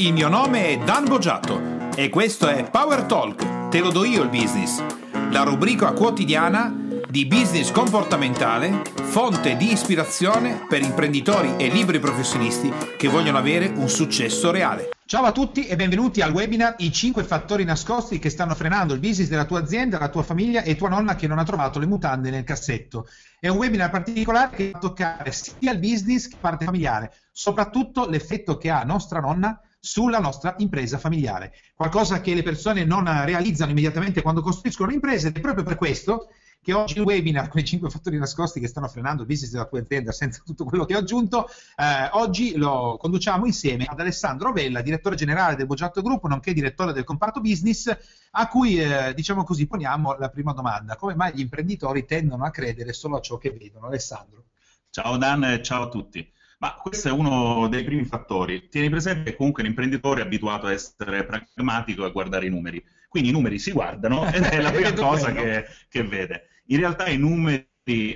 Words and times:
Il 0.00 0.14
mio 0.14 0.30
nome 0.30 0.68
è 0.68 0.78
Dan 0.78 1.04
Boggiato 1.04 1.90
e 1.94 2.08
questo 2.08 2.48
è 2.48 2.70
Power 2.70 3.02
Talk, 3.02 3.68
te 3.68 3.80
lo 3.80 3.90
do 3.90 4.02
io 4.04 4.22
il 4.22 4.30
business, 4.30 4.82
la 5.30 5.42
rubrica 5.42 5.92
quotidiana 5.92 6.74
di 7.06 7.26
business 7.26 7.70
comportamentale, 7.70 8.80
fonte 8.94 9.58
di 9.58 9.70
ispirazione 9.70 10.64
per 10.66 10.80
imprenditori 10.80 11.52
e 11.58 11.68
liberi 11.68 11.98
professionisti 11.98 12.72
che 12.96 13.08
vogliono 13.08 13.36
avere 13.36 13.66
un 13.66 13.90
successo 13.90 14.50
reale. 14.50 14.88
Ciao 15.04 15.24
a 15.24 15.32
tutti 15.32 15.66
e 15.66 15.76
benvenuti 15.76 16.22
al 16.22 16.32
webinar 16.32 16.76
I 16.78 16.90
5 16.90 17.22
fattori 17.22 17.64
nascosti 17.64 18.18
che 18.18 18.30
stanno 18.30 18.54
frenando 18.54 18.94
il 18.94 19.00
business 19.00 19.28
della 19.28 19.44
tua 19.44 19.60
azienda, 19.60 19.98
la 19.98 20.08
tua 20.08 20.22
famiglia 20.22 20.62
e 20.62 20.76
tua 20.76 20.88
nonna 20.88 21.14
che 21.14 21.26
non 21.26 21.38
ha 21.38 21.44
trovato 21.44 21.78
le 21.78 21.84
mutande 21.84 22.30
nel 22.30 22.44
cassetto. 22.44 23.06
È 23.38 23.48
un 23.48 23.58
webinar 23.58 23.90
particolare 23.90 24.56
che 24.56 24.70
va 24.70 24.78
a 24.78 24.80
toccare 24.80 25.30
sia 25.30 25.72
il 25.72 25.78
business 25.78 26.26
che 26.26 26.36
parte 26.40 26.64
familiare, 26.64 27.12
soprattutto 27.30 28.08
l'effetto 28.08 28.56
che 28.56 28.70
ha 28.70 28.82
nostra 28.82 29.20
nonna 29.20 29.60
sulla 29.80 30.20
nostra 30.20 30.54
impresa 30.58 30.98
familiare. 30.98 31.54
Qualcosa 31.74 32.20
che 32.20 32.34
le 32.34 32.42
persone 32.42 32.84
non 32.84 33.04
realizzano 33.24 33.70
immediatamente 33.70 34.20
quando 34.20 34.42
costruiscono 34.42 34.92
imprese 34.92 35.28
ed 35.28 35.36
è 35.36 35.40
proprio 35.40 35.64
per 35.64 35.76
questo 35.76 36.28
che 36.62 36.74
oggi 36.74 36.98
il 36.98 37.04
webinar 37.04 37.48
con 37.48 37.60
i 37.60 37.64
5 37.64 37.88
fattori 37.88 38.18
nascosti 38.18 38.60
che 38.60 38.68
stanno 38.68 38.86
frenando 38.86 39.22
il 39.22 39.28
business 39.28 39.52
della 39.52 39.64
tua 39.64 39.80
azienda 39.80 40.12
senza 40.12 40.42
tutto 40.44 40.64
quello 40.64 40.84
che 40.84 40.94
ho 40.94 40.98
aggiunto, 40.98 41.48
eh, 41.48 42.10
oggi 42.12 42.54
lo 42.56 42.98
conduciamo 43.00 43.46
insieme 43.46 43.86
ad 43.86 43.98
Alessandro 43.98 44.52
Vella, 44.52 44.82
direttore 44.82 45.16
generale 45.16 45.56
del 45.56 45.66
Boggiatto 45.66 46.02
Group, 46.02 46.26
nonché 46.26 46.52
direttore 46.52 46.92
del 46.92 47.04
comparto 47.04 47.40
business, 47.40 47.96
a 48.32 48.48
cui, 48.48 48.78
eh, 48.78 49.14
diciamo 49.14 49.42
così, 49.42 49.66
poniamo 49.66 50.18
la 50.18 50.28
prima 50.28 50.52
domanda. 50.52 50.96
Come 50.96 51.14
mai 51.14 51.32
gli 51.34 51.40
imprenditori 51.40 52.04
tendono 52.04 52.44
a 52.44 52.50
credere 52.50 52.92
solo 52.92 53.16
a 53.16 53.20
ciò 53.20 53.38
che 53.38 53.50
vedono? 53.52 53.86
Alessandro. 53.86 54.44
Ciao 54.90 55.16
Dan 55.16 55.44
e 55.44 55.62
ciao 55.62 55.84
a 55.84 55.88
tutti. 55.88 56.30
Ma 56.60 56.74
questo 56.74 57.08
è 57.08 57.10
uno 57.10 57.68
dei 57.68 57.82
primi 57.84 58.04
fattori. 58.04 58.68
Tieni 58.68 58.90
presente 58.90 59.30
che 59.30 59.36
comunque 59.36 59.62
l'imprenditore 59.62 60.20
è 60.20 60.24
abituato 60.24 60.66
a 60.66 60.72
essere 60.72 61.24
pragmatico 61.24 62.04
e 62.04 62.08
a 62.08 62.10
guardare 62.10 62.46
i 62.46 62.50
numeri. 62.50 62.84
Quindi 63.08 63.30
i 63.30 63.32
numeri 63.32 63.58
si 63.58 63.72
guardano 63.72 64.28
ed 64.30 64.42
è 64.44 64.60
la 64.60 64.70
prima 64.70 64.92
cosa 64.92 65.32
che, 65.32 65.64
che 65.88 66.04
vede. 66.04 66.48
In 66.66 66.78
realtà 66.78 67.08
i 67.08 67.16
numeri 67.16 67.66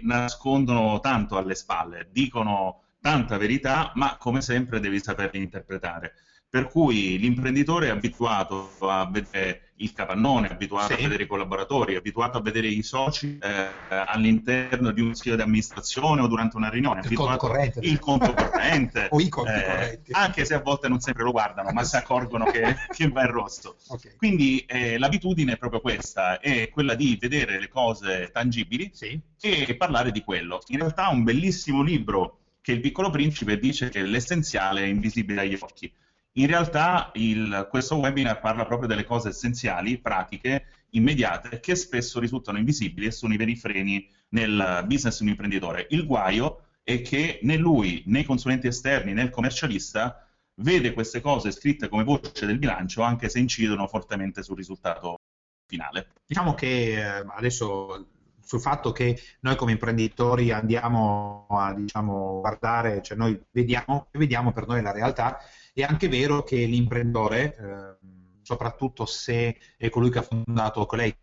nascondono 0.03 1.01
tanto 1.01 1.39
alle 1.39 1.55
spalle, 1.55 2.09
dicono 2.12 2.83
tanta 3.01 3.39
verità, 3.39 3.92
ma 3.95 4.19
come 4.19 4.42
sempre 4.42 4.79
devi 4.79 5.01
saperli 5.01 5.42
interpretare. 5.42 6.12
Per 6.55 6.69
cui 6.69 7.19
l'imprenditore 7.19 7.88
è 7.88 7.91
abituato 7.91 8.70
a 8.78 9.10
vedere 9.10 9.72
il 9.78 9.92
capannone, 9.92 10.47
è 10.47 10.52
abituato 10.52 10.94
sì. 10.94 11.00
a 11.00 11.02
vedere 11.02 11.24
i 11.24 11.27
collaboratori, 11.27 11.94
è 11.94 11.96
abituato 11.96 12.38
a 12.38 12.41
vedere 12.41 12.69
i 12.69 12.84
soci 12.84 13.38
eh, 13.42 13.69
all'interno 13.88 14.92
di 14.92 15.00
un 15.00 15.08
consiglio 15.08 15.34
di 15.34 15.42
amministrazione 15.42 16.20
o 16.20 16.28
durante 16.28 16.56
una 16.56 16.69
riunione. 16.69 17.00
Il 17.11 17.16
conto 17.16 17.36
corrente. 17.38 17.80
Il 17.83 17.98
conto 17.98 18.34
corrente. 18.34 19.08
o 19.11 19.19
i 19.19 19.28
conti 19.28 19.50
eh, 19.50 19.64
correnti. 19.64 20.12
Anche 20.12 20.44
se 20.44 20.55
a 20.55 20.61
volte 20.61 20.86
non 20.86 21.00
sempre 21.00 21.24
lo 21.24 21.33
guardano, 21.33 21.72
ma 21.72 21.83
si 21.83 21.96
accorgono 21.96 22.44
che, 22.44 22.77
che 22.94 23.08
va 23.08 23.22
in 23.22 23.33
rosso. 23.33 23.74
Okay. 23.89 24.14
Quindi 24.14 24.61
eh, 24.61 24.96
l'abitudine 24.96 25.55
è 25.55 25.56
proprio 25.56 25.80
questa, 25.80 26.39
è 26.39 26.68
quella 26.68 26.94
di 26.94 27.18
vedere 27.20 27.58
le 27.58 27.68
cose 27.68 28.30
tangibili 28.33 28.92
sì. 28.94 29.20
e 29.41 29.74
parlare 29.74 30.12
di 30.12 30.22
quello. 30.22 30.62
In 30.68 30.78
realtà 30.78 31.08
un 31.08 31.24
bellissimo 31.24 31.83
libro 31.83 32.39
che 32.61 32.70
il 32.70 32.80
piccolo 32.80 33.11
principe 33.11 33.58
dice 33.58 33.89
che 33.89 34.02
l'essenziale 34.02 34.84
è 34.84 34.86
invisibile 34.86 35.41
agli 35.41 35.58
occhi 35.61 35.92
in 36.36 36.46
realtà 36.46 37.10
il, 37.14 37.66
questo 37.70 37.96
webinar 37.96 38.40
parla 38.40 38.64
proprio 38.64 38.88
delle 38.88 39.04
cose 39.04 39.28
essenziali, 39.28 39.98
pratiche, 39.98 40.66
immediate, 40.90 41.60
che 41.60 41.74
spesso 41.74 42.18
risultano 42.20 42.58
invisibili 42.58 43.06
e 43.06 43.10
sono 43.10 43.34
i 43.34 43.36
veri 43.36 43.56
freni 43.56 44.08
nel 44.30 44.84
business 44.86 45.18
di 45.18 45.24
un 45.24 45.30
imprenditore. 45.30 45.86
Il 45.90 46.06
guaio 46.06 46.66
è 46.82 47.00
che 47.02 47.38
né 47.42 47.56
lui, 47.56 48.02
né 48.06 48.20
i 48.20 48.24
consulenti 48.24 48.66
esterni, 48.66 49.12
né 49.12 49.22
il 49.22 49.30
commercialista 49.30 50.27
vede 50.56 50.92
queste 50.92 51.20
cose 51.20 51.50
scritte 51.50 51.88
come 51.88 52.05
voce 52.05 52.46
del 52.46 52.58
bilancio, 52.58 53.02
anche 53.02 53.28
se 53.28 53.38
incidono 53.38 53.86
fortemente 53.86 54.42
sul 54.42 54.56
risultato 54.56 55.18
finale. 55.66 56.08
Diciamo 56.27 56.55
che 56.55 56.96
eh, 56.96 57.24
adesso 57.28 58.08
sul 58.44 58.60
fatto 58.60 58.92
che 58.92 59.18
noi 59.40 59.56
come 59.56 59.73
imprenditori 59.73 60.50
andiamo 60.50 61.46
a 61.48 61.73
diciamo, 61.73 62.40
guardare, 62.40 63.02
cioè 63.02 63.17
noi 63.17 63.40
vediamo, 63.50 64.08
vediamo 64.12 64.52
per 64.52 64.67
noi 64.67 64.83
la 64.83 64.92
realtà, 64.92 65.39
è 65.74 65.83
anche 65.83 66.08
vero 66.08 66.42
che 66.45 66.64
l'imprenditore, 66.64 67.57
eh, 67.57 68.07
soprattutto 68.42 69.05
se 69.07 69.58
è 69.77 69.89
colui 69.90 70.11
che 70.11 70.18
ha 70.18 70.23
fondato 70.23 70.86
colei 70.86 71.14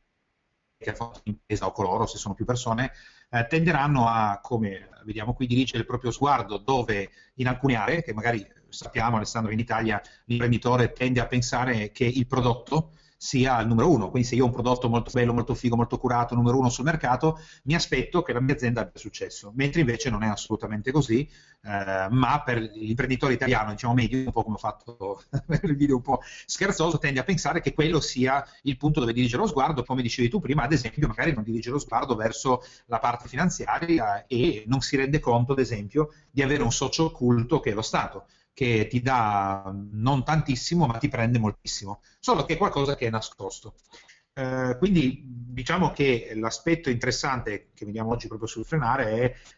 che 0.77 0.89
ha 0.89 0.95
fatto 0.95 1.21
l'impresa 1.23 1.67
o 1.67 1.71
coloro, 1.71 2.07
se 2.07 2.17
sono 2.17 2.33
più 2.33 2.43
persone, 2.43 2.91
eh, 3.29 3.45
tenderanno 3.47 4.07
a, 4.07 4.39
come 4.41 4.89
vediamo 5.05 5.33
qui, 5.33 5.45
dirigere 5.45 5.79
il 5.79 5.85
proprio 5.85 6.11
sguardo 6.11 6.57
dove 6.57 7.09
in 7.35 7.47
alcune 7.47 7.75
aree, 7.75 8.03
che 8.03 8.13
magari 8.13 8.45
sappiamo 8.67 9.17
Alessandro 9.17 9.51
in 9.51 9.59
Italia, 9.59 10.01
l'imprenditore 10.25 10.91
tende 10.91 11.19
a 11.19 11.27
pensare 11.27 11.91
che 11.91 12.05
il 12.05 12.25
prodotto 12.25 12.93
sia 13.23 13.61
il 13.61 13.67
numero 13.67 13.91
uno. 13.91 14.09
Quindi 14.09 14.27
se 14.27 14.33
io 14.33 14.41
ho 14.41 14.47
un 14.47 14.51
prodotto 14.51 14.89
molto 14.89 15.11
bello, 15.13 15.31
molto 15.31 15.53
figo, 15.53 15.75
molto 15.75 15.99
curato, 15.99 16.33
numero 16.33 16.57
uno 16.57 16.69
sul 16.69 16.85
mercato, 16.85 17.39
mi 17.65 17.75
aspetto 17.75 18.23
che 18.23 18.33
la 18.33 18.41
mia 18.41 18.55
azienda 18.55 18.81
abbia 18.81 18.99
successo. 18.99 19.51
Mentre 19.55 19.81
invece 19.81 20.09
non 20.09 20.23
è 20.23 20.27
assolutamente 20.27 20.91
così, 20.91 21.29
eh, 21.61 22.07
ma 22.09 22.41
per 22.43 22.57
l'imprenditore 22.57 23.33
italiano, 23.33 23.69
diciamo 23.73 23.93
medio, 23.93 24.17
un 24.25 24.31
po' 24.31 24.41
come 24.41 24.55
ho 24.55 24.57
fatto 24.57 25.21
nel 25.45 25.75
video 25.75 25.97
un 25.97 26.01
po' 26.01 26.21
scherzoso, 26.47 26.97
tende 26.97 27.19
a 27.19 27.23
pensare 27.23 27.61
che 27.61 27.75
quello 27.75 27.99
sia 27.99 28.43
il 28.63 28.75
punto 28.75 28.99
dove 28.99 29.13
dirige 29.13 29.37
lo 29.37 29.45
sguardo, 29.45 29.83
come 29.83 30.01
dicevi 30.01 30.27
tu 30.27 30.39
prima, 30.39 30.63
ad 30.63 30.71
esempio, 30.71 31.07
magari 31.07 31.31
non 31.31 31.43
dirige 31.43 31.69
lo 31.69 31.77
sguardo 31.77 32.15
verso 32.15 32.63
la 32.87 32.97
parte 32.97 33.27
finanziaria 33.27 34.25
e 34.25 34.63
non 34.65 34.81
si 34.81 34.95
rende 34.95 35.19
conto, 35.19 35.51
ad 35.51 35.59
esempio, 35.59 36.11
di 36.31 36.41
avere 36.41 36.63
un 36.63 36.71
socio 36.71 37.05
occulto 37.05 37.59
che 37.59 37.69
è 37.69 37.73
lo 37.75 37.83
Stato 37.83 38.25
che 38.53 38.87
ti 38.87 39.01
dà 39.01 39.73
non 39.91 40.23
tantissimo, 40.23 40.85
ma 40.85 40.97
ti 40.97 41.07
prende 41.07 41.39
moltissimo, 41.39 42.01
solo 42.19 42.45
che 42.45 42.53
è 42.53 42.57
qualcosa 42.57 42.95
che 42.95 43.07
è 43.07 43.09
nascosto. 43.09 43.75
Eh, 44.33 44.75
quindi 44.77 45.23
diciamo 45.25 45.91
che 45.91 46.31
l'aspetto 46.35 46.89
interessante 46.89 47.71
che 47.73 47.85
vediamo 47.85 48.11
oggi 48.11 48.27
proprio 48.27 48.47
sul 48.47 48.63
frenare 48.65 49.05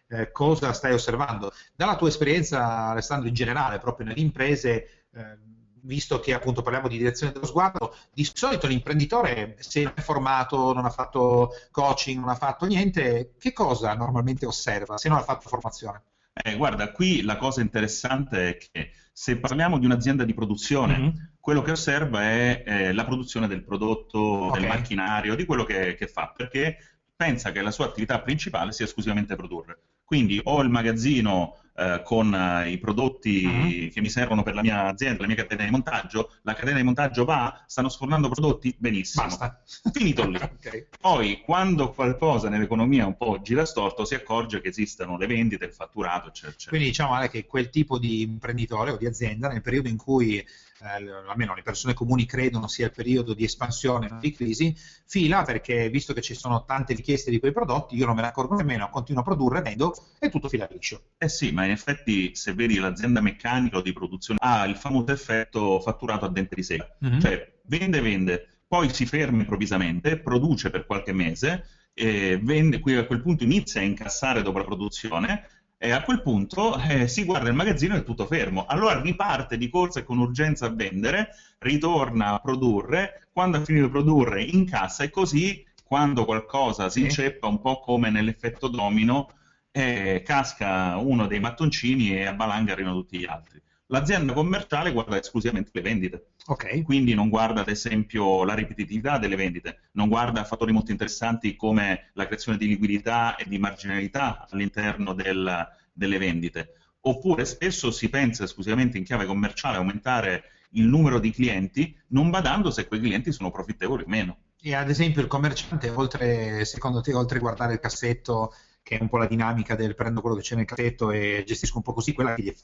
è 0.08 0.16
eh, 0.16 0.32
cosa 0.32 0.74
stai 0.74 0.94
osservando. 0.94 1.52
Dalla 1.76 1.96
tua 1.96 2.08
esperienza, 2.08 2.88
Alessandro, 2.88 3.28
in 3.28 3.34
generale, 3.36 3.80
proprio 3.80 4.08
nelle 4.08 4.20
imprese, 4.20 5.06
eh, 5.14 5.38
visto 5.84 6.20
che 6.20 6.34
appunto 6.34 6.62
parliamo 6.62 6.88
di 6.88 6.98
direzione 6.98 7.34
dello 7.34 7.46
sguardo, 7.46 7.96
di 8.12 8.24
solito 8.32 8.68
l'imprenditore 8.68 9.58
se 9.60 9.84
non 9.84 9.94
è 9.96 10.02
formato, 10.02 10.74
non 10.74 10.86
ha 10.86 10.90
fatto 10.90 11.52
coaching, 11.72 12.20
non 12.20 12.30
ha 12.30 12.36
fatto 12.36 12.66
niente, 12.66 13.36
che 13.38 13.54
cosa 13.54 13.94
normalmente 13.94 14.46
osserva 14.46 14.98
se 14.98 15.10
non 15.10 15.18
ha 15.20 15.24
fatto 15.24 15.48
formazione? 15.50 16.02
Eh, 16.34 16.56
guarda, 16.56 16.92
qui 16.92 17.22
la 17.22 17.38
cosa 17.38 17.62
interessante 17.62 18.50
è 18.50 18.58
che 18.58 18.92
se 19.12 19.38
parliamo 19.38 19.78
di 19.78 19.86
un'azienda 19.86 20.24
di 20.24 20.34
produzione, 20.34 20.98
mm-hmm. 20.98 21.16
quello 21.40 21.62
che 21.62 21.72
osserva 21.72 22.24
è 22.24 22.64
eh, 22.66 22.94
la 22.94 23.06
produzione 23.06 23.48
del 23.48 23.64
prodotto, 23.64 24.20
okay. 24.48 24.60
del 24.60 24.70
macchinario, 24.70 25.36
di 25.36 25.46
quello 25.46 25.64
che, 25.64 25.94
che 25.94 26.08
fa, 26.08 26.34
perché 26.36 26.78
pensa 27.16 27.52
che 27.52 27.62
la 27.62 27.70
sua 27.72 27.86
attività 27.86 28.20
principale 28.22 28.72
sia 28.72 28.86
esclusivamente 28.86 29.36
produrre. 29.36 29.80
Quindi 30.14 30.40
ho 30.44 30.62
il 30.62 30.70
magazzino 30.70 31.58
eh, 31.76 32.02
con 32.04 32.36
eh, 32.36 32.70
i 32.70 32.78
prodotti 32.78 33.46
uh-huh. 33.46 33.90
che 33.90 34.00
mi 34.00 34.10
servono 34.10 34.44
per 34.44 34.54
la 34.54 34.62
mia 34.62 34.86
azienda, 34.86 35.22
la 35.22 35.26
mia 35.26 35.38
catena 35.38 35.64
di 35.64 35.72
montaggio, 35.72 36.34
la 36.44 36.54
catena 36.54 36.78
di 36.78 36.84
montaggio 36.84 37.26
va, 37.26 37.64
stanno 37.66 37.90
sfornando 37.90 38.30
prodotti, 38.30 38.76
benissimo. 38.78 39.26
Basta. 39.26 39.60
Finito 39.92 40.30
lì. 40.30 40.36
okay. 40.36 40.86
Poi, 41.02 41.42
quando 41.44 41.94
qualcosa 41.94 42.48
nell'economia 42.48 43.08
un 43.08 43.18
po' 43.18 43.42
gira 43.42 43.66
storto, 43.66 44.06
si 44.06 44.14
accorge 44.14 44.62
che 44.62 44.68
esistono 44.68 45.18
le 45.18 45.26
vendite, 45.26 45.66
il 45.66 45.74
fatturato, 45.74 46.28
eccetera. 46.28 46.52
eccetera. 46.52 46.70
Quindi 46.70 46.88
diciamo 46.90 47.14
Ale, 47.16 47.30
che 47.32 47.48
quel 47.48 47.72
tipo 47.72 47.98
di 47.98 48.22
imprenditore 48.22 48.92
o 48.92 48.98
di 48.98 49.08
azienda, 49.08 49.48
nel 49.48 49.64
periodo 49.64 49.88
in 49.88 49.98
cui 49.98 50.46
eh, 50.84 51.30
almeno 51.30 51.56
le 51.56 51.62
persone 51.62 51.94
comuni 51.94 52.26
credono 52.26 52.68
sia 52.68 52.86
il 52.86 52.92
periodo 52.92 53.34
di 53.34 53.44
espansione, 53.46 54.08
non 54.10 54.20
di 54.20 54.32
crisi, 54.34 54.76
fila 55.06 55.44
perché 55.44 55.90
visto 55.90 56.14
che 56.14 56.22
ci 56.22 56.34
sono 56.34 56.66
tante 56.66 56.94
richieste 56.94 57.32
di 57.32 57.40
quei 57.40 57.54
prodotti, 57.54 57.96
io 57.96 58.06
non 58.06 58.16
me 58.16 58.22
ne 58.22 58.28
accorgo 58.28 58.56
nemmeno, 58.56 58.90
continuo 58.90 59.22
a 59.22 59.26
produrre, 59.26 59.62
vendo 59.62 59.96
e 60.20 60.30
tutto 60.30 60.50
fila 60.50 60.68
liscio. 60.70 61.02
Eh 61.18 61.30
sì, 61.30 61.52
ma 61.52 61.66
in 61.66 61.72
effetti 61.72 62.36
se 62.36 62.54
vedi 62.54 62.78
l'azienda 62.78 63.22
meccanica 63.22 63.78
o 63.78 63.82
di 63.82 63.94
produzione 63.94 64.40
ha 64.42 64.66
il 64.66 64.76
famoso 64.76 65.12
effetto 65.12 65.80
fatturato 65.80 66.26
a 66.26 66.30
dente 66.30 66.56
di 66.56 66.64
sega, 66.64 66.98
mm-hmm. 67.06 67.20
cioè 67.20 67.54
vende, 67.66 68.02
vende, 68.02 68.48
poi 68.68 68.94
si 68.94 69.06
ferma 69.06 69.40
improvvisamente, 69.40 70.20
produce 70.20 70.70
per 70.70 70.86
qualche 70.86 71.14
mese, 71.14 71.66
e 71.94 72.40
vende, 72.42 72.80
qui 72.80 72.96
a 72.96 73.06
quel 73.06 73.22
punto 73.22 73.44
inizia 73.44 73.80
a 73.80 73.84
incassare 73.84 74.42
dopo 74.42 74.58
la 74.58 74.64
produzione 74.64 75.48
e 75.84 75.92
a 75.92 76.02
quel 76.02 76.22
punto 76.22 76.80
eh, 76.80 77.10
si 77.10 77.26
guarda 77.26 77.50
il 77.50 77.56
magazzino 77.56 77.96
e 77.96 77.98
è 77.98 78.04
tutto 78.06 78.26
fermo. 78.26 78.66
Allora 78.68 79.02
riparte 79.02 79.58
di 79.58 79.68
corsa 79.68 80.00
e 80.00 80.06
con 80.06 80.18
urgenza 80.18 80.68
a 80.68 80.70
vendere, 80.70 81.36
ritorna 81.58 82.32
a 82.36 82.40
produrre, 82.40 83.28
quando 83.34 83.58
ha 83.58 83.66
finito 83.66 83.88
di 83.88 83.92
produrre 83.92 84.44
incassa 84.44 85.04
e 85.04 85.10
così 85.10 85.62
quando 85.84 86.24
qualcosa 86.24 86.88
si 86.88 87.02
inceppa 87.02 87.48
un 87.48 87.60
po' 87.60 87.82
come 87.82 88.10
nell'effetto 88.10 88.70
domino, 88.70 89.34
eh, 89.72 90.24
casca 90.26 90.96
uno 90.96 91.28
dei 91.28 91.42
mattoncini 91.42 92.16
e 92.16 92.28
a 92.28 92.34
valanga 92.34 92.72
arrivano 92.72 93.02
tutti 93.02 93.18
gli 93.18 93.26
altri. 93.26 93.62
L'azienda 93.94 94.34
commerciale 94.34 94.92
guarda 94.92 95.20
esclusivamente 95.20 95.70
le 95.72 95.82
vendite, 95.82 96.30
okay. 96.48 96.82
quindi 96.82 97.14
non 97.14 97.30
guarda 97.30 97.62
ad 97.62 97.68
esempio 97.68 98.44
la 98.44 98.56
ripetitività 98.56 99.20
delle 99.20 99.36
vendite, 99.36 99.90
non 99.92 100.10
guarda 100.10 100.44
fattori 100.46 100.72
molto 100.72 100.90
interessanti 100.90 101.56
come 101.56 102.10
la 102.14 102.26
creazione 102.26 102.58
di 102.58 102.66
liquidità 102.66 103.36
e 103.36 103.48
di 103.48 103.60
marginalità 103.60 104.48
all'interno 104.50 105.14
del, 105.14 105.68
delle 105.94 106.18
vendite. 106.18 106.74
Oppure 107.02 107.46
spesso 107.46 107.92
si 107.92 108.10
pensa 108.10 108.46
esclusivamente 108.46 108.98
in 108.98 109.04
chiave 109.04 109.28
commerciale 109.28 109.78
aumentare 109.78 110.46
il 110.72 110.88
numero 110.88 111.20
di 111.20 111.30
clienti, 111.30 111.96
non 112.08 112.32
badando 112.32 112.72
se 112.72 112.88
quei 112.88 113.00
clienti 113.00 113.32
sono 113.32 113.52
profittevoli 113.52 114.06
o 114.06 114.10
meno. 114.10 114.38
E 114.60 114.74
ad 114.74 114.90
esempio 114.90 115.22
il 115.22 115.28
commerciante, 115.28 115.92
oltre, 115.92 116.66
secondo 116.66 117.02
te, 117.02 117.14
oltre 117.14 117.38
a 117.38 117.42
guardare 117.42 117.74
il 117.74 117.80
cassetto, 117.80 118.56
che 118.82 118.98
è 118.98 119.02
un 119.04 119.08
po' 119.08 119.18
la 119.18 119.28
dinamica 119.28 119.76
del 119.76 119.94
prendo 119.94 120.22
quello 120.22 120.36
che 120.36 120.42
c'è 120.42 120.56
nel 120.56 120.66
cassetto 120.66 121.12
e 121.12 121.44
gestisco 121.46 121.78
un 121.78 121.84
po' 121.84 121.94
così 121.94 122.14
quella 122.14 122.34
che 122.34 122.42
gli 122.42 122.50
è 122.50 122.56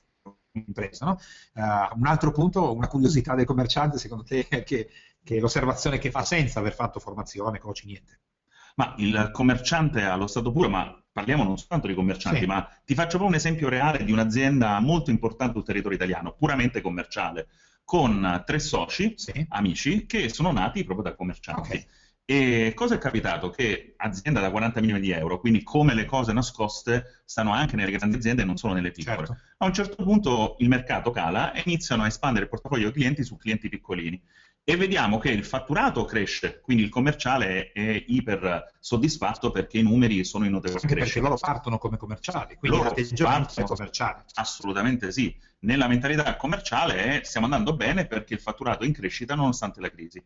impresa. 0.52 1.06
No? 1.06 1.20
Uh, 1.54 1.98
un 2.00 2.08
altro 2.08 2.32
punto, 2.32 2.74
una 2.74 2.88
curiosità 2.88 3.36
del 3.36 3.46
commerciante, 3.46 3.98
secondo 3.98 4.24
te, 4.24 4.48
è 4.48 4.64
che, 4.64 4.90
che 5.24 5.40
l'osservazione 5.40 5.98
che 5.98 6.12
fa 6.12 6.24
senza 6.24 6.60
aver 6.60 6.74
fatto 6.74 7.00
formazione, 7.00 7.60
coach, 7.60 7.84
niente. 7.86 8.22
Ma 8.76 8.96
il 8.98 9.30
commerciante 9.34 10.04
allo 10.04 10.28
stato 10.28 10.52
puro, 10.52 10.70
ma 10.70 11.04
parliamo 11.12 11.44
non 11.44 11.58
soltanto 11.58 11.88
di 11.88 11.94
commercianti, 11.94 12.42
sì. 12.42 12.46
ma 12.46 12.66
ti 12.86 12.94
faccio 12.94 13.18
proprio 13.18 13.30
un 13.30 13.36
esempio 13.36 13.68
reale 13.68 14.06
di 14.06 14.12
un'azienda 14.12 14.80
molto 14.80 15.10
importante 15.10 15.54
sul 15.54 15.66
territorio 15.66 15.98
italiano, 15.98 16.34
puramente 16.34 16.80
commerciale, 16.80 17.48
con 17.84 18.44
tre 18.46 18.60
soci, 18.60 19.16
sì. 19.18 19.46
amici, 19.50 20.06
che 20.06 20.30
sono 20.30 20.52
nati 20.52 20.84
proprio 20.86 21.10
da 21.10 21.16
commercianti. 21.16 21.70
Okay. 21.70 21.88
E 22.32 22.74
cosa 22.76 22.94
è 22.94 22.98
capitato? 23.00 23.50
Che 23.50 23.96
azienda 23.98 24.40
da 24.40 24.52
40 24.52 24.82
milioni 24.82 25.02
di 25.02 25.10
euro, 25.10 25.40
quindi 25.40 25.64
come 25.64 25.96
le 25.96 26.06
cose 26.06 26.32
nascoste 26.32 27.24
stanno 27.26 27.54
anche 27.54 27.76
nelle 27.76 27.90
grandi 27.90 28.18
aziende 28.18 28.44
e 28.44 28.46
non 28.46 28.56
solo 28.56 28.74
nelle 28.74 28.92
piccole. 28.92 29.26
Certo. 29.26 29.38
A 29.58 29.66
un 29.66 29.74
certo 29.74 30.04
punto 30.04 30.56
il 30.60 30.68
mercato 30.68 31.10
cala 31.10 31.54
e 31.54 31.64
iniziano 31.66 32.04
a 32.04 32.06
espandere 32.06 32.44
il 32.44 32.52
portafoglio 32.52 32.92
clienti 32.92 33.24
su 33.24 33.36
clienti 33.36 33.68
piccolini 33.68 34.22
e 34.64 34.76
vediamo 34.78 35.18
che 35.18 35.32
il 35.32 35.44
fatturato 35.44 36.06
cresce, 36.06 36.60
quindi 36.62 36.84
il 36.84 36.90
commerciale 36.90 37.72
è, 37.72 38.04
iper 38.06 38.76
soddisfatto 38.80 39.50
perché 39.50 39.80
i 39.80 39.82
numeri 39.82 40.24
sono 40.24 40.46
in 40.46 40.52
notevole 40.52 40.82
crescita. 40.82 41.04
Perché 41.04 41.20
loro 41.22 41.36
partono 41.36 41.80
come 41.80 41.98
commerciali, 41.98 42.58
quindi 42.58 42.78
loro 42.78 42.94
è 42.94 43.64
commerciale. 43.64 44.26
Assolutamente 44.36 45.12
sì. 45.12 45.36
Nella 45.62 45.88
mentalità 45.88 46.36
commerciale 46.36 47.22
è 47.22 47.24
stiamo 47.24 47.48
andando 47.48 47.76
bene 47.76 48.06
perché 48.06 48.36
il 48.36 48.40
fatturato 48.40 48.84
è 48.84 48.86
in 48.86 48.94
crescita 48.94 49.34
nonostante 49.34 49.82
la 49.82 49.90
crisi. 49.90 50.24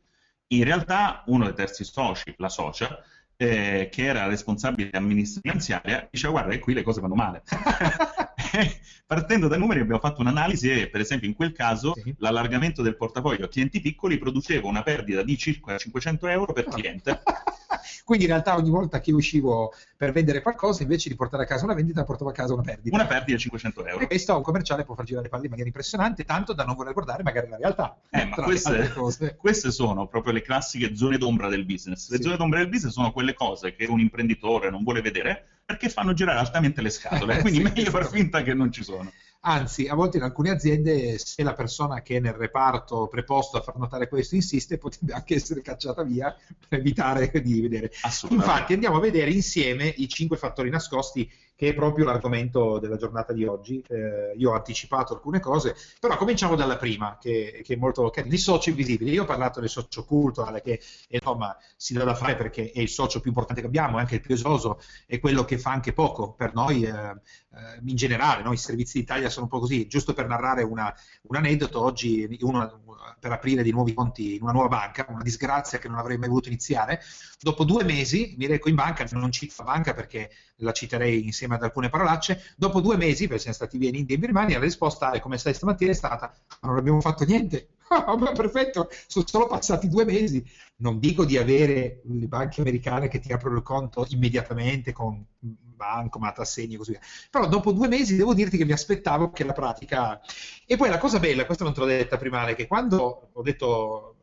In 0.47 0.63
realtà 0.63 1.23
uno 1.27 1.45
dei 1.45 1.53
terzi 1.53 1.83
soci, 1.83 2.33
la 2.37 2.49
socia, 2.49 3.03
eh, 3.35 3.89
che 3.91 4.05
era 4.05 4.27
responsabile 4.27 4.91
amministrativa 4.91 5.59
finanziaria, 5.59 6.07
diceva 6.11 6.33
guarda 6.33 6.51
che 6.51 6.59
qui 6.59 6.73
le 6.73 6.83
cose 6.83 7.01
vanno 7.01 7.15
male. 7.15 7.43
Partendo 9.05 9.47
dai 9.47 9.59
numeri 9.59 9.79
abbiamo 9.79 9.99
fatto 9.99 10.21
un'analisi 10.21 10.71
e 10.71 10.89
per 10.89 11.01
esempio 11.01 11.27
in 11.27 11.33
quel 11.35 11.51
caso 11.51 11.93
sì. 11.95 12.13
l'allargamento 12.19 12.81
del 12.81 12.95
portafoglio 12.95 13.45
a 13.45 13.47
clienti 13.47 13.81
piccoli 13.81 14.17
produceva 14.17 14.67
una 14.67 14.83
perdita 14.83 15.23
di 15.23 15.37
circa 15.37 15.77
500 15.77 16.27
euro 16.27 16.53
per 16.53 16.65
cliente. 16.65 17.21
Quindi 18.03 18.25
in 18.25 18.31
realtà 18.31 18.55
ogni 18.55 18.69
volta 18.69 18.99
che 18.99 19.11
uscivo 19.11 19.73
per 19.95 20.11
vendere 20.11 20.41
qualcosa, 20.41 20.83
invece 20.83 21.09
di 21.09 21.15
portare 21.15 21.43
a 21.43 21.45
casa 21.45 21.65
una 21.65 21.73
vendita, 21.73 22.03
portavo 22.03 22.29
a 22.29 22.33
casa 22.33 22.53
una 22.53 22.61
perdita. 22.61 22.95
Una 22.95 23.05
perdita 23.05 23.35
di 23.35 23.41
500 23.41 23.85
euro. 23.85 24.03
E 24.03 24.07
questo 24.07 24.33
a 24.33 24.37
un 24.37 24.43
commerciale 24.43 24.83
può 24.83 24.95
far 24.95 25.05
girare 25.05 25.29
palle 25.29 25.43
in 25.43 25.49
maniera 25.49 25.69
impressionante, 25.69 26.23
tanto 26.23 26.53
da 26.53 26.63
non 26.63 26.75
voler 26.75 26.93
guardare 26.93 27.23
magari 27.23 27.49
la 27.49 27.57
realtà. 27.57 27.97
Eh, 28.09 28.25
ma 28.25 28.35
queste, 28.35 28.93
queste, 29.37 29.71
sono 29.71 30.07
proprio 30.07 30.33
le 30.33 30.41
classiche 30.41 30.95
zone 30.95 31.17
d'ombra 31.17 31.49
del 31.49 31.65
business. 31.65 32.09
Le 32.09 32.17
sì. 32.17 32.23
zone 32.23 32.37
d'ombra 32.37 32.59
del 32.59 32.69
business 32.69 32.93
sono 32.93 33.11
quelle 33.11 33.33
cose 33.33 33.75
che 33.75 33.85
un 33.85 33.99
imprenditore 33.99 34.69
non 34.69 34.83
vuole 34.83 35.01
vedere 35.01 35.47
perché 35.65 35.89
fanno 35.89 36.13
girare 36.13 36.39
altamente 36.39 36.81
le 36.81 36.89
scatole, 36.89 37.39
quindi 37.41 37.59
sì, 37.59 37.63
meglio 37.63 37.89
far 37.89 38.07
finta 38.07 38.41
che 38.41 38.53
non 38.53 38.71
ci 38.71 38.83
sono. 38.83 39.11
Anzi, 39.45 39.87
a 39.87 39.95
volte 39.95 40.17
in 40.17 40.23
alcune 40.23 40.51
aziende, 40.51 41.17
se 41.17 41.43
la 41.43 41.53
persona 41.53 42.01
che 42.01 42.15
è 42.15 42.19
nel 42.21 42.31
reparto 42.31 43.07
preposto 43.07 43.57
a 43.57 43.61
far 43.61 43.75
notare 43.77 44.07
questo 44.07 44.35
insiste, 44.35 44.77
potrebbe 44.77 45.11
anche 45.11 45.35
essere 45.35 45.61
cacciata 45.61 46.01
via 46.03 46.33
per 46.65 46.79
evitare 46.79 47.29
di 47.41 47.59
vedere. 47.59 47.91
Infatti, 48.29 48.71
andiamo 48.71 48.97
a 48.97 49.01
vedere 49.01 49.31
insieme 49.31 49.93
i 49.97 50.07
cinque 50.07 50.37
fattori 50.37 50.69
nascosti 50.69 51.29
che 51.63 51.69
è 51.69 51.73
proprio 51.73 52.03
l'argomento 52.03 52.77
della 52.77 52.97
giornata 52.97 53.31
di 53.31 53.45
oggi. 53.45 53.81
Eh, 53.87 54.33
io 54.35 54.51
ho 54.51 54.53
anticipato 54.53 55.13
alcune 55.13 55.39
cose, 55.39 55.73
però 55.97 56.17
cominciamo 56.17 56.55
dalla 56.55 56.75
prima, 56.75 57.17
che, 57.17 57.61
che 57.63 57.75
è 57.75 57.77
molto 57.77 58.09
carina. 58.09 58.35
I 58.35 58.37
soci 58.37 58.71
invisibili. 58.71 59.11
Io 59.11 59.23
ho 59.23 59.25
parlato 59.25 59.61
del 59.61 59.69
socio 59.69 60.03
culturale, 60.03 60.61
che 60.61 60.81
insomma 61.07 61.55
si 61.77 61.93
dà 61.93 62.03
da 62.03 62.15
fare 62.15 62.35
perché 62.35 62.71
è 62.71 62.81
il 62.81 62.89
socio 62.89 63.21
più 63.21 63.29
importante 63.29 63.61
che 63.61 63.67
abbiamo, 63.67 63.97
è 63.97 64.01
anche 64.01 64.15
il 64.15 64.21
più 64.21 64.33
esoso, 64.35 64.81
è 65.07 65.19
quello 65.21 65.45
che 65.45 65.57
fa 65.57 65.71
anche 65.71 65.93
poco 65.93 66.33
per 66.33 66.53
noi 66.53 66.83
eh, 66.83 66.91
eh, 66.91 67.79
in 67.85 67.95
generale. 67.95 68.43
No? 68.43 68.51
I 68.51 68.57
servizi 68.57 68.99
d'Italia 68.99 69.29
sono 69.29 69.45
un 69.45 69.51
po' 69.51 69.59
così. 69.59 69.87
Giusto 69.87 70.13
per 70.13 70.27
narrare 70.27 70.63
una, 70.63 70.93
un 71.21 71.35
aneddoto, 71.37 71.81
oggi 71.81 72.27
uno, 72.41 72.81
per 73.21 73.31
aprire 73.31 73.63
di 73.63 73.71
nuovi 73.71 73.93
conti 73.93 74.35
in 74.35 74.41
una 74.41 74.51
nuova 74.51 74.67
banca, 74.67 75.05
una 75.07 75.23
disgrazia 75.23 75.79
che 75.79 75.87
non 75.87 75.97
avrei 75.97 76.17
mai 76.17 76.27
voluto 76.27 76.49
iniziare. 76.49 77.01
Dopo 77.39 77.63
due 77.63 77.85
mesi 77.85 78.35
mi 78.37 78.47
reco 78.47 78.67
in 78.67 78.75
banca, 78.75 79.05
non 79.11 79.31
cito 79.31 79.53
la 79.59 79.63
banca 79.63 79.93
perché 79.93 80.29
la 80.57 80.71
citerei 80.71 81.25
insieme 81.25 81.55
ad 81.55 81.63
alcune 81.63 81.89
parolacce. 81.89 82.53
Dopo 82.55 82.81
due 82.81 82.97
mesi, 82.97 83.25
perché 83.25 83.41
siamo 83.41 83.55
stati 83.55 83.77
via 83.77 83.89
in 83.89 83.95
India 83.95 84.15
e 84.15 84.19
in 84.19 84.25
Birmania, 84.25 84.57
la 84.57 84.63
risposta 84.63 85.11
è 85.11 85.19
come 85.19 85.37
stai 85.37 85.53
stamattina 85.53 85.91
è 85.91 85.95
stata: 85.95 86.33
non 86.61 86.77
abbiamo 86.77 87.01
fatto 87.01 87.23
niente. 87.25 87.69
Vabbè, 87.87 88.33
perfetto, 88.33 88.89
sono 89.07 89.25
solo 89.27 89.47
passati 89.47 89.87
due 89.87 90.05
mesi. 90.05 90.43
Non 90.77 90.99
dico 90.99 91.25
di 91.25 91.37
avere 91.37 92.01
le 92.05 92.27
banche 92.27 92.61
americane 92.61 93.07
che 93.07 93.19
ti 93.19 93.31
aprono 93.31 93.57
il 93.57 93.63
conto 93.63 94.05
immediatamente 94.09 94.91
con 94.91 95.23
bancomat, 95.39 96.39
assegni 96.39 96.75
e 96.75 96.77
così 96.77 96.91
via. 96.91 97.01
Però 97.29 97.47
dopo 97.47 97.71
due 97.71 97.87
mesi 97.87 98.15
devo 98.15 98.33
dirti 98.33 98.57
che 98.57 98.65
mi 98.65 98.71
aspettavo 98.71 99.31
che 99.31 99.43
la 99.43 99.53
pratica... 99.53 100.19
E 100.65 100.75
poi 100.77 100.89
la 100.89 100.97
cosa 100.97 101.19
bella, 101.19 101.45
questa 101.45 101.63
non 101.63 101.73
te 101.73 101.79
l'ho 101.81 101.85
detta 101.85 102.17
prima, 102.17 102.45
è 102.47 102.55
che 102.55 102.67
quando 102.67 103.29
ho 103.33 103.41
detto 103.41 104.17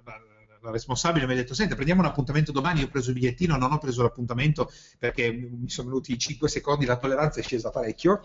la 0.62 0.70
responsabile 0.70 1.26
mi 1.26 1.32
ha 1.32 1.36
detto, 1.36 1.54
senti, 1.54 1.74
prendiamo 1.74 2.00
un 2.00 2.06
appuntamento 2.06 2.52
domani, 2.52 2.80
io 2.80 2.86
ho 2.86 2.90
preso 2.90 3.10
il 3.10 3.14
bigliettino, 3.14 3.56
non 3.56 3.72
ho 3.72 3.78
preso 3.78 4.02
l'appuntamento 4.02 4.70
perché 4.98 5.30
mi 5.32 5.68
sono 5.68 5.88
venuti 5.88 6.18
5 6.18 6.48
secondi, 6.48 6.84
la 6.84 6.96
tolleranza 6.96 7.40
è 7.40 7.42
scesa 7.42 7.70
parecchio. 7.70 8.20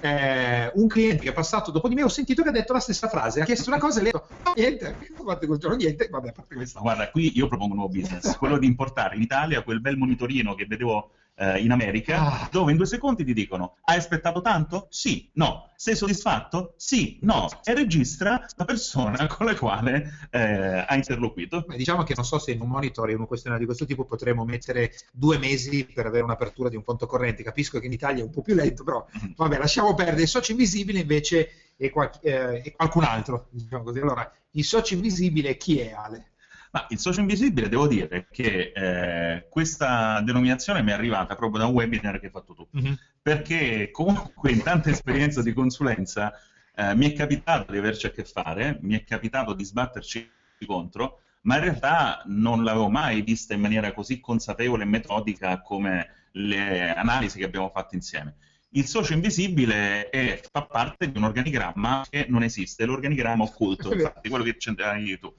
Eh, 0.00 0.70
un 0.74 0.88
cliente 0.88 1.22
che 1.22 1.30
è 1.30 1.32
passato 1.32 1.70
dopo 1.70 1.88
di 1.88 1.94
me, 1.94 2.02
ho 2.02 2.08
sentito 2.08 2.42
che 2.42 2.48
ha 2.48 2.52
detto 2.52 2.72
la 2.72 2.80
stessa 2.80 3.08
frase, 3.08 3.40
ha 3.40 3.44
chiesto 3.44 3.70
una 3.70 3.78
cosa 3.78 4.00
e 4.00 4.02
le 4.02 4.10
ho 4.12 4.26
detto, 4.28 4.52
niente, 4.54 4.96
guarda 5.16 5.46
quel 5.46 5.58
giorno 5.58 5.76
niente, 5.76 6.08
vabbè. 6.08 6.34
Guarda, 6.80 7.10
qui 7.10 7.36
io 7.36 7.48
propongo 7.48 7.72
un 7.72 7.78
nuovo 7.78 7.92
business, 7.92 8.36
quello 8.36 8.58
di 8.58 8.66
importare 8.66 9.16
in 9.16 9.22
Italia 9.22 9.62
quel 9.62 9.80
bel 9.80 9.96
monitorino 9.96 10.54
che 10.54 10.66
vedevo 10.66 11.12
eh, 11.36 11.60
in 11.60 11.70
America, 11.70 12.18
ah. 12.18 12.48
dove 12.50 12.70
in 12.70 12.76
due 12.76 12.86
secondi 12.86 13.24
ti 13.24 13.32
dicono 13.32 13.76
hai 13.84 13.96
aspettato 13.98 14.40
tanto? 14.40 14.86
Sì, 14.90 15.30
no. 15.34 15.70
Sei 15.76 15.94
soddisfatto? 15.94 16.74
Sì, 16.76 17.18
no. 17.22 17.48
E 17.62 17.74
registra 17.74 18.44
la 18.56 18.64
persona 18.64 19.26
con 19.28 19.46
la 19.46 19.54
quale 19.54 20.28
eh, 20.30 20.84
ha 20.86 20.94
interloquito. 20.94 21.64
Beh, 21.66 21.76
diciamo 21.76 22.02
che 22.02 22.14
non 22.16 22.24
so 22.24 22.38
se 22.38 22.52
in 22.52 22.60
un 22.60 22.68
monitor, 22.68 23.10
in 23.10 23.20
un 23.20 23.26
questionario 23.26 23.64
di 23.64 23.70
questo 23.70 23.86
tipo, 23.86 24.04
potremmo 24.04 24.44
mettere 24.44 24.92
due 25.12 25.38
mesi 25.38 25.84
per 25.84 26.06
avere 26.06 26.24
un'apertura 26.24 26.68
di 26.68 26.76
un 26.76 26.82
conto 26.82 27.06
corrente. 27.06 27.42
Capisco 27.42 27.78
che 27.78 27.86
in 27.86 27.92
Italia 27.92 28.22
è 28.22 28.26
un 28.26 28.32
po' 28.32 28.42
più 28.42 28.54
lento, 28.54 28.84
però 28.84 29.06
mm-hmm. 29.18 29.32
vabbè, 29.36 29.58
lasciamo 29.58 29.94
perdere. 29.94 30.22
Il 30.22 30.28
socio 30.28 30.52
invisibile 30.52 31.00
invece 31.00 31.50
è, 31.76 31.90
qual- 31.90 32.10
eh, 32.22 32.62
è 32.62 32.72
qualcun 32.74 33.04
altro. 33.04 33.48
Diciamo 33.50 33.84
così. 33.84 33.98
Allora, 33.98 34.30
il 34.52 34.64
socio 34.64 34.94
invisibile 34.94 35.56
chi 35.56 35.80
è 35.80 35.92
Ale? 35.92 36.30
Ma 36.76 36.86
il 36.90 36.98
socio 36.98 37.20
invisibile, 37.20 37.70
devo 37.70 37.86
dire 37.86 38.26
che 38.30 38.70
eh, 38.74 39.48
questa 39.48 40.20
denominazione 40.20 40.82
mi 40.82 40.90
è 40.90 40.92
arrivata 40.92 41.34
proprio 41.34 41.60
da 41.60 41.66
un 41.66 41.72
webinar 41.72 42.20
che 42.20 42.26
hai 42.26 42.30
fatto 42.30 42.52
tu, 42.52 42.68
mm-hmm. 42.76 42.92
perché 43.22 43.90
comunque 43.90 44.50
in 44.50 44.62
tanta 44.62 44.90
esperienza 44.90 45.40
di 45.40 45.54
consulenza 45.54 46.34
eh, 46.74 46.94
mi 46.94 47.10
è 47.10 47.14
capitato 47.14 47.72
di 47.72 47.78
averci 47.78 48.04
a 48.04 48.10
che 48.10 48.24
fare, 48.24 48.76
mi 48.82 48.94
è 48.94 49.04
capitato 49.04 49.54
di 49.54 49.64
sbatterci 49.64 50.30
contro, 50.66 51.20
ma 51.42 51.56
in 51.56 51.62
realtà 51.62 52.22
non 52.26 52.62
l'avevo 52.62 52.90
mai 52.90 53.22
vista 53.22 53.54
in 53.54 53.60
maniera 53.60 53.94
così 53.94 54.20
consapevole 54.20 54.82
e 54.82 54.86
metodica 54.86 55.62
come 55.62 56.26
le 56.32 56.94
analisi 56.94 57.38
che 57.38 57.46
abbiamo 57.46 57.70
fatto 57.70 57.94
insieme. 57.94 58.36
Il 58.70 58.84
socio 58.84 59.14
invisibile 59.14 60.10
è, 60.10 60.42
fa 60.52 60.66
parte 60.66 61.10
di 61.10 61.16
un 61.16 61.24
organigramma 61.24 62.04
che 62.10 62.26
non 62.28 62.42
esiste, 62.42 62.84
l'organigramma 62.84 63.44
occulto, 63.44 63.90
infatti, 63.94 64.28
quello 64.28 64.44
che 64.44 64.58
c'entrai 64.58 65.18
tu. 65.18 65.34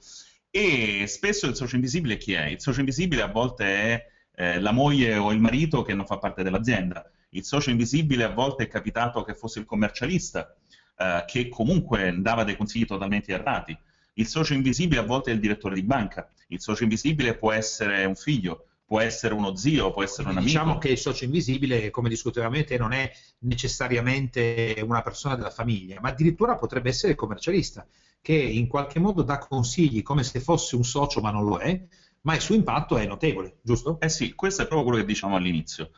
E 0.50 1.06
spesso 1.06 1.46
il 1.46 1.54
socio 1.54 1.74
invisibile 1.74 2.16
chi 2.16 2.32
è? 2.32 2.46
Il 2.46 2.60
socio 2.60 2.80
invisibile 2.80 3.22
a 3.22 3.28
volte 3.28 3.64
è 3.64 4.06
eh, 4.34 4.60
la 4.60 4.72
moglie 4.72 5.16
o 5.16 5.32
il 5.32 5.40
marito 5.40 5.82
che 5.82 5.94
non 5.94 6.06
fa 6.06 6.18
parte 6.18 6.42
dell'azienda. 6.42 7.10
Il 7.30 7.44
socio 7.44 7.70
invisibile 7.70 8.24
a 8.24 8.30
volte 8.30 8.64
è 8.64 8.68
capitato 8.68 9.22
che 9.22 9.34
fosse 9.34 9.58
il 9.58 9.66
commercialista, 9.66 10.56
eh, 10.96 11.24
che 11.26 11.48
comunque 11.48 12.14
dava 12.18 12.44
dei 12.44 12.56
consigli 12.56 12.86
totalmente 12.86 13.32
errati. 13.32 13.76
Il 14.14 14.26
socio 14.26 14.54
invisibile 14.54 15.00
a 15.00 15.04
volte 15.04 15.30
è 15.30 15.34
il 15.34 15.40
direttore 15.40 15.74
di 15.74 15.82
banca. 15.82 16.30
Il 16.48 16.60
socio 16.60 16.82
invisibile 16.84 17.36
può 17.36 17.52
essere 17.52 18.04
un 18.06 18.16
figlio, 18.16 18.68
può 18.86 19.00
essere 19.00 19.34
uno 19.34 19.54
zio, 19.54 19.92
può 19.92 20.02
essere 20.02 20.28
un 20.28 20.38
amico. 20.38 20.46
Diciamo 20.46 20.78
che 20.78 20.88
il 20.88 20.98
socio 20.98 21.24
invisibile, 21.24 21.90
come 21.90 22.08
discutevamo 22.08 22.64
te, 22.64 22.78
non 22.78 22.92
è 22.92 23.12
necessariamente 23.40 24.76
una 24.82 25.02
persona 25.02 25.36
della 25.36 25.50
famiglia, 25.50 26.00
ma 26.00 26.08
addirittura 26.08 26.56
potrebbe 26.56 26.88
essere 26.88 27.12
il 27.12 27.18
commercialista 27.18 27.86
che 28.20 28.34
in 28.34 28.66
qualche 28.66 28.98
modo 28.98 29.22
dà 29.22 29.38
consigli 29.38 30.02
come 30.02 30.22
se 30.22 30.40
fosse 30.40 30.76
un 30.76 30.84
socio 30.84 31.20
ma 31.20 31.30
non 31.30 31.44
lo 31.44 31.58
è, 31.58 31.80
ma 32.22 32.34
il 32.34 32.40
suo 32.40 32.54
impatto 32.54 32.96
è 32.96 33.06
notevole, 33.06 33.58
giusto? 33.62 33.98
Eh 34.00 34.08
sì, 34.08 34.34
questo 34.34 34.62
è 34.62 34.66
proprio 34.66 34.88
quello 34.88 35.04
che 35.04 35.08
diciamo 35.12 35.36
all'inizio. 35.36 35.90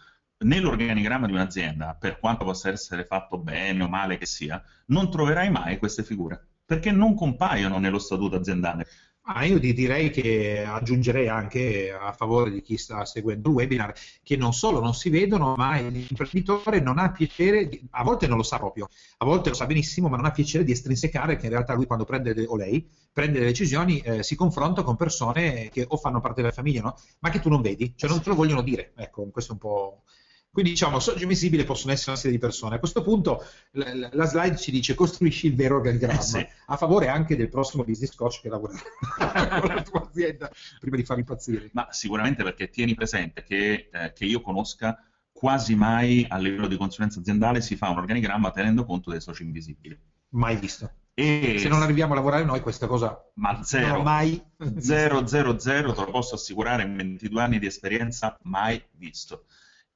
Nell'organigramma 0.45 1.27
di 1.27 1.33
un'azienda, 1.33 1.95
per 1.99 2.19
quanto 2.19 2.45
possa 2.45 2.71
essere 2.71 3.05
fatto 3.05 3.39
bene 3.39 3.83
o 3.83 3.89
male 3.89 4.17
che 4.17 4.27
sia, 4.27 4.63
non 4.87 5.11
troverai 5.11 5.51
mai 5.51 5.77
queste 5.79 6.03
figure, 6.03 6.49
perché 6.65 6.91
non 6.93 7.15
compaiono 7.15 7.79
nello 7.79 7.99
statuto 7.99 8.37
aziendale. 8.37 8.87
Ah, 9.23 9.45
io 9.45 9.59
direi 9.61 10.11
che 10.11 10.65
aggiungerei 10.65 11.29
anche 11.29 11.93
a 11.93 12.13
favore 12.13 12.51
di 12.51 12.63
chi 12.63 12.77
sta 12.77 13.05
seguendo 13.05 13.51
il 13.51 13.55
webinar 13.55 13.95
che 14.25 14.37
non 14.37 14.53
solo 14.53 14.81
non 14.81 14.93
si 14.93 15.09
vedono, 15.09 15.55
ma 15.57 15.79
l'imprenditore 15.79 16.81
non 16.81 16.99
ha 16.99 17.13
piacere, 17.13 17.69
di, 17.69 17.81
a 17.91 18.03
volte 18.03 18.27
non 18.27 18.39
lo 18.39 18.43
sa 18.43 18.59
proprio, 18.59 18.89
a 19.19 19.25
volte 19.25 19.51
lo 19.51 19.55
sa 19.55 19.67
benissimo, 19.67 20.09
ma 20.09 20.17
non 20.17 20.25
ha 20.25 20.33
piacere 20.33 20.65
di 20.65 20.73
estrinsecare 20.73 21.37
che 21.37 21.47
in 21.47 21.53
realtà 21.53 21.75
lui 21.75 21.87
quando 21.87 22.05
prende, 22.05 22.45
o 22.47 22.57
lei, 22.57 22.89
prende 23.13 23.39
le 23.39 23.45
decisioni 23.47 24.01
eh, 24.01 24.23
si 24.25 24.35
confronta 24.35 24.83
con 24.83 24.97
persone 24.97 25.69
che 25.69 25.85
o 25.87 25.97
fanno 25.97 26.21
parte 26.21 26.41
della 26.41 26.53
famiglia, 26.53 26.81
no? 26.83 26.97
ma 27.21 27.31
che 27.31 27.41
tu 27.41 27.49
non 27.49 27.61
vedi, 27.61 27.93
cioè 27.97 28.11
non 28.11 28.21
te 28.21 28.31
lo 28.31 28.35
vogliono 28.35 28.63
dire. 28.63 28.93
Ecco, 28.97 29.29
questo 29.31 29.53
è 29.53 29.55
un 29.55 29.61
po' 29.61 30.03
Quindi 30.53 30.73
diciamo, 30.73 30.99
soci 30.99 31.23
invisibili 31.23 31.63
possono 31.63 31.93
essere 31.93 32.11
una 32.11 32.19
serie 32.19 32.37
di 32.37 32.43
persone. 32.43 32.75
A 32.75 32.79
questo 32.81 33.03
punto 33.03 33.45
la, 33.73 34.09
la 34.11 34.27
slide 34.27 34.57
ci 34.57 34.73
dice 34.73 34.95
costruisci 34.95 35.47
il 35.47 35.55
vero 35.55 35.77
organigramma, 35.77 36.19
eh 36.19 36.23
sì. 36.23 36.47
a 36.67 36.77
favore 36.77 37.07
anche 37.07 37.37
del 37.37 37.49
prossimo 37.49 37.85
business 37.85 38.15
coach 38.17 38.41
che 38.41 38.49
lavora 38.49 38.75
con 39.61 39.75
la 39.75 39.83
tua 39.83 40.09
azienda, 40.09 40.51
prima 40.81 40.97
di 40.97 41.05
far 41.05 41.19
impazzire. 41.19 41.71
Ma 41.73 41.87
sicuramente 41.91 42.43
perché 42.43 42.69
tieni 42.69 42.95
presente 42.95 43.45
che, 43.45 43.91
eh, 43.93 44.13
che 44.13 44.25
io 44.25 44.41
conosca 44.41 44.99
quasi 45.31 45.77
mai 45.77 46.27
a 46.29 46.37
livello 46.37 46.67
di 46.67 46.77
consulenza 46.77 47.21
aziendale 47.21 47.61
si 47.61 47.77
fa 47.77 47.89
un 47.89 47.99
organigramma 47.99 48.51
tenendo 48.51 48.85
conto 48.85 49.11
dei 49.11 49.21
soci 49.21 49.45
invisibili. 49.45 49.99
Mai 50.31 50.57
visto. 50.57 50.91
E 51.15 51.59
se 51.59 51.69
non 51.69 51.83
arriviamo 51.83 52.13
a 52.13 52.17
lavorare 52.17 52.45
noi 52.45 52.61
questa 52.61 52.87
cosa 52.87 53.19
ma 53.35 53.63
zero, 53.63 53.97
non 53.97 54.03
mai 54.03 54.43
zero, 54.79 55.27
zero, 55.27 55.59
zero, 55.59 55.93
te 55.93 56.01
lo 56.01 56.11
posso 56.11 56.35
assicurare 56.35 56.83
in 56.83 56.97
22 56.97 57.43
anni 57.43 57.59
di 57.59 57.67
esperienza 57.67 58.37
mai 58.43 58.83
visto. 58.93 59.45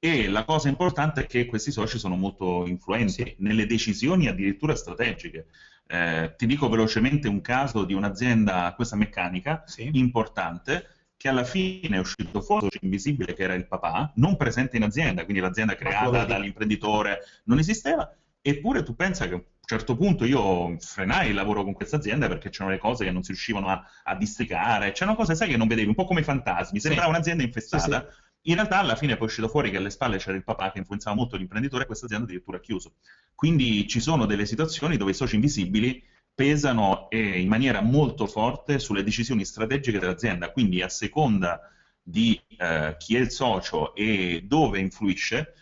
E 0.05 0.29
la 0.29 0.45
cosa 0.45 0.69
importante 0.69 1.23
è 1.23 1.27
che 1.27 1.47
questi 1.47 1.73
soci 1.73 1.99
sono 1.99 2.15
molto 2.15 2.67
influenti 2.67 3.23
sì. 3.25 3.37
nelle 3.39 3.65
decisioni 3.65 4.29
addirittura 4.29 4.75
strategiche. 4.75 5.47
Eh, 5.87 6.35
ti 6.37 6.45
dico 6.45 6.69
velocemente 6.69 7.27
un 7.27 7.41
caso 7.41 7.87
di 7.87 7.95
un'azienda, 7.95 8.75
questa 8.77 8.97
meccanica, 8.97 9.63
sì. 9.65 9.89
importante, 9.95 10.89
che 11.17 11.31
alla 11.31 11.45
fine 11.45 11.97
è 11.97 12.01
uscito 12.01 12.43
fuori 12.43 12.67
socio 12.67 12.81
invisibile 12.83 13.33
che 13.33 13.45
era 13.45 13.55
il 13.55 13.67
papà, 13.67 14.13
non 14.17 14.37
presente 14.37 14.77
in 14.77 14.83
azienda, 14.83 15.25
quindi 15.25 15.41
l'azienda 15.41 15.75
creata 15.75 16.27
dall'imprenditore 16.27 17.21
non 17.45 17.59
esisteva, 17.59 18.15
eppure 18.43 18.83
tu 18.83 18.95
pensa 18.95 19.27
che 19.27 19.33
a 19.33 19.37
un 19.37 19.45
certo 19.65 19.97
punto 19.97 20.27
io 20.27 20.79
frenai 20.81 21.31
il 21.31 21.35
lavoro 21.35 21.65
con 21.65 21.73
questa 21.73 21.97
azienda 21.97 22.29
perché 22.29 22.51
c'erano 22.51 22.73
le 22.73 22.79
cose 22.79 23.05
che 23.07 23.11
non 23.11 23.23
si 23.23 23.29
riuscivano 23.29 23.69
a, 23.69 23.83
a 24.03 24.15
districare, 24.17 24.93
c'erano 24.93 25.17
cose, 25.17 25.35
sai, 25.35 25.49
che 25.49 25.57
non 25.57 25.67
vedevi, 25.67 25.89
un 25.89 25.95
po' 25.95 26.05
come 26.05 26.21
i 26.21 26.25
fantasmi, 26.25 26.79
sembrava 26.79 27.07
sì. 27.07 27.15
un'azienda 27.15 27.43
infestata. 27.43 28.07
Sì, 28.07 28.23
in 28.47 28.55
realtà 28.55 28.79
alla 28.79 28.97
fine 28.97 29.15
è 29.15 29.17
poi 29.17 29.27
uscito 29.27 29.49
fuori 29.49 29.71
che 29.71 29.79
alle 29.79 29.91
spalle 29.91 30.19
c'era 30.19 30.37
il 30.37 30.45
papà 30.45 30.71
che 30.71 30.79
influenzava 30.79 31.17
molto 31.17 31.37
l'imprenditore 31.37 31.85
e 31.85 31.87
questa 31.87 32.07
azienda 32.07 32.27
addirittura 32.27 32.59
ha 32.59 32.61
chiuso. 32.61 32.95
Quindi 33.35 33.87
ci 33.89 34.01
sono 34.01 34.27
delle 34.27 34.47
situazioni 34.47 34.97
dove 34.97 35.13
i 35.13 35.15
soci 35.15 35.37
invisibili 35.37 36.03
pesano 36.35 37.09
eh, 37.11 37.41
in 37.41 37.49
maniera 37.49 37.81
molto 37.81 38.27
forte 38.27 38.79
sulle 38.79 39.05
decisioni 39.05 39.45
strategiche 39.45 39.99
dell'azienda, 39.99 40.51
quindi 40.51 40.83
a 40.83 40.89
seconda 40.89 41.61
di 42.03 42.39
eh, 42.59 42.97
chi 42.99 43.17
è 43.17 43.21
il 43.21 43.31
socio 43.31 43.95
e 43.95 44.43
dove 44.45 44.79
influisce, 44.79 45.55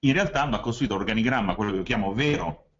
in 0.00 0.12
realtà 0.12 0.44
va 0.44 0.60
costruito 0.60 0.94
organigramma, 0.94 1.54
quello 1.54 1.70
che 1.70 1.76
io 1.78 1.82
chiamo 1.84 2.12
vero, 2.12 2.70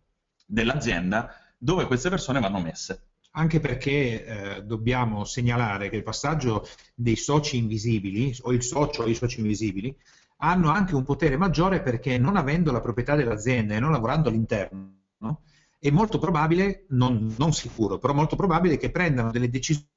dell'azienda, 0.45 1.35
dove 1.57 1.87
queste 1.87 2.11
persone 2.11 2.41
vanno 2.41 2.61
messe 2.61 3.06
anche 3.37 3.61
perché 3.61 4.25
eh, 4.25 4.63
dobbiamo 4.65 5.25
segnalare 5.25 5.89
che 5.89 5.97
il 5.97 6.03
passaggio 6.03 6.67
dei 6.95 7.17
soci 7.17 7.59
invisibili, 7.59 8.35
o 8.43 8.53
il 8.53 8.63
socio 8.63 9.03
o 9.03 9.07
i 9.07 9.15
soci 9.15 9.41
invisibili, 9.41 9.95
hanno 10.39 10.71
anche 10.71 10.95
un 10.95 11.05
potere 11.05 11.37
maggiore 11.37 11.81
perché 11.81 12.19
non 12.19 12.37
avendo 12.37 12.73
la 12.73 12.81
proprietà 12.81 13.15
dell'azienda 13.15 13.75
e 13.75 13.81
non 13.81 13.93
lavorando 13.93 14.29
all'interno, 14.29 14.95
no, 15.19 15.43
è 15.79 15.91
molto 15.91 16.19
probabile, 16.19 16.87
non, 16.91 17.35
non, 17.39 17.53
sicuro, 17.53 17.99
però 17.99 18.15
molto 18.15 18.37
probabile 18.37 18.79
che 18.79 18.91
prendano 18.91 19.31
delle 19.31 19.51
decisioni 19.51 19.89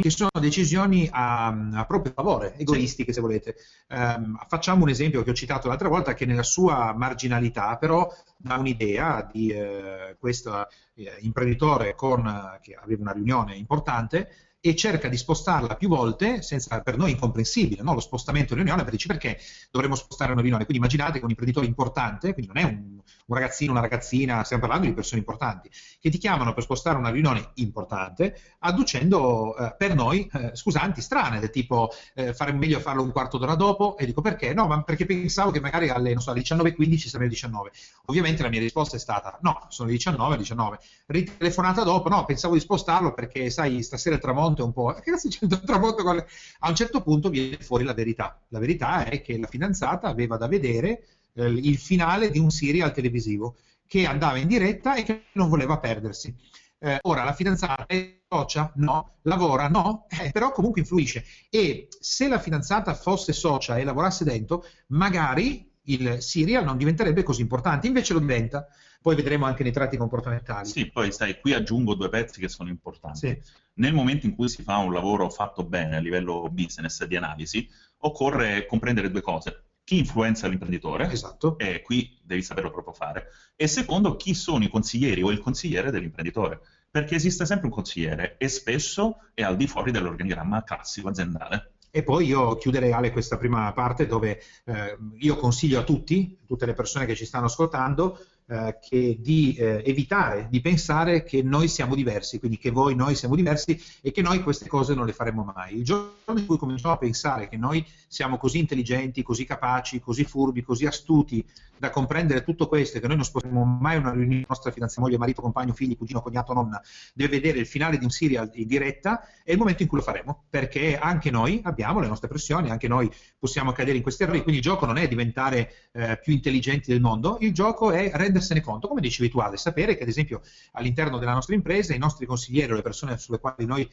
che 0.00 0.10
sono 0.10 0.30
decisioni 0.40 1.08
a, 1.10 1.46
a 1.46 1.84
proprio 1.86 2.12
favore, 2.14 2.56
egoistiche 2.56 3.12
sì. 3.12 3.14
se 3.14 3.20
volete. 3.20 3.54
Um, 3.88 4.38
facciamo 4.48 4.82
un 4.82 4.90
esempio 4.90 5.22
che 5.22 5.30
ho 5.30 5.34
citato 5.34 5.68
l'altra 5.68 5.88
volta 5.88 6.14
che 6.14 6.26
nella 6.26 6.42
sua 6.42 6.94
marginalità 6.96 7.76
però 7.76 8.08
dà 8.36 8.56
un'idea 8.56 9.28
di 9.32 9.48
eh, 9.50 10.16
questo 10.18 10.66
eh, 10.94 11.16
imprenditore 11.20 11.94
con, 11.94 12.58
che 12.60 12.74
aveva 12.74 13.02
una 13.02 13.12
riunione 13.12 13.56
importante 13.56 14.28
e 14.64 14.76
cerca 14.76 15.08
di 15.08 15.16
spostarla 15.16 15.74
più 15.74 15.88
volte, 15.88 16.40
senza, 16.40 16.80
per 16.82 16.96
noi 16.96 17.10
incomprensibile, 17.10 17.82
no? 17.82 17.94
lo 17.94 18.00
spostamento 18.00 18.54
di 18.54 18.60
riunione, 18.60 18.84
per 18.84 18.92
dici 18.92 19.08
perché 19.08 19.36
dovremmo 19.72 19.96
spostare 19.96 20.30
una 20.30 20.40
riunione. 20.40 20.64
Quindi 20.64 20.84
immaginate 20.84 21.18
che 21.18 21.24
un 21.24 21.30
imprenditore 21.30 21.66
importante, 21.66 22.32
quindi 22.32 22.52
non 22.54 22.62
è 22.62 22.66
un, 22.68 23.00
un 23.26 23.36
ragazzino, 23.36 23.72
una 23.72 23.80
ragazzina, 23.80 24.42
stiamo 24.44 24.62
parlando 24.62 24.86
di 24.86 24.94
persone 24.94 25.20
importanti, 25.20 25.70
che 26.00 26.10
ti 26.10 26.18
chiamano 26.18 26.54
per 26.54 26.62
spostare 26.62 26.98
una 26.98 27.10
riunione 27.10 27.50
importante, 27.54 28.38
adducendo 28.60 29.56
eh, 29.56 29.74
per 29.76 29.94
noi 29.94 30.28
eh, 30.32 30.50
scusanti 30.54 31.00
strane, 31.00 31.40
del 31.40 31.50
tipo 31.50 31.90
eh, 32.14 32.32
fare 32.34 32.52
meglio 32.52 32.80
farlo 32.80 33.02
un 33.02 33.12
quarto 33.12 33.38
d'ora 33.38 33.54
dopo, 33.54 33.96
e 33.96 34.06
dico 34.06 34.20
perché? 34.20 34.54
No, 34.54 34.66
ma 34.66 34.82
perché 34.82 35.06
pensavo 35.06 35.50
che 35.50 35.60
magari 35.60 35.88
alle, 35.88 36.18
so, 36.18 36.30
alle 36.30 36.40
19.15 36.40 36.96
sarebbero 36.96 37.20
le 37.22 37.28
19. 37.28 37.70
Ovviamente 38.06 38.42
la 38.42 38.48
mia 38.48 38.60
risposta 38.60 38.96
è 38.96 38.98
stata 38.98 39.38
no, 39.42 39.66
sono 39.68 39.88
le 39.88 39.94
19, 39.94 40.36
19. 40.36 40.78
Ritelefonata 41.06 41.82
dopo, 41.82 42.08
no, 42.08 42.24
pensavo 42.24 42.54
di 42.54 42.60
spostarlo 42.60 43.12
perché 43.12 43.50
sai, 43.50 43.82
stasera 43.82 44.16
il 44.16 44.20
tramonto 44.20 44.62
è 44.62 44.64
un 44.64 44.72
po'... 44.72 44.92
Che 45.02 45.10
cazzo 45.10 45.28
c'è 45.28 45.38
il 45.42 45.60
tramonto? 45.64 46.02
Con... 46.02 46.24
A 46.60 46.68
un 46.68 46.74
certo 46.74 47.02
punto 47.02 47.28
viene 47.28 47.58
fuori 47.58 47.84
la 47.84 47.94
verità. 47.94 48.40
La 48.48 48.58
verità 48.58 49.04
è 49.04 49.20
che 49.20 49.38
la 49.38 49.46
fidanzata 49.46 50.08
aveva 50.08 50.36
da 50.36 50.46
vedere 50.46 51.04
eh, 51.34 51.46
il 51.46 51.78
finale 51.78 52.30
di 52.30 52.38
un 52.38 52.50
serial 52.50 52.92
televisivo 52.92 53.56
che 53.86 54.06
andava 54.06 54.38
in 54.38 54.48
diretta 54.48 54.94
e 54.94 55.02
che 55.02 55.24
non 55.32 55.48
voleva 55.48 55.78
perdersi. 55.78 56.34
Eh, 56.78 56.98
ora, 57.02 57.22
la 57.22 57.32
fidanzata 57.32 57.86
è 57.86 58.22
socia? 58.28 58.72
No. 58.76 59.18
Lavora? 59.22 59.68
No. 59.68 60.06
Eh, 60.08 60.32
però 60.32 60.50
comunque 60.50 60.80
influisce. 60.80 61.24
E 61.48 61.88
se 62.00 62.26
la 62.26 62.40
fidanzata 62.40 62.94
fosse 62.94 63.32
socia 63.32 63.76
e 63.76 63.84
lavorasse 63.84 64.24
dentro, 64.24 64.64
magari 64.88 65.70
il 65.86 66.20
serial 66.20 66.64
non 66.64 66.76
diventerebbe 66.76 67.22
così 67.22 67.40
importante, 67.40 67.86
invece 67.86 68.12
lo 68.14 68.18
diventa. 68.18 68.66
Poi 69.00 69.14
vedremo 69.14 69.46
anche 69.46 69.62
nei 69.62 69.72
tratti 69.72 69.96
comportamentali. 69.96 70.68
Sì, 70.68 70.90
poi 70.90 71.12
sai, 71.12 71.40
qui 71.40 71.52
aggiungo 71.52 71.94
due 71.94 72.08
pezzi 72.08 72.40
che 72.40 72.48
sono 72.48 72.68
importanti. 72.68 73.18
Sì. 73.18 73.42
Nel 73.74 73.92
momento 73.92 74.26
in 74.26 74.34
cui 74.34 74.48
si 74.48 74.62
fa 74.62 74.76
un 74.76 74.92
lavoro 74.92 75.28
fatto 75.28 75.64
bene 75.64 75.96
a 75.96 76.00
livello 76.00 76.48
business 76.50 77.04
di 77.04 77.16
analisi, 77.16 77.68
occorre 77.98 78.64
comprendere 78.66 79.10
due 79.10 79.20
cose. 79.20 79.64
Chi 79.92 79.98
influenza 79.98 80.48
l'imprenditore, 80.48 81.10
esatto. 81.10 81.58
e 81.58 81.82
qui 81.82 82.18
devi 82.22 82.40
saperlo 82.40 82.70
proprio 82.70 82.94
fare, 82.94 83.26
e 83.54 83.66
secondo 83.66 84.16
chi 84.16 84.32
sono 84.32 84.64
i 84.64 84.70
consiglieri 84.70 85.20
o 85.20 85.30
il 85.30 85.38
consigliere 85.38 85.90
dell'imprenditore, 85.90 86.60
perché 86.90 87.16
esiste 87.16 87.44
sempre 87.44 87.66
un 87.66 87.74
consigliere 87.74 88.36
e 88.38 88.48
spesso 88.48 89.18
è 89.34 89.42
al 89.42 89.54
di 89.54 89.66
fuori 89.66 89.90
dell'organigramma 89.90 90.64
classico 90.64 91.08
aziendale. 91.08 91.72
E 91.90 92.02
poi 92.04 92.24
io 92.24 92.56
chiuderei 92.56 92.90
Ale 92.90 93.12
questa 93.12 93.36
prima 93.36 93.70
parte 93.74 94.06
dove 94.06 94.40
eh, 94.64 94.96
io 95.18 95.36
consiglio 95.36 95.80
a 95.80 95.84
tutti, 95.84 96.38
tutte 96.46 96.64
le 96.64 96.72
persone 96.72 97.04
che 97.04 97.14
ci 97.14 97.26
stanno 97.26 97.44
ascoltando, 97.44 98.18
eh, 98.46 98.78
che 98.80 99.16
di 99.20 99.54
eh, 99.54 99.82
evitare 99.84 100.48
di 100.50 100.60
pensare 100.60 101.22
che 101.22 101.42
noi 101.42 101.68
siamo 101.68 101.94
diversi, 101.94 102.38
quindi 102.38 102.58
che 102.58 102.70
voi, 102.70 102.94
noi 102.94 103.14
siamo 103.14 103.34
diversi 103.34 103.80
e 104.00 104.10
che 104.10 104.22
noi 104.22 104.42
queste 104.42 104.68
cose 104.68 104.94
non 104.94 105.06
le 105.06 105.12
faremo 105.12 105.50
mai. 105.54 105.76
Il 105.76 105.84
giorno 105.84 106.38
in 106.38 106.46
cui 106.46 106.58
cominciamo 106.58 106.94
a 106.94 106.98
pensare 106.98 107.48
che 107.48 107.56
noi 107.56 107.84
siamo 108.08 108.36
così 108.36 108.58
intelligenti, 108.58 109.22
così 109.22 109.44
capaci, 109.44 110.00
così 110.00 110.24
furbi, 110.24 110.62
così 110.62 110.86
astuti 110.86 111.44
da 111.78 111.90
comprendere 111.90 112.44
tutto 112.44 112.68
questo 112.68 112.98
e 112.98 113.00
che 113.00 113.08
noi 113.08 113.16
non 113.16 113.24
sposeremo 113.24 113.64
mai 113.64 113.96
una 113.96 114.12
riunione 114.12 114.44
nostra 114.46 114.70
fidanzata, 114.70 115.00
moglie, 115.00 115.18
marito, 115.18 115.42
compagno, 115.42 115.72
figli, 115.72 115.96
cugino, 115.96 116.22
cognato, 116.22 116.52
nonna, 116.52 116.80
deve 117.12 117.40
vedere 117.40 117.58
il 117.58 117.66
finale 117.66 117.98
di 117.98 118.04
un 118.04 118.10
serial 118.10 118.50
in 118.54 118.68
diretta, 118.68 119.26
è 119.42 119.50
il 119.50 119.58
momento 119.58 119.82
in 119.82 119.88
cui 119.88 119.98
lo 119.98 120.04
faremo, 120.04 120.44
perché 120.48 120.96
anche 120.96 121.32
noi 121.32 121.60
abbiamo 121.64 121.98
le 121.98 122.06
nostre 122.06 122.28
pressioni, 122.28 122.70
anche 122.70 122.86
noi 122.86 123.10
possiamo 123.36 123.72
cadere 123.72 123.96
in 123.96 124.02
questi 124.02 124.22
errori, 124.22 124.42
quindi 124.42 124.60
il 124.60 124.64
gioco 124.64 124.86
non 124.86 124.96
è 124.96 125.08
diventare 125.08 125.72
eh, 125.92 126.20
più 126.22 126.32
intelligenti 126.32 126.92
del 126.92 127.00
mondo, 127.00 127.38
il 127.40 127.52
gioco 127.52 127.90
è 127.90 128.10
rendersene 128.32 128.60
conto, 128.60 128.88
come 128.88 129.00
dicevi 129.00 129.28
tu 129.28 129.38
Ale, 129.38 129.56
sapere 129.56 129.94
che 129.94 130.02
ad 130.02 130.08
esempio 130.08 130.40
all'interno 130.72 131.18
della 131.18 131.34
nostra 131.34 131.54
impresa 131.54 131.94
i 131.94 131.98
nostri 131.98 132.26
consiglieri 132.26 132.72
o 132.72 132.74
le 132.74 132.82
persone 132.82 133.18
quali 133.38 133.66
noi, 133.66 133.88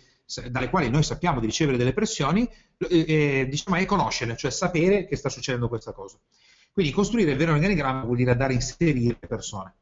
dalle 0.50 0.70
quali 0.70 0.90
noi 0.90 1.04
sappiamo 1.04 1.40
di 1.40 1.46
ricevere 1.46 1.78
delle 1.78 1.94
pressioni, 1.94 2.50
eh, 2.78 3.06
eh, 3.08 3.48
diciamo 3.50 3.76
è 3.76 3.86
conoscere, 3.86 4.36
cioè 4.38 4.50
sapere 4.50 5.06
che 5.06 5.16
sta 5.16 5.30
succedendo 5.30 5.68
questa 5.68 5.92
cosa. 5.92 6.18
Quindi 6.72 6.92
costruire 6.92 7.32
il 7.32 7.38
vero 7.38 7.54
organigramma 7.54 8.04
vuol 8.04 8.18
dire 8.18 8.32
andare 8.32 8.54
a 8.54 8.56
inserire 8.56 9.18
le 9.20 9.28
persone. 9.28 9.74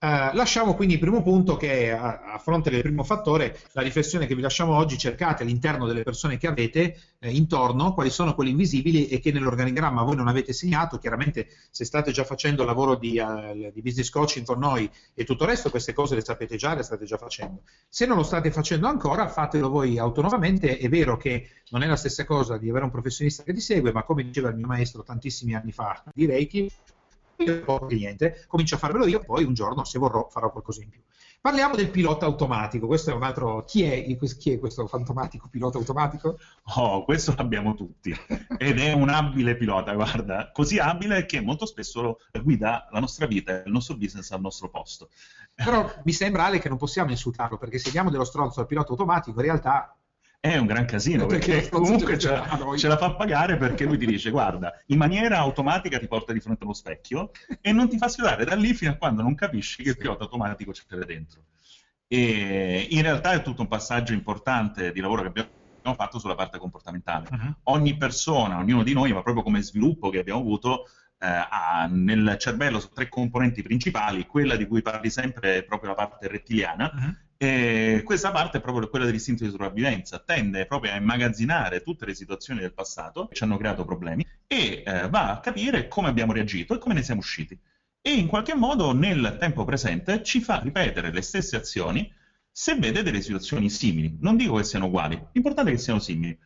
Uh, 0.00 0.30
lasciamo 0.34 0.76
quindi 0.76 0.94
il 0.94 1.00
primo 1.00 1.24
punto 1.24 1.56
che 1.56 1.90
a, 1.90 2.20
a, 2.34 2.38
fronte 2.38 2.70
del 2.70 2.82
primo 2.82 3.02
fattore, 3.02 3.58
la 3.72 3.82
riflessione 3.82 4.26
che 4.26 4.36
vi 4.36 4.40
lasciamo 4.40 4.76
oggi, 4.76 4.96
cercate 4.96 5.42
all'interno 5.42 5.88
delle 5.88 6.04
persone 6.04 6.36
che 6.36 6.46
avete 6.46 6.96
eh, 7.18 7.34
intorno 7.34 7.94
quali 7.94 8.08
sono 8.08 8.32
quelle 8.32 8.50
invisibili 8.50 9.08
e 9.08 9.18
che 9.18 9.32
nell'organigramma 9.32 10.04
voi 10.04 10.14
non 10.14 10.28
avete 10.28 10.52
segnato, 10.52 10.98
chiaramente 10.98 11.48
se 11.72 11.84
state 11.84 12.12
già 12.12 12.22
facendo 12.22 12.62
lavoro 12.62 12.94
di, 12.94 13.18
uh, 13.18 13.72
di, 13.72 13.82
business 13.82 14.08
coaching 14.10 14.46
con 14.46 14.60
noi 14.60 14.88
e 15.14 15.24
tutto 15.24 15.42
il 15.42 15.50
resto, 15.50 15.68
queste 15.68 15.92
cose 15.92 16.14
le 16.14 16.22
sapete 16.22 16.54
già, 16.54 16.74
le 16.76 16.84
state 16.84 17.04
già 17.04 17.16
facendo. 17.16 17.62
Se 17.88 18.06
non 18.06 18.16
lo 18.16 18.22
state 18.22 18.52
facendo 18.52 18.86
ancora, 18.86 19.26
fatelo 19.26 19.68
voi 19.68 19.98
autonomamente, 19.98 20.78
è 20.78 20.88
vero 20.88 21.16
che 21.16 21.48
non 21.70 21.82
è 21.82 21.88
la 21.88 21.96
stessa 21.96 22.24
cosa 22.24 22.56
di 22.56 22.70
avere 22.70 22.84
un 22.84 22.92
professionista 22.92 23.42
che 23.42 23.52
ti 23.52 23.60
segue, 23.60 23.90
ma 23.90 24.04
come 24.04 24.22
diceva 24.22 24.48
il 24.48 24.54
mio 24.54 24.68
maestro 24.68 25.02
tantissimi 25.02 25.56
anni 25.56 25.72
fa 25.72 26.04
di 26.14 26.24
Reiki, 26.24 26.70
io 27.38 27.64
poco 27.64 27.86
niente, 27.86 28.44
comincio 28.46 28.74
a 28.74 28.78
farvelo 28.78 29.06
io, 29.06 29.20
poi 29.20 29.44
un 29.44 29.54
giorno, 29.54 29.84
se 29.84 29.98
vorrò, 29.98 30.28
farò 30.30 30.50
qualcosa 30.50 30.82
in 30.82 30.90
più. 30.90 31.00
Parliamo 31.40 31.76
del 31.76 31.90
pilota 31.90 32.26
automatico. 32.26 32.88
Questo 32.88 33.10
è 33.10 33.14
un 33.14 33.22
altro. 33.22 33.64
Chi 33.64 33.84
è, 33.84 34.04
chi 34.38 34.52
è 34.52 34.58
questo 34.58 34.88
fantomatico 34.88 35.48
pilota 35.48 35.78
automatico? 35.78 36.36
Oh, 36.76 37.04
questo 37.04 37.32
l'abbiamo 37.36 37.74
tutti. 37.74 38.12
Ed 38.58 38.80
è 38.80 38.92
un 38.92 39.08
abile 39.08 39.56
pilota, 39.56 39.94
guarda, 39.94 40.50
così 40.52 40.78
abile 40.78 41.26
che 41.26 41.40
molto 41.40 41.64
spesso 41.64 42.18
guida 42.42 42.88
la 42.90 42.98
nostra 42.98 43.26
vita, 43.26 43.62
il 43.64 43.70
nostro 43.70 43.96
business 43.96 44.32
al 44.32 44.40
nostro 44.40 44.68
posto. 44.68 45.10
Però 45.54 45.88
mi 46.04 46.12
sembra 46.12 46.46
Ale 46.46 46.58
che 46.58 46.68
non 46.68 46.76
possiamo 46.76 47.10
insultarlo, 47.10 47.56
perché 47.56 47.78
se 47.78 47.92
diamo 47.92 48.10
dello 48.10 48.24
stronzo 48.24 48.58
al 48.58 48.66
pilota 48.66 48.90
automatico, 48.90 49.38
in 49.38 49.46
realtà 49.46 49.96
è 50.40 50.56
un 50.56 50.66
gran 50.66 50.84
casino 50.84 51.26
perché, 51.26 51.52
perché 51.52 51.68
comunque 51.68 52.16
ce 52.16 52.30
la, 52.30 52.58
ce 52.76 52.86
la, 52.86 52.96
fa 52.96 53.14
pagare 53.14 53.56
perché 53.56 53.84
lui 53.84 53.98
ti 53.98 54.06
dice 54.06 54.30
guarda 54.30 54.72
in 54.86 54.96
maniera 54.96 55.38
automatica 55.38 55.98
ti 55.98 56.06
porta 56.06 56.32
di 56.32 56.38
fronte 56.38 56.62
allo 56.62 56.74
specchio 56.74 57.32
e 57.60 57.72
non 57.72 57.88
ti 57.88 57.98
fa 57.98 58.08
sfiorare 58.08 58.44
da 58.44 58.54
lì 58.54 58.72
fino 58.72 58.92
a 58.92 58.94
quando 58.94 59.22
non 59.22 59.34
capisci 59.34 59.82
che 59.82 59.90
il 59.90 59.96
pilota 59.96 60.24
automatico 60.24 60.70
c'è 60.70 60.84
dentro. 61.04 61.42
E 62.06 62.86
in 62.90 63.02
realtà 63.02 63.32
è 63.32 63.42
tutto 63.42 63.62
un 63.62 63.68
passaggio 63.68 64.12
importante 64.12 64.92
di 64.92 65.00
lavoro 65.00 65.22
che 65.22 65.28
abbiamo 65.28 65.94
fatto 65.94 66.18
sulla 66.18 66.36
parte 66.36 66.58
comportamentale. 66.58 67.28
Uh-huh. 67.30 67.54
ogni 67.64 67.96
persona, 67.96 68.58
ognuno 68.58 68.84
di 68.84 68.92
noi 68.92 69.12
ma 69.12 69.22
proprio 69.22 69.42
come 69.42 69.60
sviluppo 69.60 70.08
che 70.08 70.20
abbiamo 70.20 70.40
avuto 70.40 70.84
eh, 71.18 71.26
ha 71.26 71.88
nel 71.90 72.36
cervello 72.38 72.78
tre 72.94 73.08
componenti 73.08 73.60
principali 73.62 74.24
quella 74.24 74.54
di 74.54 74.68
cui 74.68 74.82
parli 74.82 75.10
sempre 75.10 75.56
è 75.56 75.64
proprio 75.64 75.90
la 75.90 75.96
parte 75.96 76.28
rettiliana 76.28 76.92
uh-huh 76.94 77.26
e 77.40 78.02
questa 78.04 78.32
parte 78.32 78.58
è 78.58 78.60
proprio 78.60 78.88
quella 78.88 79.04
dell'istinto 79.04 79.44
di 79.44 79.50
sopravvivenza, 79.50 80.18
tende 80.18 80.66
proprio 80.66 80.90
a 80.90 80.96
immagazzinare 80.96 81.82
tutte 81.82 82.04
le 82.04 82.14
situazioni 82.16 82.58
del 82.58 82.74
passato 82.74 83.28
che 83.28 83.36
ci 83.36 83.44
hanno 83.44 83.56
creato 83.56 83.84
problemi 83.84 84.26
e 84.44 84.82
eh, 84.84 85.08
va 85.08 85.30
a 85.30 85.38
capire 85.38 85.86
come 85.86 86.08
abbiamo 86.08 86.32
reagito 86.32 86.74
e 86.74 86.78
come 86.78 86.94
ne 86.94 87.02
siamo 87.04 87.20
usciti. 87.20 87.56
E 88.00 88.10
in 88.10 88.26
qualche 88.26 88.56
modo 88.56 88.92
nel 88.92 89.36
tempo 89.38 89.64
presente 89.64 90.24
ci 90.24 90.40
fa 90.40 90.58
ripetere 90.58 91.12
le 91.12 91.22
stesse 91.22 91.54
azioni 91.54 92.12
se 92.50 92.74
vede 92.74 93.04
delle 93.04 93.20
situazioni 93.20 93.70
simili. 93.70 94.16
Non 94.20 94.36
dico 94.36 94.56
che 94.56 94.64
siano 94.64 94.86
uguali, 94.86 95.28
l'importante 95.30 95.70
è 95.70 95.74
che 95.74 95.80
siano 95.80 96.00
simili. 96.00 96.36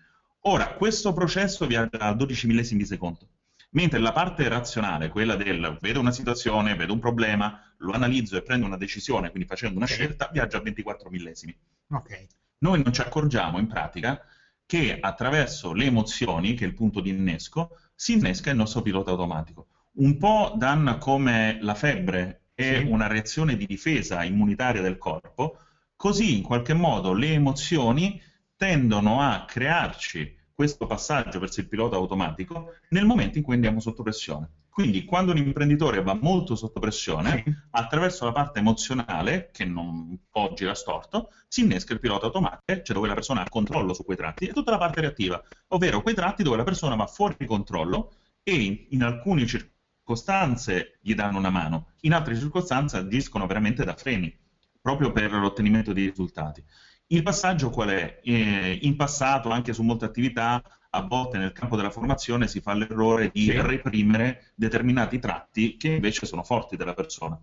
Ora, 0.42 0.74
questo 0.74 1.14
processo 1.14 1.66
viaggia 1.66 2.00
a 2.00 2.12
12 2.12 2.46
millesimi 2.48 2.82
di 2.82 2.86
secondo. 2.86 3.28
Mentre 3.74 4.00
la 4.00 4.12
parte 4.12 4.48
razionale, 4.48 5.08
quella 5.08 5.34
del 5.34 5.78
vedo 5.80 6.00
una 6.00 6.10
situazione, 6.10 6.74
vedo 6.74 6.92
un 6.92 6.98
problema, 6.98 7.72
lo 7.78 7.92
analizzo 7.92 8.36
e 8.36 8.42
prendo 8.42 8.66
una 8.66 8.76
decisione, 8.76 9.30
quindi 9.30 9.48
facendo 9.48 9.78
una 9.78 9.86
scelta, 9.86 10.28
viaggia 10.30 10.58
a 10.58 10.60
24 10.60 11.08
millesimi. 11.08 11.56
Okay. 11.88 12.26
Noi 12.58 12.82
non 12.82 12.92
ci 12.92 13.00
accorgiamo 13.00 13.58
in 13.58 13.66
pratica 13.66 14.22
che 14.66 14.98
attraverso 15.00 15.72
le 15.72 15.86
emozioni, 15.86 16.54
che 16.54 16.64
è 16.64 16.68
il 16.68 16.74
punto 16.74 17.00
di 17.00 17.10
innesco, 17.10 17.78
si 17.94 18.12
innesca 18.12 18.50
il 18.50 18.56
nostro 18.56 18.82
pilota 18.82 19.10
automatico. 19.10 19.68
Un 19.94 20.18
po' 20.18 20.54
Dan 20.56 20.98
come 21.00 21.58
la 21.62 21.74
febbre 21.74 22.48
è 22.54 22.78
sì. 22.78 22.84
una 22.84 23.06
reazione 23.06 23.56
di 23.56 23.64
difesa 23.64 24.22
immunitaria 24.22 24.82
del 24.82 24.98
corpo, 24.98 25.58
così 25.96 26.36
in 26.36 26.42
qualche 26.42 26.74
modo 26.74 27.14
le 27.14 27.32
emozioni 27.32 28.20
tendono 28.54 29.22
a 29.22 29.44
crearci 29.46 30.40
questo 30.54 30.86
passaggio 30.86 31.38
verso 31.38 31.60
il 31.60 31.68
pilota 31.68 31.96
automatico 31.96 32.74
nel 32.90 33.04
momento 33.04 33.38
in 33.38 33.44
cui 33.44 33.54
andiamo 33.54 33.80
sotto 33.80 34.02
pressione. 34.02 34.50
Quindi 34.72 35.04
quando 35.04 35.32
un 35.32 35.38
imprenditore 35.38 36.02
va 36.02 36.14
molto 36.14 36.54
sotto 36.54 36.80
pressione, 36.80 37.66
attraverso 37.72 38.24
la 38.24 38.32
parte 38.32 38.60
emozionale, 38.60 39.50
che 39.52 39.66
non 39.66 40.18
può 40.30 40.54
girare 40.54 40.76
storto, 40.76 41.28
si 41.46 41.60
innesca 41.60 41.92
il 41.92 42.00
pilota 42.00 42.24
automatico, 42.24 42.82
cioè 42.82 42.96
dove 42.96 43.08
la 43.08 43.12
persona 43.12 43.42
ha 43.42 43.48
controllo 43.50 43.92
su 43.92 44.02
quei 44.02 44.16
tratti, 44.16 44.46
e 44.46 44.52
tutta 44.54 44.70
la 44.70 44.78
parte 44.78 45.02
reattiva, 45.02 45.42
ovvero 45.68 46.00
quei 46.00 46.14
tratti 46.14 46.42
dove 46.42 46.56
la 46.56 46.64
persona 46.64 46.94
va 46.94 47.06
fuori 47.06 47.44
controllo 47.44 48.14
e 48.42 48.54
in, 48.54 48.86
in 48.88 49.02
alcune 49.02 49.46
circostanze 49.46 50.96
gli 51.02 51.14
danno 51.14 51.36
una 51.36 51.50
mano, 51.50 51.88
in 52.00 52.14
altre 52.14 52.34
circostanze 52.34 52.96
agiscono 52.96 53.46
veramente 53.46 53.84
da 53.84 53.94
freni, 53.94 54.34
proprio 54.80 55.12
per 55.12 55.32
l'ottenimento 55.32 55.92
di 55.92 56.08
risultati. 56.08 56.64
Il 57.12 57.22
passaggio 57.22 57.68
qual 57.68 57.90
è? 57.90 58.20
Eh, 58.24 58.78
in 58.82 58.96
passato, 58.96 59.50
anche 59.50 59.74
su 59.74 59.82
molte 59.82 60.06
attività, 60.06 60.62
a 60.88 61.02
volte 61.02 61.36
nel 61.36 61.52
campo 61.52 61.76
della 61.76 61.90
formazione 61.90 62.48
si 62.48 62.60
fa 62.60 62.72
l'errore 62.72 63.30
di 63.30 63.44
sì. 63.44 63.60
reprimere 63.60 64.52
determinati 64.54 65.18
tratti 65.18 65.76
che 65.76 65.88
invece 65.88 66.24
sono 66.24 66.42
forti 66.42 66.74
della 66.74 66.94
persona. 66.94 67.38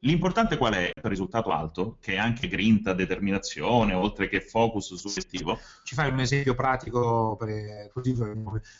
L'importante 0.00 0.58
qual 0.58 0.74
è 0.74 0.90
per 0.92 1.04
il 1.04 1.10
risultato 1.10 1.50
alto, 1.50 1.96
che 2.00 2.12
è 2.12 2.16
anche 2.18 2.48
grinta, 2.48 2.92
determinazione, 2.92 3.94
oltre 3.94 4.28
che 4.28 4.42
focus 4.42 4.94
sull'obiettivo. 4.94 5.58
Ci 5.84 5.94
fai 5.94 6.10
un 6.10 6.20
esempio 6.20 6.54
pratico 6.54 7.34
per 7.36 7.90
così, 7.90 8.14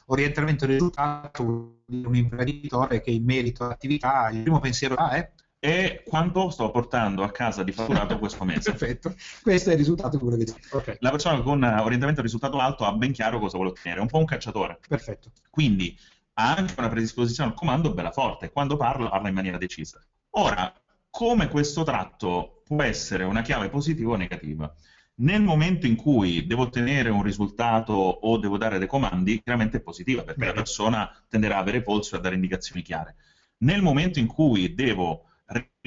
orientamento 0.06 0.66
risultato 0.66 1.78
di 1.86 2.04
un 2.04 2.14
imprenditore 2.14 3.00
che 3.00 3.12
in 3.12 3.24
merito 3.24 3.64
all'attività 3.64 4.28
il 4.28 4.42
primo 4.42 4.60
pensiero 4.60 4.94
ha 4.94 5.10
è 5.12 5.30
e 5.60 6.02
quanto 6.06 6.50
sto 6.50 6.70
portando 6.70 7.22
a 7.22 7.30
casa 7.30 7.62
di 7.62 7.72
fatturato 7.72 8.18
questo 8.18 8.44
mese. 8.44 8.70
Perfetto, 8.76 9.14
questo 9.42 9.70
è 9.70 9.72
il 9.72 9.78
risultato 9.78 10.10
che 10.10 10.22
vuole 10.22 10.36
vedere. 10.36 10.60
Okay. 10.70 10.96
La 11.00 11.10
persona 11.10 11.40
con 11.40 11.62
orientamento 11.62 12.20
al 12.20 12.26
risultato 12.26 12.58
alto 12.58 12.84
ha 12.84 12.92
ben 12.92 13.12
chiaro 13.12 13.38
cosa 13.38 13.56
vuole 13.56 13.72
ottenere, 13.72 14.00
è 14.00 14.02
un 14.02 14.08
po' 14.08 14.18
un 14.18 14.24
cacciatore. 14.24 14.78
Perfetto. 14.86 15.32
Quindi 15.50 15.96
ha 16.34 16.54
anche 16.54 16.74
una 16.76 16.88
predisposizione 16.88 17.50
al 17.50 17.56
comando 17.56 17.92
bella 17.92 18.12
forte, 18.12 18.50
quando 18.50 18.76
parla, 18.76 19.08
parla 19.08 19.28
in 19.28 19.34
maniera 19.34 19.58
decisa. 19.58 20.00
Ora, 20.30 20.72
come 21.10 21.48
questo 21.48 21.82
tratto 21.82 22.62
può 22.64 22.82
essere 22.82 23.24
una 23.24 23.42
chiave 23.42 23.68
positiva 23.68 24.12
o 24.12 24.16
negativa? 24.16 24.72
Nel 25.20 25.42
momento 25.42 25.86
in 25.86 25.96
cui 25.96 26.46
devo 26.46 26.62
ottenere 26.62 27.08
un 27.08 27.24
risultato 27.24 27.92
o 27.92 28.38
devo 28.38 28.56
dare 28.56 28.78
dei 28.78 28.86
comandi, 28.86 29.42
chiaramente 29.42 29.78
è 29.78 29.80
positiva, 29.80 30.22
perché 30.22 30.38
Bene. 30.38 30.52
la 30.52 30.58
persona 30.58 31.24
tenderà 31.28 31.56
a 31.56 31.60
avere 31.60 31.82
polso 31.82 32.14
e 32.14 32.18
a 32.18 32.20
dare 32.20 32.36
indicazioni 32.36 32.82
chiare. 32.82 33.16
Nel 33.58 33.82
momento 33.82 34.20
in 34.20 34.28
cui 34.28 34.74
devo 34.74 35.27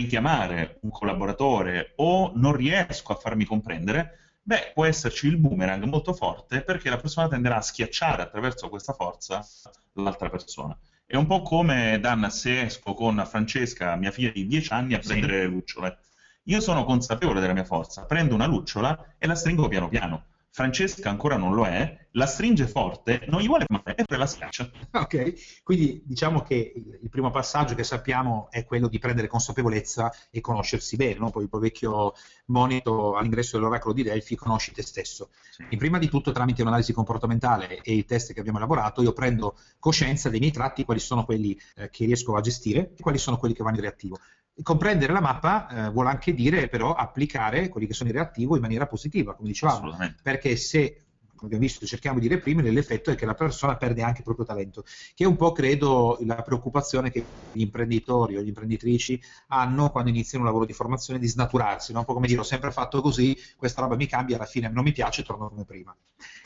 richiamare 0.01 0.77
un 0.81 0.89
collaboratore 0.89 1.93
o 1.97 2.31
non 2.35 2.53
riesco 2.53 3.13
a 3.13 3.15
farmi 3.15 3.45
comprendere, 3.45 4.35
beh, 4.41 4.71
può 4.73 4.85
esserci 4.85 5.27
il 5.27 5.37
boomerang 5.37 5.83
molto 5.85 6.13
forte 6.13 6.61
perché 6.61 6.89
la 6.89 6.97
persona 6.97 7.27
tenderà 7.27 7.57
a 7.57 7.61
schiacciare 7.61 8.21
attraverso 8.21 8.69
questa 8.69 8.93
forza 8.93 9.45
l'altra 9.93 10.29
persona. 10.29 10.77
È 11.05 11.15
un 11.15 11.27
po' 11.27 11.41
come, 11.41 11.99
Dan, 11.99 12.29
se 12.31 12.61
esco 12.61 12.93
con 12.93 13.23
Francesca, 13.27 13.95
mia 13.95 14.11
figlia 14.11 14.31
di 14.31 14.47
10 14.47 14.73
anni, 14.73 14.93
a 14.93 14.99
prendere 14.99 15.33
sì. 15.33 15.39
le 15.39 15.45
lucciole. 15.45 15.97
Io 16.45 16.59
sono 16.59 16.85
consapevole 16.85 17.39
della 17.39 17.53
mia 17.53 17.63
forza, 17.63 18.05
prendo 18.05 18.33
una 18.33 18.47
lucciola 18.47 19.15
e 19.17 19.27
la 19.27 19.35
stringo 19.35 19.67
piano 19.67 19.89
piano 19.89 20.25
Francesca 20.53 21.09
ancora 21.09 21.37
non 21.37 21.53
lo 21.53 21.65
è, 21.65 22.07
la 22.11 22.25
stringe 22.25 22.67
forte, 22.67 23.23
non 23.27 23.39
gli 23.39 23.47
vuole 23.47 23.65
male 23.69 23.95
e 23.95 24.03
poi 24.03 24.17
la 24.17 24.25
schiaccia. 24.25 24.69
Ok, 24.91 25.61
quindi 25.63 26.01
diciamo 26.05 26.41
che 26.41 26.73
il, 26.75 27.09
primo 27.09 27.31
passaggio 27.31 27.73
che 27.73 27.85
sappiamo 27.85 28.49
è 28.51 28.65
quello 28.65 28.89
di 28.89 28.99
prendere 28.99 29.27
consapevolezza 29.27 30.11
e 30.29 30.41
conoscersi 30.41 30.97
bene, 30.97 31.19
no? 31.19 31.29
poi 31.29 31.43
il 31.43 31.49
vecchio 31.49 32.13
monito 32.47 33.15
all'ingresso 33.15 33.57
dell'oracolo 33.57 33.93
di 33.93 34.03
Delphi, 34.03 34.35
conosci 34.35 34.73
te 34.73 34.81
stesso. 34.81 35.29
Sì. 35.51 35.77
Prima 35.77 35.97
di 35.97 36.09
tutto 36.09 36.33
tramite 36.33 36.61
un'analisi 36.63 36.91
comportamentale 36.91 37.79
e 37.81 37.93
i 37.93 38.03
test 38.03 38.33
che 38.33 38.39
abbiamo 38.41 38.57
elaborato, 38.57 39.01
io 39.01 39.13
prendo 39.13 39.57
coscienza 39.79 40.29
dei 40.29 40.39
miei 40.39 40.51
tratti, 40.51 40.83
quali 40.83 40.99
sono 40.99 41.23
quelli 41.23 41.57
eh, 41.75 41.89
che 41.89 42.03
riesco 42.03 42.35
a 42.35 42.41
gestire 42.41 42.93
e 42.97 43.01
quali 43.01 43.17
sono 43.17 43.37
quelli 43.37 43.53
che 43.53 43.63
vanno 43.63 43.77
in 43.77 43.83
reattivo 43.83 44.19
comprendere 44.61 45.13
la 45.13 45.21
mappa 45.21 45.67
eh, 45.67 45.89
vuole 45.89 46.09
anche 46.09 46.33
dire 46.33 46.67
però 46.67 46.93
applicare 46.93 47.69
quelli 47.69 47.87
che 47.87 47.93
sono 47.93 48.09
i 48.09 48.13
reattivi 48.13 48.53
in 48.53 48.61
maniera 48.61 48.87
positiva, 48.87 49.33
come 49.33 49.49
dicevamo, 49.49 49.95
perché 50.21 50.55
se 50.55 51.03
come 51.41 51.55
abbiamo 51.55 51.71
visto, 51.71 51.87
cerchiamo 51.87 52.19
di 52.19 52.27
reprimere, 52.27 52.69
l'effetto 52.69 53.09
è 53.09 53.15
che 53.15 53.25
la 53.25 53.33
persona 53.33 53.75
perde 53.75 54.03
anche 54.03 54.19
il 54.19 54.23
proprio 54.23 54.45
talento, 54.45 54.83
che 55.15 55.23
è 55.23 55.27
un 55.27 55.37
po', 55.37 55.51
credo, 55.51 56.19
la 56.21 56.39
preoccupazione 56.43 57.09
che 57.09 57.25
gli 57.51 57.61
imprenditori 57.61 58.37
o 58.37 58.41
gli 58.41 58.47
imprenditrici 58.47 59.19
hanno 59.47 59.89
quando 59.89 60.11
iniziano 60.11 60.43
un 60.43 60.49
lavoro 60.51 60.67
di 60.67 60.73
formazione 60.73 61.17
di 61.17 61.27
snaturarsi, 61.27 61.93
no? 61.93 61.99
un 61.99 62.05
po' 62.05 62.13
come 62.13 62.27
dire 62.27 62.41
ho 62.41 62.43
sempre 62.43 62.69
fatto 62.69 63.01
così, 63.01 63.35
questa 63.57 63.81
roba 63.81 63.95
mi 63.95 64.05
cambia, 64.05 64.35
alla 64.35 64.45
fine 64.45 64.69
non 64.69 64.83
mi 64.83 64.91
piace, 64.91 65.23
torno 65.23 65.49
come 65.49 65.65
prima. 65.65 65.97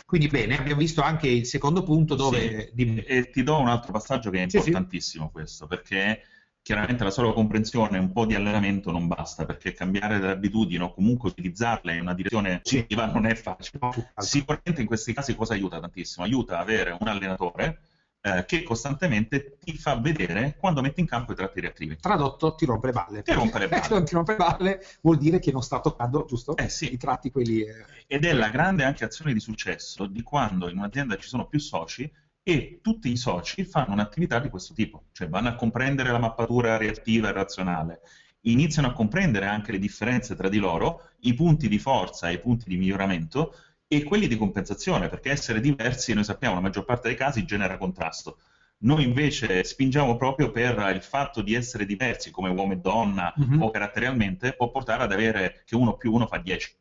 Quindi 0.05 0.27
bene, 0.29 0.57
abbiamo 0.57 0.79
visto 0.79 1.01
anche 1.01 1.27
il 1.27 1.45
secondo 1.45 1.83
punto 1.83 2.15
dove... 2.15 2.71
Sì, 2.73 2.95
e 3.05 3.29
ti 3.31 3.43
do 3.43 3.59
un 3.59 3.67
altro 3.67 3.91
passaggio 3.91 4.29
che 4.29 4.37
è 4.37 4.43
importantissimo 4.43 5.25
sì, 5.25 5.29
sì. 5.29 5.33
questo, 5.33 5.67
perché 5.67 6.21
chiaramente 6.65 7.03
la 7.03 7.11
sola 7.11 7.31
comprensione 7.31 7.97
e 7.97 7.99
un 7.99 8.11
po' 8.11 8.25
di 8.25 8.33
allenamento 8.33 8.89
non 8.89 9.05
basta, 9.05 9.45
perché 9.45 9.73
cambiare 9.73 10.17
le 10.17 10.31
abitudini 10.31 10.81
o 10.81 10.91
comunque 10.91 11.29
utilizzarle 11.29 11.93
in 11.93 12.01
una 12.01 12.15
direzione 12.15 12.59
positiva 12.63 13.05
non 13.05 13.27
è 13.27 13.35
facile. 13.35 13.79
Sicuramente 14.17 14.81
in 14.81 14.87
questi 14.87 15.13
casi 15.13 15.35
cosa 15.35 15.53
aiuta 15.53 15.79
tantissimo? 15.79 16.25
Aiuta 16.25 16.57
avere 16.57 16.97
un 16.99 17.07
allenatore 17.07 17.81
eh, 18.19 18.45
che 18.47 18.63
costantemente 18.63 19.59
ti 19.63 19.77
fa 19.77 19.95
vedere 19.97 20.55
quando 20.57 20.81
metti 20.81 21.01
in 21.01 21.05
campo 21.05 21.33
i 21.33 21.35
tratti 21.35 21.59
reattivi. 21.59 21.97
Tradotto, 21.97 22.55
ti 22.55 22.65
rompe 22.65 22.87
le 22.87 22.93
balle. 22.93 23.21
Ti 23.21 23.33
rompe 23.33 23.59
le 23.59 23.67
balle. 23.69 24.03
ti 24.03 24.15
rompe 24.15 24.31
le 24.31 24.37
balle 24.37 24.85
vuol 25.01 25.17
dire 25.19 25.37
che 25.37 25.51
non 25.51 25.61
sta 25.61 25.79
toccando, 25.79 26.25
giusto? 26.27 26.57
Eh 26.57 26.69
sì. 26.69 26.91
I 26.91 26.97
tratti 26.97 27.29
quelli... 27.29 27.61
Eh... 27.61 27.85
Ed 28.07 28.25
è 28.25 28.33
la 28.33 28.49
grande 28.49 28.83
anche 28.83 29.05
azione 29.05 29.33
di 29.33 29.39
successo 29.39 30.07
di 30.07 30.23
quando 30.23 30.67
in 30.67 30.79
un'azienda 30.79 31.15
ci 31.17 31.27
sono 31.27 31.45
più 31.45 31.59
soci 31.59 32.11
e 32.47 32.77
tutti 32.79 33.11
i 33.11 33.17
soci 33.17 33.63
fanno 33.65 33.93
un'attività 33.93 34.37
di 34.37 34.49
questo 34.49 34.75
tipo, 34.75 35.05
cioè 35.13 35.27
vanno 35.27 35.47
a 35.47 35.55
comprendere 35.55 36.11
la 36.11 36.19
mappatura 36.19 36.77
reattiva 36.77 37.29
e 37.29 37.31
razionale, 37.31 38.01
iniziano 38.41 38.89
a 38.89 38.93
comprendere 38.93 39.47
anche 39.47 39.71
le 39.71 39.79
differenze 39.79 40.35
tra 40.35 40.47
di 40.47 40.59
loro, 40.59 41.09
i 41.21 41.33
punti 41.33 41.67
di 41.67 41.79
forza 41.79 42.29
e 42.29 42.33
i 42.33 42.39
punti 42.39 42.69
di 42.69 42.77
miglioramento 42.77 43.55
e 43.87 44.03
quelli 44.03 44.27
di 44.27 44.37
compensazione, 44.37 45.09
perché 45.09 45.31
essere 45.31 45.59
diversi, 45.59 46.13
noi 46.13 46.23
sappiamo, 46.23 46.53
la 46.53 46.61
maggior 46.61 46.85
parte 46.85 47.07
dei 47.07 47.17
casi 47.17 47.45
genera 47.45 47.79
contrasto. 47.79 48.37
Noi 48.79 49.03
invece 49.03 49.63
spingiamo 49.63 50.15
proprio 50.15 50.51
per 50.51 50.91
il 50.93 51.01
fatto 51.01 51.41
di 51.41 51.55
essere 51.55 51.87
diversi 51.87 52.29
come 52.29 52.49
uomo 52.49 52.73
e 52.73 52.77
donna 52.77 53.33
mm-hmm. 53.39 53.59
o 53.59 53.71
caratterialmente, 53.71 54.53
può 54.53 54.69
portare 54.69 55.01
ad 55.01 55.11
avere 55.11 55.63
che 55.65 55.75
uno 55.75 55.97
più 55.97 56.13
uno 56.13 56.27
fa 56.27 56.37
10. 56.37 56.75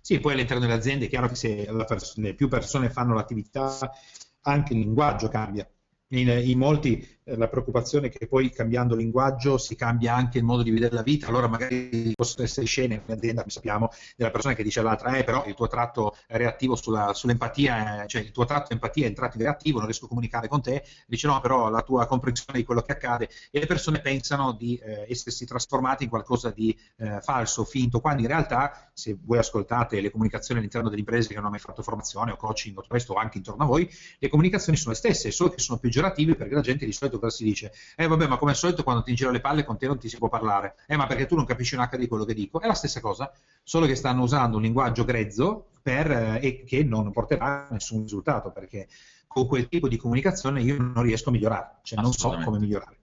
Sì, 0.00 0.20
poi 0.20 0.34
all'interno 0.34 0.62
delle 0.62 0.78
aziende 0.78 1.06
è 1.06 1.08
chiaro 1.08 1.26
che 1.26 1.34
se 1.34 1.66
più 2.36 2.46
persone 2.46 2.88
fanno 2.88 3.14
l'attività, 3.14 3.76
anche 4.42 4.72
il 4.74 4.80
linguaggio 4.80 5.28
cambia. 5.28 5.68
In, 6.10 6.28
in 6.28 6.58
molti 6.58 6.98
eh, 6.98 7.17
la 7.36 7.48
preoccupazione 7.48 8.08
che 8.08 8.26
poi 8.26 8.50
cambiando 8.50 8.94
linguaggio 8.94 9.58
si 9.58 9.74
cambia 9.74 10.14
anche 10.14 10.38
il 10.38 10.44
modo 10.44 10.62
di 10.62 10.70
vedere 10.70 10.94
la 10.94 11.02
vita, 11.02 11.26
allora 11.28 11.48
magari 11.48 12.12
possono 12.14 12.44
essere 12.44 12.66
scene 12.66 12.94
in 12.94 13.00
un'azienda, 13.04 13.44
sappiamo, 13.46 13.90
della 14.16 14.30
persona 14.30 14.54
che 14.54 14.62
dice 14.62 14.80
all'altra, 14.80 15.16
eh 15.16 15.24
però 15.24 15.44
il 15.46 15.54
tuo 15.54 15.66
tratto 15.66 16.16
reattivo 16.28 16.76
sulla, 16.76 17.12
sull'empatia, 17.14 18.06
cioè 18.06 18.22
il 18.22 18.30
tuo 18.30 18.44
tratto 18.44 18.72
empatia 18.72 19.04
è 19.04 19.08
entrato 19.08 19.36
in 19.36 19.42
reattivo, 19.44 19.78
non 19.78 19.86
riesco 19.86 20.06
a 20.06 20.08
comunicare 20.08 20.48
con 20.48 20.62
te, 20.62 20.84
dice 21.06 21.26
no, 21.26 21.40
però 21.40 21.68
la 21.68 21.82
tua 21.82 22.06
comprensione 22.06 22.58
di 22.58 22.64
quello 22.64 22.82
che 22.82 22.92
accade. 22.92 23.28
E 23.50 23.58
le 23.60 23.66
persone 23.66 24.00
pensano 24.00 24.52
di 24.52 24.76
eh, 24.76 25.06
essersi 25.08 25.44
trasformate 25.44 26.04
in 26.04 26.10
qualcosa 26.10 26.50
di 26.50 26.76
eh, 26.96 27.20
falso, 27.20 27.64
finto, 27.64 28.00
quando 28.00 28.22
in 28.22 28.28
realtà 28.28 28.90
se 28.92 29.16
voi 29.20 29.38
ascoltate 29.38 30.00
le 30.00 30.10
comunicazioni 30.10 30.60
all'interno 30.60 30.88
delle 30.88 31.00
imprese 31.00 31.28
che 31.28 31.34
non 31.34 31.44
hanno 31.44 31.52
mai 31.52 31.60
fatto 31.60 31.82
formazione 31.82 32.32
o 32.32 32.36
coaching 32.36 32.76
o 32.78 32.84
questo 32.86 33.12
o 33.12 33.16
anche 33.16 33.38
intorno 33.38 33.64
a 33.64 33.66
voi, 33.66 33.88
le 34.18 34.28
comunicazioni 34.28 34.78
sono 34.78 34.92
le 34.92 34.96
stesse, 34.96 35.30
solo 35.30 35.50
che 35.50 35.60
sono 35.60 35.78
peggiorative 35.78 36.34
perché 36.34 36.54
la 36.54 36.60
gente 36.60 36.84
di 36.84 36.92
solito 36.92 37.17
cosa 37.18 37.36
si 37.36 37.44
dice? 37.44 37.72
Eh 37.96 38.06
vabbè, 38.06 38.26
ma 38.26 38.36
come 38.38 38.52
al 38.52 38.56
solito 38.56 38.82
quando 38.82 39.02
ti 39.02 39.14
giro 39.14 39.30
le 39.30 39.40
palle 39.40 39.64
con 39.64 39.76
te 39.76 39.86
non 39.86 39.98
ti 39.98 40.08
si 40.08 40.18
può 40.18 40.28
parlare. 40.28 40.76
Eh, 40.86 40.96
ma 40.96 41.06
perché 41.06 41.26
tu 41.26 41.34
non 41.34 41.44
capisci 41.44 41.74
un 41.74 41.82
H 41.82 41.96
di 41.96 42.08
quello 42.08 42.24
che 42.24 42.34
dico? 42.34 42.60
È 42.60 42.66
la 42.66 42.74
stessa 42.74 43.00
cosa, 43.00 43.32
solo 43.62 43.86
che 43.86 43.94
stanno 43.94 44.22
usando 44.22 44.56
un 44.56 44.62
linguaggio 44.62 45.04
grezzo 45.04 45.70
per, 45.82 46.10
eh, 46.10 46.40
e 46.42 46.64
che 46.64 46.82
non 46.84 47.10
porterà 47.12 47.68
a 47.68 47.72
nessun 47.72 48.02
risultato, 48.02 48.50
perché 48.50 48.88
con 49.26 49.46
quel 49.46 49.68
tipo 49.68 49.88
di 49.88 49.96
comunicazione 49.96 50.62
io 50.62 50.76
non 50.78 51.02
riesco 51.02 51.28
a 51.28 51.32
migliorare, 51.32 51.78
cioè 51.82 52.00
non 52.00 52.12
so 52.12 52.38
come 52.44 52.58
migliorare. 52.58 52.96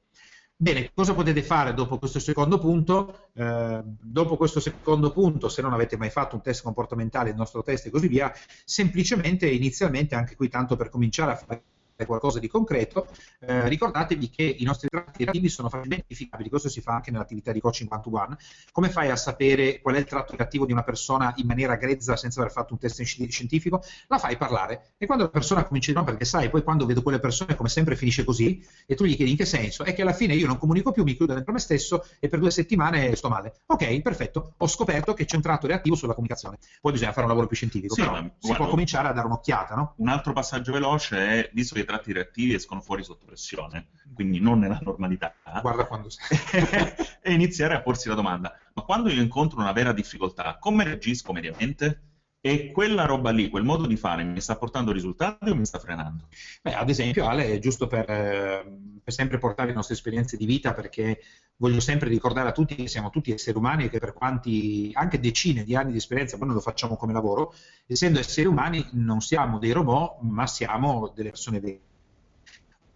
Bene, 0.58 0.91
cosa 0.93 1.13
potete 1.13 1.43
fare 1.43 1.73
dopo 1.73 1.97
questo 1.97 2.17
secondo 2.19 2.58
punto? 2.58 3.28
Eh, 3.34 3.82
dopo 3.84 4.38
questo 4.38 4.62
secondo 4.62 5.12
punto, 5.12 5.49
se 5.49 5.62
non 5.62 5.73
avete 5.73 5.97
mai 5.97 6.10
fatto 6.10 6.36
un 6.36 6.41
test 6.41 6.63
comportamentale, 6.63 7.32
il 7.32 7.36
nostro 7.36 7.62
test 7.62 7.88
e 7.88 7.89
così 7.89 8.08
via, 8.08 8.34
semplicemente 8.63 9.49
inizialmente, 9.49 10.15
anche 10.15 10.38
qui 10.38 10.47
tanto 10.47 10.78
per 10.78 10.89
cominciare 10.89 11.32
a 11.34 11.36
fare 11.36 11.63
qualcosa 12.03 12.39
di 12.39 12.47
concreto, 12.47 13.08
eh, 13.39 13.69
ricordatevi 13.69 14.29
che 14.29 14.43
i 14.43 14.63
nostri 14.65 14.89
tratti 14.89 15.23
reattivi 15.23 15.47
sono 15.47 15.69
facilmente 15.69 16.05
identificabili, 16.05 16.49
questo 16.49 16.67
si 16.67 16.81
fa 16.81 16.95
anche 16.95 17.12
nell'attività 17.12 17.53
di 17.53 17.62
coaching 17.62 17.89
one 17.91 18.01
to 18.01 18.10
one. 18.12 18.38
Come 18.71 18.89
fai 18.89 19.10
a 19.10 19.15
sapere 19.15 19.79
qual 19.79 19.95
è 19.95 19.99
il 19.99 20.05
tratto 20.05 20.36
reattivo 20.36 20.65
di 20.65 20.73
una 20.73 20.84
persona 20.84 21.34
in 21.38 21.47
maniera 21.47 21.75
grezza 21.75 22.17
senza 22.17 22.41
aver 22.41 22.51
fatto 22.51 22.73
un 22.73 22.79
test 22.79 23.01
scientifico? 23.03 23.81
La 24.08 24.17
fai 24.17 24.36
parlare 24.36 24.93
e 24.97 25.05
quando 25.05 25.23
la 25.23 25.29
persona 25.29 25.63
comincia 25.63 25.93
no, 25.93 26.03
perché 26.03 26.25
sai, 26.25 26.49
poi 26.49 26.63
quando 26.63 26.86
vedo 26.86 27.01
quelle 27.01 27.19
persone 27.19 27.55
come 27.55 27.69
sempre 27.69 27.95
finisce 27.95 28.23
così 28.23 28.65
e 28.86 28.95
tu 28.95 29.05
gli 29.05 29.15
chiedi 29.15 29.31
in 29.31 29.38
che 29.38 29.45
senso, 29.45 29.84
è 29.84 29.93
che 29.93 30.01
alla 30.01 30.13
fine 30.13 30.34
io 30.34 30.47
non 30.47 30.58
comunico 30.58 30.91
più, 30.91 31.03
mi 31.03 31.15
chiudo 31.15 31.34
dentro 31.34 31.53
me 31.53 31.60
stesso 31.60 32.05
e 32.19 32.27
per 32.27 32.39
due 32.39 32.51
settimane 32.51 33.15
sto 33.15 33.29
male. 33.29 33.62
Ok, 33.67 34.01
perfetto, 34.01 34.55
ho 34.58 34.67
scoperto 34.67 35.13
che 35.13 35.25
c'è 35.25 35.36
un 35.36 35.41
tratto 35.41 35.67
reattivo 35.67 35.95
sulla 35.95 36.13
comunicazione. 36.13 36.58
Poi 36.81 36.91
bisogna 36.91 37.12
fare 37.12 37.21
un 37.21 37.29
lavoro 37.29 37.47
più 37.47 37.55
scientifico, 37.55 37.93
sì, 37.93 38.01
però 38.01 38.13
ma, 38.13 38.21
si 38.21 38.29
guarda, 38.39 38.58
può 38.58 38.67
cominciare 38.67 39.08
a 39.08 39.13
dare 39.13 39.27
un'occhiata, 39.27 39.75
no? 39.75 39.93
Un 39.97 40.10
altro 40.10 40.34
passaggio 40.34 40.71
veloce 40.71 41.17
è, 41.17 41.49
visto 41.53 41.75
che 41.75 41.85
i 41.86 41.88
tratti 41.88 42.12
reattivi 42.12 42.54
escono 42.54 42.82
fuori 42.82 43.04
sotto 43.04 43.26
pressione, 43.26 43.88
quindi 44.13 44.39
non 44.39 44.60
nella 44.60 44.80
normalità. 44.82 45.34
Guarda 45.62 45.86
quando 45.86 46.10
sei. 46.10 46.38
e 47.21 47.32
iniziare 47.32 47.76
a 47.76 47.82
porsi 47.82 48.10
la 48.10 48.15
domanda, 48.15 48.58
ma 48.74 48.82
quando 48.82 49.10
io 49.10 49.21
incontro 49.21 49.60
una 49.60 49.71
vera 49.71 49.93
difficoltà, 49.93 50.58
come 50.60 50.84
reagisco 50.84 51.32
mediamente? 51.32 52.02
E 52.45 52.71
quella 52.71 53.05
roba 53.05 53.31
lì, 53.31 53.49
quel 53.49 53.63
modo 53.63 53.88
di 53.88 53.97
fare, 53.97 54.23
mi 54.23 54.39
sta 54.39 54.55
portando 54.55 54.91
risultati 54.91 55.49
o 55.49 55.55
mi 55.55 55.65
sta 55.65 55.79
frenando? 55.79 56.27
Beh, 56.62 56.75
ad 56.75 56.91
esempio, 56.91 57.25
Ale, 57.25 57.58
giusto 57.58 57.88
per, 57.88 58.08
eh, 58.08 58.63
per, 59.03 59.12
sempre 59.12 59.39
portare 59.39 59.69
le 59.69 59.73
nostre 59.73 59.95
esperienze 59.95 60.38
di 60.38 60.45
vita, 60.45 60.71
perché 60.71 61.21
voglio 61.55 61.79
sempre 61.79 62.08
ricordare 62.08 62.47
a 62.47 62.51
tutti 62.51 62.75
che 62.75 62.88
siamo 62.88 63.10
tutti 63.10 63.31
esseri 63.31 63.58
umani 63.58 63.86
e 63.86 63.89
che 63.89 63.97
per 63.97 64.13
quanti, 64.13 64.91
anche 64.93 65.19
decine 65.19 65.63
di 65.63 65.75
anni 65.75 65.89
di 65.89 65.97
esperienza, 65.97 66.38
noi 66.38 66.53
lo 66.53 66.60
facciamo 66.60 66.97
come 66.97 67.13
lavoro, 67.13 67.51
essendo 67.88 68.19
esseri 68.19 68.45
umani 68.45 68.89
non 68.91 69.21
siamo 69.21 69.58
dei 69.58 69.71
robot, 69.71 70.19
ma 70.19 70.45
siamo 70.45 71.12
delle 71.15 71.29
persone 71.29 71.60
vere 71.60 71.79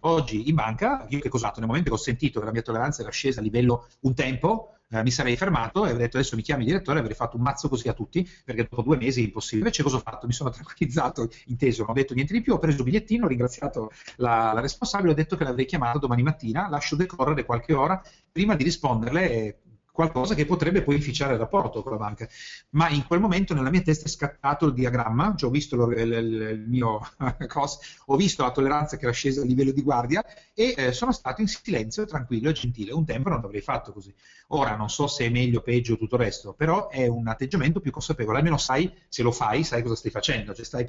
oggi 0.02 0.48
in 0.48 0.54
banca, 0.54 1.06
io 1.08 1.18
che 1.18 1.28
cosa 1.28 1.46
ho 1.46 1.48
fatto? 1.48 1.58
Nel 1.58 1.68
momento 1.68 1.90
che 1.90 1.96
ho 1.96 1.98
sentito 1.98 2.38
che 2.38 2.46
la 2.46 2.52
mia 2.52 2.62
tolleranza 2.62 3.02
era 3.02 3.10
scesa 3.10 3.40
a 3.40 3.42
livello 3.42 3.88
un 4.02 4.14
tempo, 4.14 4.76
eh, 4.90 5.02
mi 5.02 5.10
sarei 5.10 5.36
fermato 5.36 5.84
e 5.84 5.90
avrei 5.90 6.04
detto 6.04 6.16
adesso 6.16 6.36
mi 6.36 6.42
chiami 6.42 6.64
direttore 6.64 6.98
e 6.98 7.00
avrei 7.00 7.16
fatto 7.16 7.36
un 7.36 7.42
mazzo 7.42 7.68
così 7.68 7.88
a 7.88 7.92
tutti, 7.92 8.28
perché 8.44 8.62
dopo 8.68 8.82
due 8.82 8.96
mesi 8.96 9.20
è 9.20 9.24
impossibile. 9.24 9.68
Invece 9.68 9.82
cosa 9.82 9.96
ho 9.96 10.00
fatto? 10.00 10.26
Mi 10.26 10.32
sono 10.32 10.50
tranquillizzato, 10.50 11.28
inteso, 11.46 11.82
non 11.82 11.90
ho 11.90 11.94
detto 11.94 12.14
niente 12.14 12.32
di 12.32 12.40
più, 12.40 12.54
ho 12.54 12.58
preso 12.58 12.78
il 12.78 12.84
bigliettino, 12.84 13.24
ho 13.24 13.28
ringraziato 13.28 13.90
la, 14.16 14.52
la 14.52 14.60
responsabile, 14.60 15.12
ho 15.12 15.14
detto 15.14 15.36
che 15.36 15.44
l'avrei 15.44 15.66
chiamato 15.66 15.98
domani 15.98 16.22
mattina, 16.22 16.68
lascio 16.68 16.96
decorrere 16.96 17.44
qualche 17.44 17.72
ora 17.72 18.02
prima 18.32 18.56
di 18.56 18.64
risponderle 18.64 19.60
qualcosa 19.92 20.34
che 20.34 20.46
potrebbe 20.46 20.82
poi 20.82 20.96
inficiare 20.96 21.34
il 21.34 21.38
rapporto 21.38 21.82
con 21.82 21.92
la 21.92 21.98
banca. 21.98 22.28
Ma 22.70 22.88
in 22.88 23.06
quel 23.06 23.20
momento 23.20 23.54
nella 23.54 23.70
mia 23.70 23.82
testa 23.82 24.06
è 24.06 24.08
scattato 24.08 24.66
il 24.66 24.72
diagramma, 24.72 25.34
cioè 25.36 25.48
ho 25.48 25.52
visto 25.52 25.76
lo, 25.76 25.90
il, 25.90 26.12
il, 26.12 26.64
mio 26.66 27.00
cos, 27.48 27.78
ho 28.06 28.16
visto 28.16 28.42
la 28.42 28.50
tolleranza 28.50 28.96
che 28.96 29.04
era 29.04 29.12
scesa 29.12 29.42
a 29.42 29.44
livello 29.44 29.72
di 29.72 29.82
guardia 29.82 30.24
e 30.54 30.74
eh, 30.76 30.92
sono 30.92 31.12
stato 31.12 31.40
in 31.40 31.48
silenzio, 31.48 32.04
tranquillo 32.06 32.48
e 32.48 32.52
gentile. 32.52 32.92
Un 32.92 33.04
tempo 33.04 33.28
non 33.28 33.40
l'avrei 33.40 33.60
fatto 33.60 33.92
così. 33.92 34.14
Ora 34.48 34.76
non 34.76 34.88
so 34.88 35.06
se 35.06 35.26
è 35.26 35.28
meglio, 35.28 35.58
o 35.58 35.62
peggio 35.62 35.96
tutto 35.96 36.16
il 36.16 36.22
resto, 36.22 36.54
però 36.54 36.88
è 36.88 37.06
un 37.06 37.28
atteggiamento 37.28 37.80
più 37.80 37.90
consapevole, 37.90 38.38
almeno 38.38 38.56
sai 38.56 38.92
se 39.08 39.22
lo 39.22 39.30
fai, 39.30 39.64
sai 39.64 39.82
cosa 39.82 39.94
stai 39.94 40.10
facendo, 40.10 40.54
cioè 40.54 40.64
stai 40.64 40.84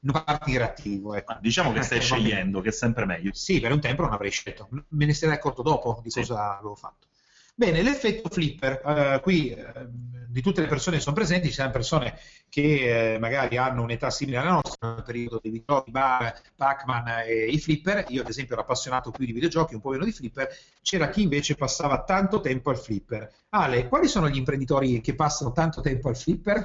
non 0.00 0.22
parti 0.24 0.56
reattivo. 0.56 1.14
Ecco. 1.14 1.36
Diciamo 1.40 1.72
che 1.72 1.82
stai 1.82 2.00
scegliendo, 2.00 2.60
che 2.60 2.68
è 2.68 2.72
sempre 2.72 3.06
meglio. 3.06 3.32
Sì, 3.32 3.60
per 3.60 3.72
un 3.72 3.80
tempo 3.80 4.02
non 4.02 4.12
avrei 4.12 4.30
scelto, 4.30 4.68
me 4.88 5.06
ne 5.06 5.14
sarei 5.14 5.36
accorto 5.36 5.62
dopo 5.62 6.00
di 6.02 6.10
sì. 6.10 6.20
cosa 6.20 6.58
avevo 6.58 6.74
fatto. 6.74 7.06
Bene, 7.58 7.82
l'effetto 7.82 8.28
flipper, 8.28 8.80
uh, 8.84 9.20
qui 9.20 9.52
uh, 9.52 9.84
di 10.28 10.40
tutte 10.40 10.60
le 10.60 10.68
persone 10.68 10.98
che 10.98 11.02
sono 11.02 11.16
presenti 11.16 11.48
ci 11.48 11.54
sono 11.54 11.72
persone 11.72 12.16
che 12.48 13.16
uh, 13.16 13.18
magari 13.18 13.56
hanno 13.56 13.82
un'età 13.82 14.10
simile 14.10 14.36
alla 14.36 14.50
nostra, 14.50 14.94
nel 14.94 15.02
periodo 15.02 15.40
dei 15.42 15.50
videogiochi, 15.50 15.90
bar, 15.90 16.40
Pac-Man 16.54 17.24
e 17.26 17.46
i 17.46 17.58
flipper, 17.58 18.04
io 18.10 18.22
ad 18.22 18.28
esempio 18.28 18.54
ero 18.54 18.62
appassionato 18.62 19.10
più 19.10 19.26
di 19.26 19.32
videogiochi, 19.32 19.74
un 19.74 19.80
po' 19.80 19.90
meno 19.90 20.04
di 20.04 20.12
flipper, 20.12 20.48
c'era 20.82 21.08
chi 21.08 21.22
invece 21.22 21.56
passava 21.56 22.04
tanto 22.04 22.40
tempo 22.40 22.70
al 22.70 22.78
flipper. 22.78 23.28
Ale, 23.48 23.88
quali 23.88 24.06
sono 24.06 24.28
gli 24.28 24.36
imprenditori 24.36 25.00
che 25.00 25.16
passano 25.16 25.50
tanto 25.50 25.80
tempo 25.80 26.10
al 26.10 26.16
flipper? 26.16 26.64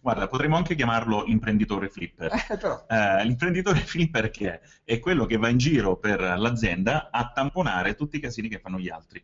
Guarda, 0.00 0.28
potremmo 0.28 0.56
anche 0.56 0.74
chiamarlo 0.74 1.24
imprenditore 1.26 1.90
flipper. 1.90 2.32
Eh, 2.88 3.24
l'imprenditore 3.24 3.80
flipper 3.80 4.30
che 4.30 4.50
è? 4.50 4.60
È 4.82 4.98
quello 4.98 5.26
che 5.26 5.36
va 5.36 5.48
in 5.48 5.58
giro 5.58 5.96
per 5.98 6.20
l'azienda 6.20 7.10
a 7.10 7.30
tamponare 7.30 7.94
tutti 7.94 8.16
i 8.16 8.20
casini 8.20 8.48
che 8.48 8.58
fanno 8.58 8.78
gli 8.78 8.88
altri 8.88 9.22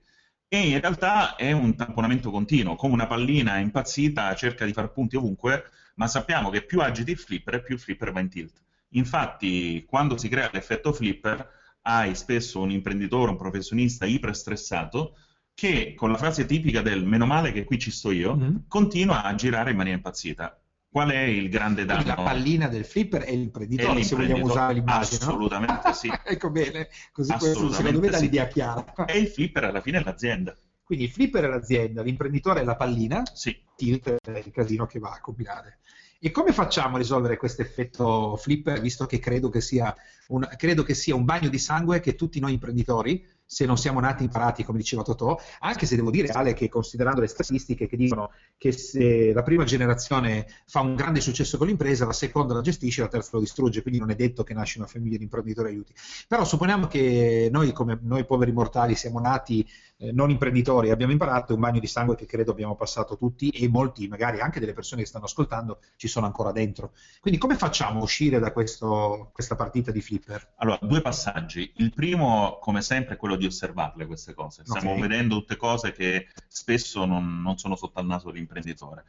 e 0.49 0.69
in 0.69 0.81
realtà 0.81 1.37
è 1.37 1.53
un 1.53 1.77
tamponamento 1.77 2.31
continuo, 2.31 2.75
come 2.75 2.95
una 2.95 3.07
pallina 3.07 3.59
impazzita 3.59 4.35
cerca 4.35 4.65
di 4.65 4.73
far 4.73 4.91
punti 4.93 5.17
ovunque, 5.17 5.65
ma 5.97 6.07
sappiamo 6.07 6.49
che 6.49 6.63
più 6.63 6.81
agiti 6.81 7.11
il 7.11 7.19
flipper, 7.19 7.63
più 7.63 7.75
il 7.75 7.81
flipper 7.81 8.13
va 8.13 8.21
in 8.21 8.31
tilt. 8.31 8.63
Infatti, 8.91 9.85
quando 9.85 10.17
si 10.17 10.29
crea 10.29 10.49
l'effetto 10.51 10.93
flipper, 10.93 11.47
hai 11.83 12.15
spesso 12.15 12.61
un 12.61 12.71
imprenditore, 12.71 13.31
un 13.31 13.37
professionista 13.37 14.07
iperstressato 14.07 15.17
che 15.53 15.95
con 15.95 16.11
la 16.11 16.17
frase 16.17 16.47
tipica 16.47 16.81
del 16.83 17.05
meno 17.05 17.27
male 17.27 17.53
che 17.53 17.65
qui 17.65 17.79
ci 17.79 17.91
sto 17.91 18.11
io, 18.11 18.37
mm-hmm. 18.37 18.57
continua 18.69 19.25
a 19.25 19.35
girare 19.35 19.71
in 19.71 19.77
maniera 19.77 19.97
impazzita. 19.97 20.59
Qual 20.91 21.11
è 21.11 21.21
il 21.21 21.51
grande 21.51 21.85
danno? 21.85 22.07
La 22.07 22.15
pallina 22.15 22.67
del 22.67 22.85
flipper 22.85 23.23
è 23.23 23.35
l'imprenditore, 23.35 24.03
se 24.03 24.17
vogliamo 24.17 24.45
usare 24.45 24.75
l'immagine. 24.75 25.21
Assolutamente 25.21 25.81
no? 25.85 25.93
sì. 25.93 26.11
ecco 26.25 26.51
bene, 26.51 26.89
così 27.13 27.33
questo 27.35 27.71
secondo 27.71 28.01
me 28.01 28.09
dà 28.09 28.19
l'idea 28.19 28.47
chiara. 28.47 28.95
E 29.05 29.19
il 29.19 29.29
flipper 29.29 29.65
alla 29.65 29.83
fine 29.83 29.99
è 29.99 30.03
l'azienda. 30.03 30.57
Quindi 30.83 31.05
il 31.05 31.11
flipper 31.11 31.45
è 31.45 31.49
l'azienda, 31.49 32.03
l'imprenditore 32.03 32.63
è 32.63 32.65
la 32.65 32.75
pallina, 32.75 33.23
sì. 33.35 33.55
tilt 33.77 34.09
è 34.09 34.39
il 34.39 34.51
casino 34.51 34.87
che 34.87 34.99
va 34.99 35.11
a 35.11 35.21
combinare. 35.21 35.81
E 36.19 36.31
come 36.31 36.53
facciamo 36.53 36.97
a 36.97 36.99
risolvere 36.99 37.37
questo 37.37 37.61
effetto 37.61 38.37
flipper, 38.37 38.81
visto 38.81 39.05
che 39.05 39.19
credo 39.19 39.51
che, 39.51 39.61
sia 39.61 39.95
un, 40.29 40.49
credo 40.57 40.83
che 40.83 40.95
sia 40.95 41.15
un 41.15 41.25
bagno 41.25 41.51
di 41.51 41.59
sangue 41.59 42.01
che 42.01 42.15
tutti 42.15 42.41
noi 42.41 42.55
imprenditori 42.55 43.25
se 43.49 43.65
non 43.65 43.79
siamo 43.79 43.99
nati 43.99 44.25
imparati, 44.25 44.63
come 44.63 44.77
diceva 44.77 45.03
Totò, 45.03 45.41
anche 45.61 45.87
se 45.87 45.97
devo 45.97 46.11
dire, 46.11 46.29
Ale, 46.29 46.53
che 46.53 46.69
considerando 46.69 47.23
le 47.23 47.29
statistiche 47.29 47.87
che 47.87 47.97
dicono 47.97 48.31
che 48.59 48.73
se 48.73 49.33
la 49.33 49.43
prima 49.43 49.65
generazione 49.65 50.47
fa 50.67 50.81
un 50.81 50.95
grande 50.95 51.23
successo 51.23 51.57
con 51.57 51.67
l'impresa, 51.67 52.05
la 52.05 52.13
seconda 52.13 52.53
la 52.53 52.61
gestisce, 52.61 53.01
la 53.01 53.09
terza 53.09 53.31
lo 53.33 53.41
distrugge, 53.41 53.81
quindi 53.81 54.01
non 54.01 54.11
è 54.11 54.15
detto 54.15 54.45
che 54.45 54.53
nasce 54.53 54.77
una 54.77 54.87
famiglia 54.87 55.17
di 55.17 55.23
imprenditori 55.23 55.69
aiuti. 55.71 55.95
Però 56.29 56.45
supponiamo 56.45 56.89
che 56.89 57.49
noi, 57.51 57.73
come 57.73 57.99
noi 58.03 58.27
poveri 58.27 58.53
mortali, 58.53 58.95
siamo 58.95 59.19
nati 59.19 59.67
eh, 59.97 60.13
non 60.13 60.29
imprenditori, 60.29 60.91
abbiamo 60.91 61.13
imparato, 61.13 61.55
un 61.55 61.61
bagno 61.61 61.81
di 61.81 61.87
sangue 61.87 62.17
che 62.17 62.27
credo 62.27 62.51
abbiamo 62.51 62.77
passato 62.77 63.17
tutti 63.17 63.49
e 63.49 63.67
molti, 63.69 64.09
magari 64.09 64.41
anche 64.41 64.61
delle 64.61 64.75
persone 64.75 65.01
che 65.01 65.09
stanno 65.09 65.25
ascoltando, 65.25 65.81
ci 65.97 66.07
sono 66.07 66.27
ancora 66.27 66.53
dentro. 66.53 66.93
Quindi 67.21 67.41
come 67.41 67.57
facciamo 67.57 68.01
a 68.01 68.03
uscire 68.03 68.39
da 68.39 68.53
questo, 68.53 69.31
questa 69.33 69.57
partita 69.57 69.91
di 69.91 70.03
flipper? 70.03 70.53
Allora, 70.57 70.79
due 70.83 71.01
passaggi. 71.01 71.73
Il 71.77 71.95
primo, 71.95 72.59
come 72.61 72.83
sempre, 72.83 73.15
è 73.15 73.17
quello 73.17 73.37
di 73.39 73.47
osservarle 73.47 74.05
queste 74.07 74.35
cose. 74.35 74.63
Stiamo 74.65 74.91
okay. 74.91 75.03
vedendo 75.03 75.39
tutte 75.39 75.57
cose 75.57 75.93
che 75.93 76.29
spesso 76.47 77.07
non, 77.07 77.41
non 77.41 77.57
sono 77.57 77.77
sotto 77.77 77.99
al 77.99 78.07
naso 78.07 78.31
dell'imprenditore 78.31 79.05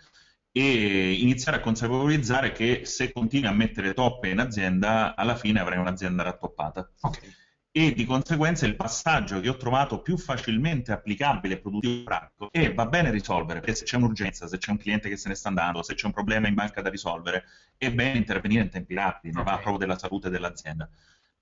e 0.51 1.13
iniziare 1.13 1.57
a 1.57 1.61
consapevolizzare 1.61 2.51
che 2.51 2.81
se 2.85 3.11
continui 3.11 3.47
a 3.47 3.53
mettere 3.53 3.93
toppe 3.93 4.29
in 4.29 4.39
azienda, 4.39 5.15
alla 5.15 5.35
fine 5.35 5.59
avrai 5.59 5.77
un'azienda 5.77 6.23
rattoppata. 6.23 6.89
Okay. 7.01 7.33
e 7.71 7.93
di 7.93 8.03
conseguenza 8.03 8.65
il 8.65 8.75
passaggio 8.75 9.39
che 9.39 9.47
ho 9.47 9.55
trovato 9.55 10.01
più 10.01 10.17
facilmente 10.17 10.91
applicabile 10.91 11.53
e 11.53 11.57
produttivo 11.59 12.03
pratico 12.03 12.49
e 12.51 12.73
va 12.73 12.87
bene 12.87 13.11
risolvere, 13.11 13.59
perché 13.59 13.75
se 13.75 13.85
c'è 13.85 13.97
un'urgenza, 13.97 14.47
se 14.47 14.57
c'è 14.57 14.71
un 14.71 14.77
cliente 14.77 15.07
che 15.07 15.17
se 15.17 15.29
ne 15.29 15.35
sta 15.35 15.49
andando, 15.49 15.83
se 15.83 15.93
c'è 15.93 16.07
un 16.07 16.11
problema 16.11 16.47
in 16.47 16.55
banca 16.55 16.81
da 16.81 16.89
risolvere, 16.89 17.43
è 17.77 17.91
bene 17.91 18.17
intervenire 18.17 18.63
in 18.63 18.69
tempi 18.69 18.95
rapidi, 18.95 19.37
okay. 19.37 19.43
va 19.43 19.59
proprio 19.59 19.77
della 19.77 19.97
salute 19.97 20.29
dell'azienda. 20.29 20.89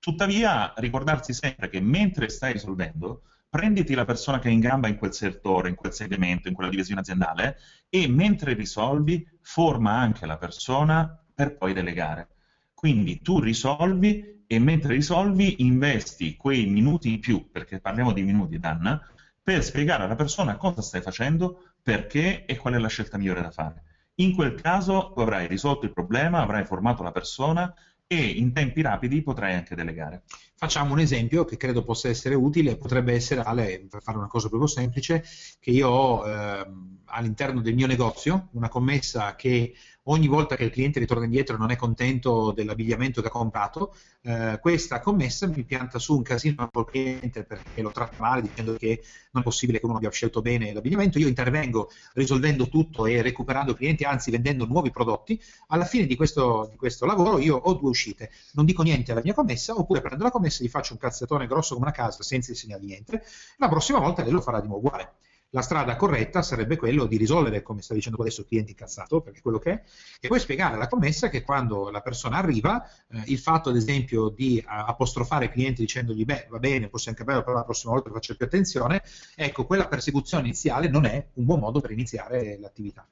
Tuttavia, 0.00 0.72
ricordarsi 0.76 1.32
sempre 1.32 1.68
che 1.68 1.80
mentre 1.80 2.28
stai 2.28 2.52
risolvendo, 2.52 3.22
prenditi 3.48 3.94
la 3.94 4.04
persona 4.04 4.38
che 4.38 4.48
è 4.48 4.52
in 4.52 4.60
gamba 4.60 4.88
in 4.88 4.96
quel 4.96 5.12
settore, 5.12 5.70
in 5.70 5.74
quel 5.74 5.92
segmento, 5.92 6.48
in 6.48 6.54
quella 6.54 6.70
divisione 6.70 7.00
aziendale 7.00 7.58
e 7.88 8.06
mentre 8.06 8.54
risolvi, 8.54 9.26
forma 9.40 9.92
anche 9.92 10.26
la 10.26 10.36
persona 10.36 11.18
per 11.34 11.56
poi 11.56 11.72
delegare. 11.72 12.28
Quindi 12.74 13.20
tu 13.22 13.40
risolvi 13.40 14.44
e 14.46 14.58
mentre 14.58 14.94
risolvi 14.94 15.62
investi 15.62 16.36
quei 16.36 16.66
minuti 16.66 17.12
in 17.12 17.20
più, 17.20 17.50
perché 17.50 17.80
parliamo 17.80 18.12
di 18.12 18.22
minuti, 18.22 18.58
Dan, 18.58 19.00
per 19.42 19.64
spiegare 19.64 20.04
alla 20.04 20.14
persona 20.14 20.56
cosa 20.56 20.82
stai 20.82 21.00
facendo, 21.00 21.72
perché 21.82 22.44
e 22.44 22.56
qual 22.56 22.74
è 22.74 22.78
la 22.78 22.88
scelta 22.88 23.18
migliore 23.18 23.42
da 23.42 23.50
fare. 23.50 23.82
In 24.16 24.34
quel 24.34 24.54
caso 24.54 25.12
tu 25.14 25.20
avrai 25.20 25.46
risolto 25.46 25.86
il 25.86 25.92
problema, 25.92 26.40
avrai 26.40 26.64
formato 26.64 27.02
la 27.02 27.12
persona 27.12 27.72
e 28.10 28.16
in 28.16 28.54
tempi 28.54 28.80
rapidi 28.80 29.20
potrai 29.20 29.52
anche 29.54 29.74
delegare. 29.74 30.22
Facciamo 30.56 30.94
un 30.94 30.98
esempio 30.98 31.44
che 31.44 31.58
credo 31.58 31.84
possa 31.84 32.08
essere 32.08 32.34
utile, 32.34 32.76
potrebbe 32.76 33.12
essere, 33.12 33.42
Ale, 33.42 33.86
per 33.88 34.00
fare 34.00 34.16
una 34.16 34.28
cosa 34.28 34.48
proprio 34.48 34.66
semplice, 34.66 35.22
che 35.60 35.70
io 35.70 35.88
ho 35.90 36.26
eh, 36.26 36.66
all'interno 37.04 37.60
del 37.60 37.74
mio 37.74 37.86
negozio 37.86 38.48
una 38.52 38.70
commessa 38.70 39.36
che 39.36 39.74
ogni 40.10 40.26
volta 40.26 40.56
che 40.56 40.64
il 40.64 40.70
cliente 40.70 40.98
ritorna 40.98 41.24
indietro 41.24 41.56
e 41.56 41.58
non 41.58 41.70
è 41.70 41.76
contento 41.76 42.52
dell'abbigliamento 42.52 43.20
che 43.20 43.28
ha 43.28 43.30
comprato, 43.30 43.94
eh, 44.22 44.58
questa 44.60 45.00
commessa 45.00 45.46
mi 45.46 45.64
pianta 45.64 45.98
su 45.98 46.16
un 46.16 46.22
casino 46.22 46.68
col 46.70 46.86
cliente 46.86 47.44
perché 47.44 47.82
lo 47.82 47.90
tratta 47.90 48.16
male 48.18 48.42
dicendo 48.42 48.74
che 48.74 49.02
non 49.32 49.42
è 49.42 49.44
possibile 49.44 49.78
che 49.78 49.86
uno 49.86 49.96
abbia 49.96 50.10
scelto 50.10 50.40
bene 50.40 50.72
l'abbigliamento, 50.72 51.18
io 51.18 51.28
intervengo 51.28 51.90
risolvendo 52.14 52.68
tutto 52.68 53.06
e 53.06 53.22
recuperando 53.22 53.74
clienti, 53.74 54.04
anzi 54.04 54.30
vendendo 54.30 54.64
nuovi 54.66 54.90
prodotti, 54.90 55.40
alla 55.68 55.84
fine 55.84 56.06
di 56.06 56.16
questo, 56.16 56.68
di 56.70 56.76
questo 56.76 57.06
lavoro 57.06 57.38
io 57.38 57.56
ho 57.56 57.74
due 57.74 57.90
uscite, 57.90 58.30
non 58.52 58.64
dico 58.64 58.82
niente 58.82 59.12
alla 59.12 59.22
mia 59.22 59.34
commessa 59.34 59.74
oppure 59.74 60.00
prendo 60.00 60.24
la 60.24 60.30
commessa 60.30 60.62
e 60.62 60.66
gli 60.66 60.70
faccio 60.70 60.94
un 60.94 60.98
cazzettone 60.98 61.46
grosso 61.46 61.74
come 61.74 61.86
una 61.86 61.94
casa 61.94 62.22
senza 62.22 62.50
insegnargli 62.50 62.86
niente, 62.86 63.22
la 63.58 63.68
prossima 63.68 63.98
volta 63.98 64.22
lei 64.22 64.32
lo 64.32 64.40
farà 64.40 64.60
di 64.60 64.66
nuovo 64.66 64.86
uguale 64.86 65.12
la 65.50 65.62
strada 65.62 65.96
corretta 65.96 66.42
sarebbe 66.42 66.76
quello 66.76 67.06
di 67.06 67.16
risolvere, 67.16 67.62
come 67.62 67.80
sta 67.80 67.94
dicendo 67.94 68.20
adesso, 68.20 68.42
il 68.42 68.46
cliente 68.46 68.72
incazzato, 68.72 69.20
perché 69.20 69.38
è 69.38 69.42
quello 69.42 69.58
che 69.58 69.70
è, 69.70 69.82
e 70.20 70.28
poi 70.28 70.40
spiegare 70.40 70.74
alla 70.74 70.88
commessa 70.88 71.28
che 71.28 71.42
quando 71.42 71.90
la 71.90 72.00
persona 72.00 72.36
arriva, 72.36 72.86
eh, 73.10 73.22
il 73.26 73.38
fatto 73.38 73.70
ad 73.70 73.76
esempio 73.76 74.28
di 74.28 74.62
apostrofare 74.66 75.46
il 75.46 75.50
cliente 75.50 75.80
dicendogli 75.82 76.24
beh, 76.24 76.48
va 76.50 76.58
bene, 76.58 76.88
possiamo 76.88 77.16
cambiare, 77.16 77.42
però 77.42 77.56
la 77.56 77.64
prossima 77.64 77.92
volta 77.92 78.10
faccio 78.10 78.36
più 78.36 78.44
attenzione, 78.44 79.02
ecco, 79.34 79.64
quella 79.64 79.88
persecuzione 79.88 80.44
iniziale 80.44 80.88
non 80.88 81.06
è 81.06 81.28
un 81.34 81.44
buon 81.44 81.60
modo 81.60 81.80
per 81.80 81.90
iniziare 81.92 82.58
l'attività. 82.58 83.06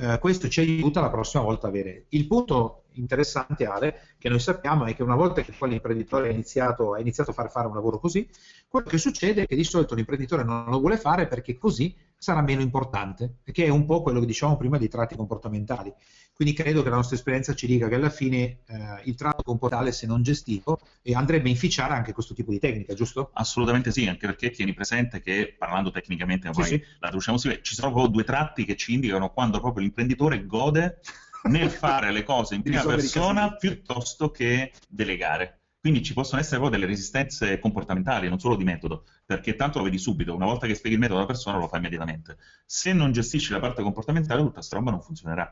Eh, 0.00 0.18
questo 0.20 0.48
ci 0.48 0.60
aiuta 0.60 1.00
la 1.00 1.10
prossima 1.10 1.42
volta 1.42 1.66
a 1.66 1.70
avere. 1.70 2.04
Il 2.10 2.28
punto 2.28 2.84
interessante, 2.92 3.64
Ale, 3.66 4.14
che 4.16 4.28
noi 4.28 4.38
sappiamo 4.38 4.84
è 4.84 4.94
che 4.94 5.02
una 5.02 5.16
volta 5.16 5.42
che 5.42 5.52
poi 5.52 5.70
l'imprenditore 5.70 6.28
ha 6.28 6.30
iniziato, 6.30 6.94
ha 6.94 7.00
iniziato 7.00 7.32
a 7.32 7.34
far 7.34 7.50
fare 7.50 7.66
un 7.66 7.74
lavoro 7.74 7.98
così, 7.98 8.28
quello 8.68 8.86
che 8.88 8.98
succede 8.98 9.42
è 9.42 9.46
che 9.46 9.56
di 9.56 9.64
solito 9.64 9.96
l'imprenditore 9.96 10.44
non 10.44 10.66
lo 10.70 10.78
vuole 10.78 10.98
fare 10.98 11.26
perché 11.26 11.58
così 11.58 11.92
sarà 12.18 12.42
meno 12.42 12.60
importante, 12.60 13.36
che 13.44 13.64
è 13.64 13.68
un 13.68 13.86
po' 13.86 14.02
quello 14.02 14.20
che 14.20 14.26
dicevamo 14.26 14.56
prima 14.56 14.76
dei 14.76 14.88
tratti 14.88 15.14
comportamentali. 15.14 15.92
Quindi 16.34 16.54
credo 16.54 16.82
che 16.82 16.88
la 16.88 16.96
nostra 16.96 17.16
esperienza 17.16 17.52
ci 17.54 17.66
dica 17.66 17.88
che 17.88 17.96
alla 17.96 18.10
fine 18.10 18.60
eh, 18.66 19.02
il 19.04 19.16
tratto 19.16 19.42
comportamentale, 19.42 19.92
se 19.92 20.06
non 20.06 20.22
gestito, 20.22 20.78
eh, 21.02 21.14
andrebbe 21.14 21.48
a 21.48 21.50
inficiare 21.50 21.94
anche 21.94 22.12
questo 22.12 22.32
tipo 22.32 22.52
di 22.52 22.60
tecnica, 22.60 22.94
giusto? 22.94 23.30
Assolutamente 23.34 23.90
sì, 23.90 24.06
anche 24.06 24.26
perché 24.26 24.50
tieni 24.50 24.72
presente 24.72 25.20
che, 25.20 25.56
parlando 25.58 25.90
tecnicamente, 25.90 26.50
poi 26.50 26.64
sì. 26.64 26.78
la 26.78 27.08
traduciamo 27.08 27.38
sì, 27.38 27.58
ci 27.62 27.74
sono 27.74 27.90
proprio 27.90 28.12
due 28.12 28.24
tratti 28.24 28.64
che 28.64 28.76
ci 28.76 28.94
indicano 28.94 29.30
quando 29.30 29.58
proprio 29.58 29.82
l'imprenditore 29.82 30.46
gode 30.46 31.00
nel 31.50 31.70
fare 31.70 32.12
le 32.12 32.22
cose 32.22 32.54
in 32.54 32.62
prima 32.62 32.84
persona 32.84 33.56
piuttosto 33.56 34.30
che 34.30 34.72
delegare. 34.88 35.57
Quindi 35.80 36.02
ci 36.02 36.12
possono 36.12 36.40
essere 36.40 36.60
poi 36.60 36.70
delle 36.70 36.86
resistenze 36.86 37.58
comportamentali, 37.60 38.28
non 38.28 38.40
solo 38.40 38.56
di 38.56 38.64
metodo, 38.64 39.04
perché 39.24 39.54
tanto 39.54 39.78
lo 39.78 39.84
vedi 39.84 39.98
subito, 39.98 40.34
una 40.34 40.46
volta 40.46 40.66
che 40.66 40.74
spieghi 40.74 40.96
il 40.96 41.00
metodo 41.00 41.20
alla 41.20 41.28
persona 41.28 41.58
lo 41.58 41.68
fa 41.68 41.76
immediatamente. 41.76 42.36
Se 42.66 42.92
non 42.92 43.12
gestisci 43.12 43.52
la 43.52 43.60
parte 43.60 43.82
comportamentale, 43.82 44.40
tutta 44.40 44.54
questa 44.54 44.76
roba 44.76 44.90
non 44.90 45.00
funzionerà. 45.00 45.50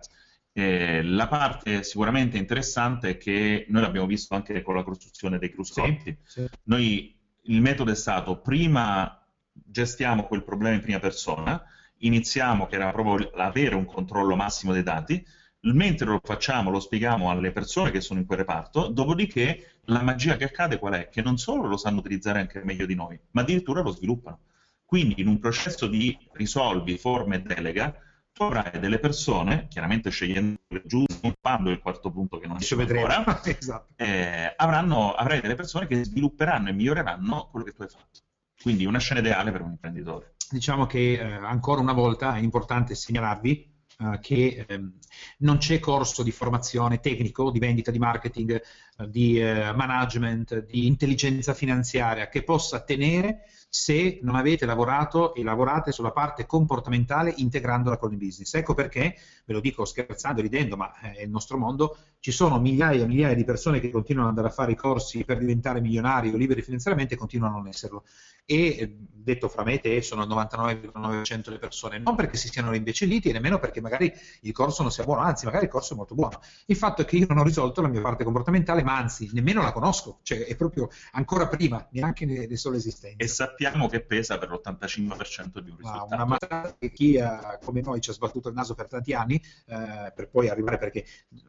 Eh, 0.52 1.02
la 1.02 1.28
parte 1.28 1.82
sicuramente 1.82 2.38
interessante 2.38 3.10
è 3.10 3.16
che 3.18 3.66
noi 3.68 3.82
l'abbiamo 3.82 4.06
visto 4.06 4.34
anche 4.34 4.62
con 4.62 4.74
la 4.74 4.82
costruzione 4.82 5.38
dei 5.38 5.52
cruscotti. 5.52 6.18
Sì, 6.24 6.40
sì. 6.40 6.48
Noi, 6.64 7.16
il 7.42 7.60
metodo 7.60 7.92
è 7.92 7.96
stato 7.96 8.40
prima 8.40 9.20
gestiamo 9.52 10.24
quel 10.24 10.44
problema 10.44 10.74
in 10.74 10.82
prima 10.82 10.98
persona, 10.98 11.62
iniziamo 11.98 12.66
che 12.66 12.74
era 12.74 12.90
proprio 12.90 13.30
l'avere 13.34 13.74
un 13.74 13.84
controllo 13.84 14.36
massimo 14.36 14.72
dei 14.72 14.82
dati, 14.82 15.24
mentre 15.60 16.06
lo 16.06 16.20
facciamo 16.22 16.70
lo 16.70 16.80
spieghiamo 16.80 17.30
alle 17.30 17.52
persone 17.52 17.90
che 17.90 18.00
sono 18.00 18.20
in 18.20 18.26
quel 18.26 18.38
reparto, 18.38 18.88
dopodiché 18.88 19.78
la 19.86 20.02
magia 20.02 20.36
che 20.36 20.44
accade 20.44 20.78
qual 20.78 20.94
è? 20.94 21.08
Che 21.08 21.22
non 21.22 21.38
solo 21.38 21.66
lo 21.66 21.76
sanno 21.76 21.98
utilizzare 21.98 22.40
anche 22.40 22.62
meglio 22.64 22.86
di 22.86 22.94
noi, 22.94 23.18
ma 23.32 23.42
addirittura 23.42 23.82
lo 23.82 23.90
sviluppano. 23.90 24.40
Quindi 24.84 25.20
in 25.20 25.26
un 25.26 25.38
processo 25.40 25.88
di 25.88 26.16
risolvi, 26.32 26.96
forme 26.96 27.36
e 27.36 27.42
delega, 27.42 27.94
tu 28.32 28.42
avrai 28.44 28.78
delle 28.78 28.98
persone, 28.98 29.66
chiaramente 29.68 30.10
scegliendo 30.10 30.58
le 30.68 30.82
giuste, 30.84 31.14
sviluppando 31.14 31.70
il 31.70 31.80
quarto 31.80 32.10
punto 32.10 32.38
che 32.38 32.46
non 32.46 32.58
c'è 32.58 32.76
ancora, 32.78 33.42
esatto. 33.42 33.94
eh, 33.96 34.52
avranno, 34.54 35.14
avrai 35.14 35.40
delle 35.40 35.54
persone 35.54 35.86
che 35.86 36.04
svilupperanno 36.04 36.68
e 36.68 36.72
miglioreranno 36.72 37.48
quello 37.50 37.64
che 37.64 37.72
tu 37.72 37.82
hai 37.82 37.88
fatto. 37.88 38.20
Quindi 38.60 38.84
una 38.84 38.98
scena 38.98 39.20
ideale 39.20 39.50
per 39.50 39.62
un 39.62 39.70
imprenditore. 39.70 40.34
Diciamo 40.50 40.86
che 40.86 41.14
eh, 41.14 41.22
ancora 41.22 41.80
una 41.80 41.92
volta 41.92 42.36
è 42.36 42.38
importante 42.38 42.94
segnalarvi 42.94 43.75
che 44.20 44.64
ehm, 44.68 44.92
non 45.38 45.58
c'è 45.58 45.78
corso 45.78 46.22
di 46.22 46.30
formazione 46.30 47.00
tecnico, 47.00 47.50
di 47.50 47.58
vendita, 47.58 47.90
di 47.90 47.98
marketing, 47.98 48.60
di 49.08 49.38
uh, 49.38 49.74
management, 49.74 50.64
di 50.64 50.86
intelligenza 50.86 51.52
finanziaria 51.52 52.28
che 52.28 52.42
possa 52.42 52.80
tenere 52.80 53.44
se 53.68 54.20
non 54.22 54.36
avete 54.36 54.64
lavorato 54.64 55.34
e 55.34 55.42
lavorate 55.42 55.92
sulla 55.92 56.12
parte 56.12 56.46
comportamentale 56.46 57.34
integrandola 57.36 57.98
con 57.98 58.12
il 58.12 58.16
business. 58.16 58.54
Ecco 58.54 58.72
perché, 58.72 59.16
ve 59.44 59.52
lo 59.52 59.60
dico 59.60 59.84
scherzando, 59.84 60.40
ridendo, 60.40 60.76
ma 60.76 60.98
è 60.98 61.22
il 61.22 61.30
nostro 61.30 61.58
mondo, 61.58 61.96
ci 62.20 62.30
sono 62.30 62.58
migliaia 62.58 63.02
e 63.02 63.06
migliaia 63.06 63.34
di 63.34 63.44
persone 63.44 63.80
che 63.80 63.90
continuano 63.90 64.30
ad 64.30 64.36
andare 64.36 64.52
a 64.52 64.56
fare 64.56 64.72
i 64.72 64.76
corsi 64.76 65.24
per 65.24 65.38
diventare 65.38 65.80
milionari 65.80 66.32
o 66.32 66.36
liberi 66.36 66.62
finanziariamente 66.62 67.14
e 67.14 67.16
continuano 67.18 67.56
a 67.56 67.58
non 67.58 67.68
esserlo 67.68 68.04
e 68.48 68.66
eh, 68.78 68.96
detto 69.10 69.48
fra 69.48 69.64
me 69.64 69.74
e 69.74 69.80
te 69.80 70.02
sono 70.02 70.22
il 70.22 70.28
99,9% 70.28 71.42
delle 71.42 71.58
persone, 71.58 71.98
non 71.98 72.14
perché 72.14 72.36
si 72.36 72.48
siano 72.48 72.70
rimbecilliti 72.70 73.28
e 73.28 73.32
nemmeno 73.32 73.58
perché 73.58 73.80
magari 73.80 74.10
il 74.42 74.52
corso 74.52 74.82
non 74.82 74.92
sia 74.92 75.02
buono, 75.02 75.22
anzi 75.22 75.46
magari 75.46 75.64
il 75.64 75.70
corso 75.70 75.94
è 75.94 75.96
molto 75.96 76.14
buono. 76.14 76.40
Il 76.66 76.76
fatto 76.76 77.02
è 77.02 77.04
che 77.04 77.16
io 77.16 77.26
non 77.28 77.38
ho 77.38 77.42
risolto 77.42 77.82
la 77.82 77.88
mia 77.88 78.00
parte 78.00 78.22
comportamentale, 78.22 78.84
ma 78.86 78.96
anzi 78.96 79.30
nemmeno 79.32 79.62
la 79.62 79.72
conosco, 79.72 80.20
cioè 80.22 80.44
è 80.46 80.54
proprio 80.54 80.88
ancora 81.12 81.48
prima, 81.48 81.86
neanche 81.90 82.24
ne, 82.24 82.46
ne 82.46 82.56
solo 82.56 82.76
esistenza. 82.76 83.16
E 83.18 83.26
sappiamo 83.26 83.88
che 83.88 84.00
pesa 84.00 84.38
per 84.38 84.50
l'85% 84.50 85.58
di 85.58 85.70
un 85.70 85.76
risultato. 85.76 86.14
una 86.14 86.24
matata 86.24 86.76
che 86.78 86.92
chi 86.92 87.18
ha, 87.18 87.58
come 87.62 87.80
noi 87.80 88.00
ci 88.00 88.10
ha 88.10 88.12
sbattuto 88.12 88.48
il 88.48 88.54
naso 88.54 88.74
per 88.74 88.86
tanti 88.86 89.12
anni, 89.12 89.34
eh, 89.34 90.12
per 90.14 90.28
poi 90.30 90.48
arrivare 90.48 90.78
perché 90.78 91.04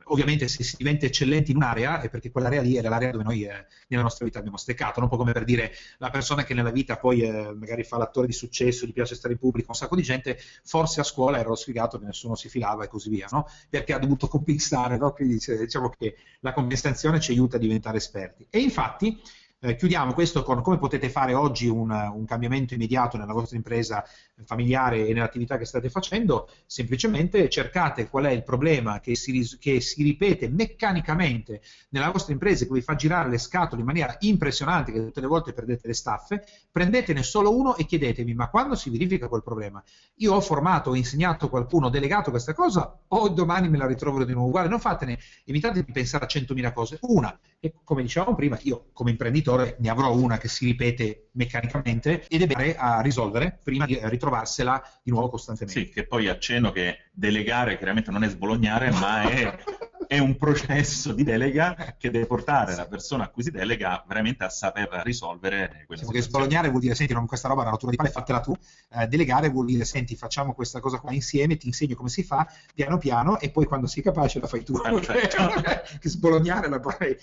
ovviamente 0.05 0.47
se 0.47 0.63
si 0.63 0.77
diventa 0.77 1.05
eccellenti 1.05 1.51
in 1.51 1.57
un'area 1.57 2.01
è 2.01 2.09
perché 2.09 2.31
quell'area 2.31 2.61
lì 2.61 2.75
era 2.75 2.89
l'area 2.89 3.11
dove 3.11 3.23
noi 3.23 3.43
eh, 3.43 3.65
nella 3.89 4.01
nostra 4.01 4.25
vita 4.25 4.39
abbiamo 4.39 4.57
steccato, 4.57 4.99
un 4.99 5.09
po' 5.09 5.17
come 5.17 5.31
per 5.31 5.43
dire 5.43 5.71
la 5.99 6.09
persona 6.09 6.43
che 6.43 6.55
nella 6.55 6.71
vita 6.71 6.87
vita 6.87 6.97
poi 6.97 7.21
eh, 7.21 7.53
magari 7.53 7.83
fa 7.83 7.97
l'attore 7.97 8.27
di 8.27 8.33
successo, 8.33 8.85
gli 8.85 8.93
piace 8.93 9.15
stare 9.15 9.33
in 9.33 9.39
pubblico, 9.39 9.67
un 9.69 9.75
sacco 9.75 9.95
di 9.95 10.03
gente, 10.03 10.39
forse 10.63 11.01
a 11.01 11.03
scuola 11.03 11.39
era 11.39 11.49
lo 11.49 11.55
sfigato 11.55 11.99
che 11.99 12.05
nessuno 12.05 12.35
si 12.35 12.49
filava 12.49 12.85
e 12.85 12.87
così 12.87 13.09
via, 13.09 13.27
no? 13.31 13.47
Perché 13.69 13.93
ha 13.93 13.99
dovuto 13.99 14.27
compensare, 14.27 14.97
no? 14.97 15.11
Quindi 15.11 15.39
diciamo 15.57 15.89
che 15.89 16.15
la 16.39 16.53
compensazione 16.53 17.19
ci 17.19 17.26
aiuta 17.31 17.57
a 17.57 17.59
diventare 17.59 17.97
esperti. 17.97 18.47
E 18.49 18.59
infatti 18.59 19.19
eh, 19.59 19.75
chiudiamo 19.75 20.13
questo 20.13 20.43
con 20.43 20.61
come 20.61 20.77
potete 20.77 21.09
fare 21.09 21.33
oggi 21.33 21.67
un, 21.67 21.89
un, 21.89 22.25
cambiamento 22.25 22.75
immediato 22.75 23.17
nella 23.17 23.33
vostra 23.33 23.57
impresa 23.57 24.03
familiare 24.45 25.07
e 25.07 25.13
nell'attività 25.13 25.57
che 25.57 25.65
state 25.65 25.89
facendo, 25.89 26.47
semplicemente 26.67 27.49
cercate 27.49 28.07
qual 28.07 28.25
è 28.25 28.31
il 28.31 28.43
problema 28.43 28.99
che 28.99 29.15
si, 29.15 29.57
che 29.57 29.81
si 29.81 30.03
ripete 30.03 30.47
meccanicamente 30.47 31.61
nella 31.89 32.11
vostra 32.11 32.33
impresa 32.33 32.65
che 32.65 32.73
vi 32.73 32.81
fa 32.81 32.93
girare 32.95 33.29
le 33.29 33.39
scatole 33.39 33.81
in 33.81 33.87
maniera 33.87 34.15
impressionante, 34.19 34.91
che 34.91 35.03
tutte 35.05 35.21
le 35.21 35.27
volte 35.27 35.53
perdete 35.53 35.87
le 35.87 35.93
staffe, 35.93 36.45
prendetene 36.71 37.23
solo 37.23 37.55
uno 37.57 37.75
e 37.77 37.85
chiedetevi 37.85 38.35
ma 38.35 38.49
quando 38.49 38.75
si 38.75 38.91
verifica 38.91 39.27
quel 39.27 39.41
problema? 39.41 39.83
Io 40.17 40.33
ho 40.35 40.41
formato, 40.41 40.91
ho 40.91 40.95
insegnato 40.95 41.49
qualcuno, 41.49 41.87
ho 41.87 41.89
delegato 41.89 42.29
questa 42.29 42.53
cosa 42.53 42.95
o 43.07 43.29
domani 43.29 43.69
me 43.69 43.77
la 43.77 43.87
ritroverò 43.87 44.23
di 44.23 44.33
nuovo 44.33 44.49
uguale? 44.49 44.67
Non 44.67 44.79
fatene, 44.79 45.17
evitate 45.45 45.83
di 45.83 45.91
pensare 45.91 46.25
a 46.25 46.27
100.000 46.27 46.73
cose. 46.73 46.99
Una, 47.01 47.35
e 47.59 47.73
come 47.83 48.03
dicevamo 48.03 48.35
prima, 48.35 48.59
io 48.61 48.89
come 48.93 49.09
imprenditore 49.11 49.46
ne 49.55 49.89
avrò 49.89 50.13
una 50.13 50.37
che 50.37 50.47
si 50.47 50.65
ripete 50.65 51.29
meccanicamente 51.33 52.25
ed 52.27 52.41
è 52.41 52.47
bene 52.47 52.75
a 52.75 53.01
risolvere 53.01 53.59
prima 53.63 53.85
di 53.85 53.97
ritrovarsela 54.01 54.81
di 55.01 55.11
nuovo 55.11 55.29
costantemente. 55.29 55.85
Sì, 55.85 55.89
che 55.89 56.05
poi 56.05 56.27
accenno 56.27 56.71
che 56.71 57.09
delegare 57.11 57.77
chiaramente 57.77 58.11
non 58.11 58.23
è 58.23 58.29
sbolognare, 58.29 58.91
ma 58.91 59.21
è 59.21 59.57
è 60.07 60.19
un 60.19 60.37
processo 60.37 61.11
di 61.11 61.23
delega 61.23 61.95
che 61.97 62.09
deve 62.09 62.25
portare 62.25 62.75
la 62.75 62.87
persona 62.87 63.25
a 63.25 63.29
cui 63.29 63.43
si 63.43 63.51
delega 63.51 64.03
veramente 64.07 64.45
a 64.45 64.49
saper 64.49 65.01
risolvere 65.03 65.83
quelle 65.85 66.01
sì, 66.01 66.07
Perché 66.07 66.21
sbolognare 66.21 66.69
vuol 66.69 66.81
dire, 66.81 66.95
senti, 66.95 67.13
non 67.13 67.27
questa 67.27 67.49
roba, 67.49 67.63
la 67.63 67.71
natura 67.71 67.91
di 67.91 67.97
pale, 67.97 68.09
fatela 68.09 68.39
tu. 68.39 68.55
Eh, 68.93 69.07
delegare 69.07 69.49
vuol 69.49 69.65
dire, 69.65 69.83
senti, 69.83 70.15
facciamo 70.15 70.53
questa 70.53 70.79
cosa 70.79 70.99
qua 70.99 71.11
insieme, 71.11 71.57
ti 71.57 71.67
insegno 71.67 71.95
come 71.95 72.07
si 72.07 72.23
fa, 72.23 72.47
piano 72.73 72.97
piano, 72.97 73.37
e 73.37 73.51
poi 73.51 73.65
quando 73.65 73.85
sei 73.87 74.01
capace 74.01 74.39
la 74.39 74.47
fai 74.47 74.63
tu. 74.63 74.79
Certo. 75.01 75.61
che 75.99 76.09
sbolognare 76.09 76.69
la 76.69 76.79
poi... 76.79 77.17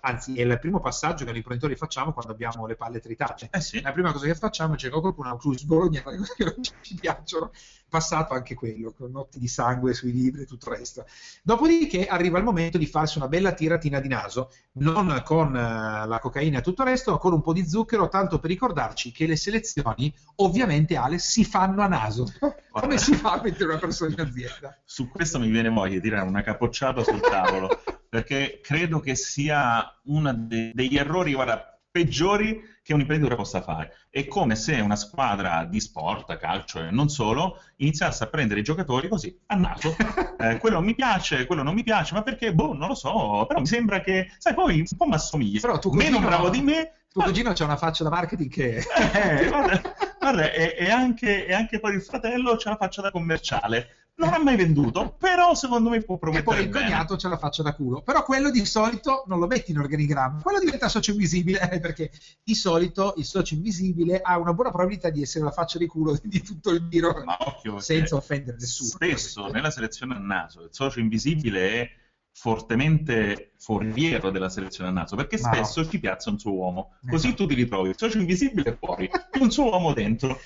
Anzi, 0.00 0.34
è 0.34 0.42
il 0.42 0.58
primo 0.58 0.80
passaggio 0.80 1.24
che 1.24 1.30
noi 1.30 1.38
imprenditori 1.38 1.76
facciamo 1.76 2.12
quando 2.12 2.32
abbiamo 2.32 2.66
le 2.66 2.74
palle 2.74 2.98
tritate. 2.98 3.48
Eh 3.52 3.60
sì. 3.60 3.80
La 3.80 3.92
prima 3.92 4.10
cosa 4.10 4.26
che 4.26 4.34
facciamo 4.34 4.74
è 4.74 4.76
cercare 4.76 5.02
qualcuno 5.02 5.30
a 5.30 5.36
cui 5.36 5.56
sbolognare 5.56 6.16
cose 6.16 6.34
che 6.36 6.44
non 6.44 6.62
ci 6.80 6.94
piacciono 6.94 7.52
passato 7.90 8.32
anche 8.32 8.54
quello, 8.54 8.94
con 8.96 9.10
notti 9.10 9.38
di 9.38 9.48
sangue 9.48 9.92
sui 9.92 10.12
libri 10.12 10.42
e 10.42 10.46
tutto 10.46 10.70
il 10.70 10.78
resto. 10.78 11.04
Dopodiché 11.42 12.06
arriva 12.06 12.38
il 12.38 12.44
momento 12.44 12.78
di 12.78 12.86
farsi 12.86 13.18
una 13.18 13.28
bella 13.28 13.52
tiratina 13.52 14.00
di 14.00 14.08
naso, 14.08 14.50
non 14.74 15.20
con 15.24 15.48
uh, 15.48 16.08
la 16.08 16.18
cocaina 16.22 16.58
e 16.58 16.62
tutto 16.62 16.82
il 16.82 16.88
resto, 16.88 17.10
ma 17.10 17.18
con 17.18 17.34
un 17.34 17.42
po' 17.42 17.52
di 17.52 17.68
zucchero, 17.68 18.08
tanto 18.08 18.38
per 18.38 18.48
ricordarci 18.48 19.12
che 19.12 19.26
le 19.26 19.36
selezioni, 19.36 20.14
ovviamente, 20.36 20.96
Ale, 20.96 21.18
si 21.18 21.44
fanno 21.44 21.82
a 21.82 21.88
naso. 21.88 22.32
Come 22.70 22.96
si 22.96 23.14
fa 23.14 23.32
a 23.32 23.40
mettere 23.42 23.64
una 23.64 23.78
persona 23.78 24.12
in 24.12 24.20
azienda? 24.20 24.80
Su 24.84 25.10
questo 25.10 25.38
mi 25.38 25.50
viene 25.50 25.68
voglia 25.68 25.94
di 25.94 26.00
tirare 26.00 26.26
una 26.26 26.42
capocciata 26.42 27.02
sul 27.02 27.20
tavolo, 27.20 27.68
perché 28.08 28.60
credo 28.62 29.00
che 29.00 29.16
sia 29.16 30.00
uno 30.04 30.32
de- 30.32 30.70
degli 30.72 30.96
errori, 30.96 31.34
guarda, 31.34 31.69
peggiori 31.90 32.62
che 32.82 32.94
un 32.94 33.00
imprenditore 33.00 33.36
possa 33.36 33.60
fare. 33.62 33.94
È 34.08 34.26
come 34.26 34.56
se 34.56 34.80
una 34.80 34.96
squadra 34.96 35.64
di 35.64 35.80
sport, 35.80 36.36
calcio 36.38 36.82
e 36.82 36.90
non 36.90 37.08
solo, 37.08 37.60
iniziasse 37.76 38.24
a 38.24 38.28
prendere 38.28 38.60
i 38.60 38.62
giocatori 38.62 39.08
così, 39.08 39.36
a 39.46 39.54
naso. 39.56 39.96
Eh, 40.40 40.56
quello 40.56 40.80
mi 40.80 40.94
piace, 40.94 41.44
quello 41.44 41.62
non 41.62 41.74
mi 41.74 41.82
piace, 41.82 42.14
ma 42.14 42.22
perché? 42.22 42.54
Boh, 42.54 42.72
non 42.72 42.88
lo 42.88 42.94
so, 42.94 43.44
però 43.46 43.60
mi 43.60 43.66
sembra 43.66 44.00
che, 44.00 44.32
sai, 44.38 44.54
poi 44.54 44.78
un 44.78 44.96
po' 44.96 45.04
mi 45.04 45.12
assomiglia. 45.12 45.60
Però 45.60 45.78
tu 45.78 45.90
Meno 45.90 46.18
bravo 46.18 46.48
di 46.48 46.62
me... 46.62 46.94
Tuo 47.10 47.24
cugino 47.24 47.52
c'ha 47.52 47.64
una 47.64 47.76
faccia 47.76 48.04
da 48.04 48.08
marketing 48.08 48.50
che... 48.50 48.76
Eh, 49.12 49.48
guarda, 49.48 49.82
guarda 50.18 50.50
e, 50.50 50.90
anche, 50.90 51.44
e 51.44 51.52
anche 51.52 51.78
poi 51.78 51.94
il 51.94 52.02
fratello 52.02 52.56
c'ha 52.56 52.70
la 52.70 52.76
faccia 52.76 53.02
da 53.02 53.10
commerciale 53.10 53.99
non 54.16 54.32
ha 54.34 54.38
mai 54.38 54.56
venduto, 54.56 55.16
però 55.18 55.54
secondo 55.54 55.88
me 55.88 56.02
può 56.02 56.18
promettere 56.18 56.42
E 56.42 56.56
poi 56.56 56.64
il 56.64 56.70
cognato 56.70 57.16
ce 57.16 57.28
la 57.28 57.38
faccia 57.38 57.62
da 57.62 57.74
culo. 57.74 58.02
Però 58.02 58.22
quello 58.22 58.50
di 58.50 58.64
solito 58.64 59.24
non 59.26 59.38
lo 59.38 59.46
metti 59.46 59.70
in 59.70 59.78
organigramma, 59.78 60.42
quello 60.42 60.58
diventa 60.58 60.88
socio 60.88 61.12
invisibile, 61.12 61.70
eh, 61.70 61.80
perché 61.80 62.10
di 62.42 62.54
solito 62.54 63.14
il 63.16 63.24
socio 63.24 63.54
invisibile 63.54 64.20
ha 64.20 64.38
una 64.38 64.52
buona 64.52 64.70
probabilità 64.70 65.10
di 65.10 65.22
essere 65.22 65.44
la 65.44 65.50
faccia 65.50 65.78
di 65.78 65.86
culo 65.86 66.18
di 66.22 66.42
tutto 66.42 66.70
il 66.70 66.86
giro, 66.88 67.22
Ma 67.24 67.36
occhio, 67.40 67.80
senza 67.80 68.16
offendere 68.16 68.56
nessuno. 68.58 68.90
Spesso 68.90 69.46
nella 69.48 69.70
selezione 69.70 70.14
a 70.14 70.18
naso 70.18 70.62
il 70.62 70.70
socio 70.70 71.00
invisibile 71.00 71.70
è 71.70 71.90
fortemente 72.32 73.52
foriero 73.58 74.30
della 74.30 74.48
selezione 74.48 74.90
a 74.90 74.92
naso 74.92 75.16
perché 75.16 75.36
spesso 75.36 75.82
no. 75.82 75.88
ci 75.88 75.98
piazza 75.98 76.30
un 76.30 76.38
suo 76.38 76.52
uomo 76.52 76.94
così 77.06 77.26
esatto. 77.26 77.42
tu 77.42 77.48
ti 77.48 77.54
ritrovi 77.54 77.88
il 77.90 77.96
socio 77.98 78.18
invisibile 78.18 78.76
fuori 78.78 79.10
un 79.40 79.50
suo 79.50 79.64
uomo 79.64 79.92
dentro 79.92 80.40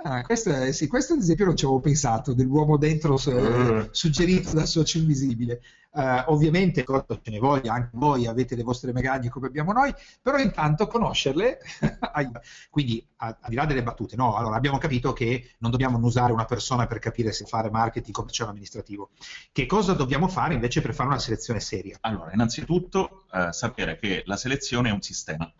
Ah, 0.00 0.22
questo, 0.22 0.50
è, 0.50 0.70
sì, 0.70 0.86
questo 0.86 1.14
ad 1.14 1.20
esempio 1.20 1.44
non 1.44 1.56
ci 1.56 1.64
avevo 1.64 1.80
pensato, 1.80 2.32
dell'uomo 2.32 2.76
dentro 2.76 3.14
uh. 3.14 3.88
suggerito 3.90 4.52
da 4.52 4.64
socio 4.64 4.98
invisibile. 4.98 5.60
Uh, 5.90 6.22
ovviamente 6.26 6.84
ce 6.84 7.30
ne 7.30 7.38
voglia, 7.38 7.72
anche 7.72 7.90
voi 7.94 8.26
avete 8.26 8.54
le 8.54 8.62
vostre 8.62 8.92
magagne 8.92 9.30
come 9.30 9.48
abbiamo 9.48 9.72
noi, 9.72 9.92
però 10.22 10.38
intanto 10.38 10.86
conoscerle, 10.86 11.58
quindi 12.70 13.04
al 13.16 13.36
di 13.48 13.56
là 13.56 13.64
delle 13.64 13.82
battute, 13.82 14.14
no, 14.14 14.36
allora 14.36 14.54
abbiamo 14.54 14.78
capito 14.78 15.12
che 15.12 15.54
non 15.58 15.72
dobbiamo 15.72 15.98
usare 15.98 16.32
una 16.32 16.44
persona 16.44 16.86
per 16.86 17.00
capire 17.00 17.32
se 17.32 17.46
fare 17.46 17.68
marketing 17.70 18.14
commerciale 18.14 18.50
amministrativo. 18.50 19.10
Che 19.50 19.66
cosa 19.66 19.94
dobbiamo 19.94 20.28
fare 20.28 20.54
invece 20.54 20.80
per 20.80 20.94
fare 20.94 21.08
una 21.08 21.18
selezione 21.18 21.58
seria? 21.58 21.96
Allora, 22.02 22.32
innanzitutto 22.32 23.24
uh, 23.32 23.50
sapere 23.50 23.98
che 23.98 24.22
la 24.26 24.36
selezione 24.36 24.90
è 24.90 24.92
un 24.92 25.02
sistema 25.02 25.52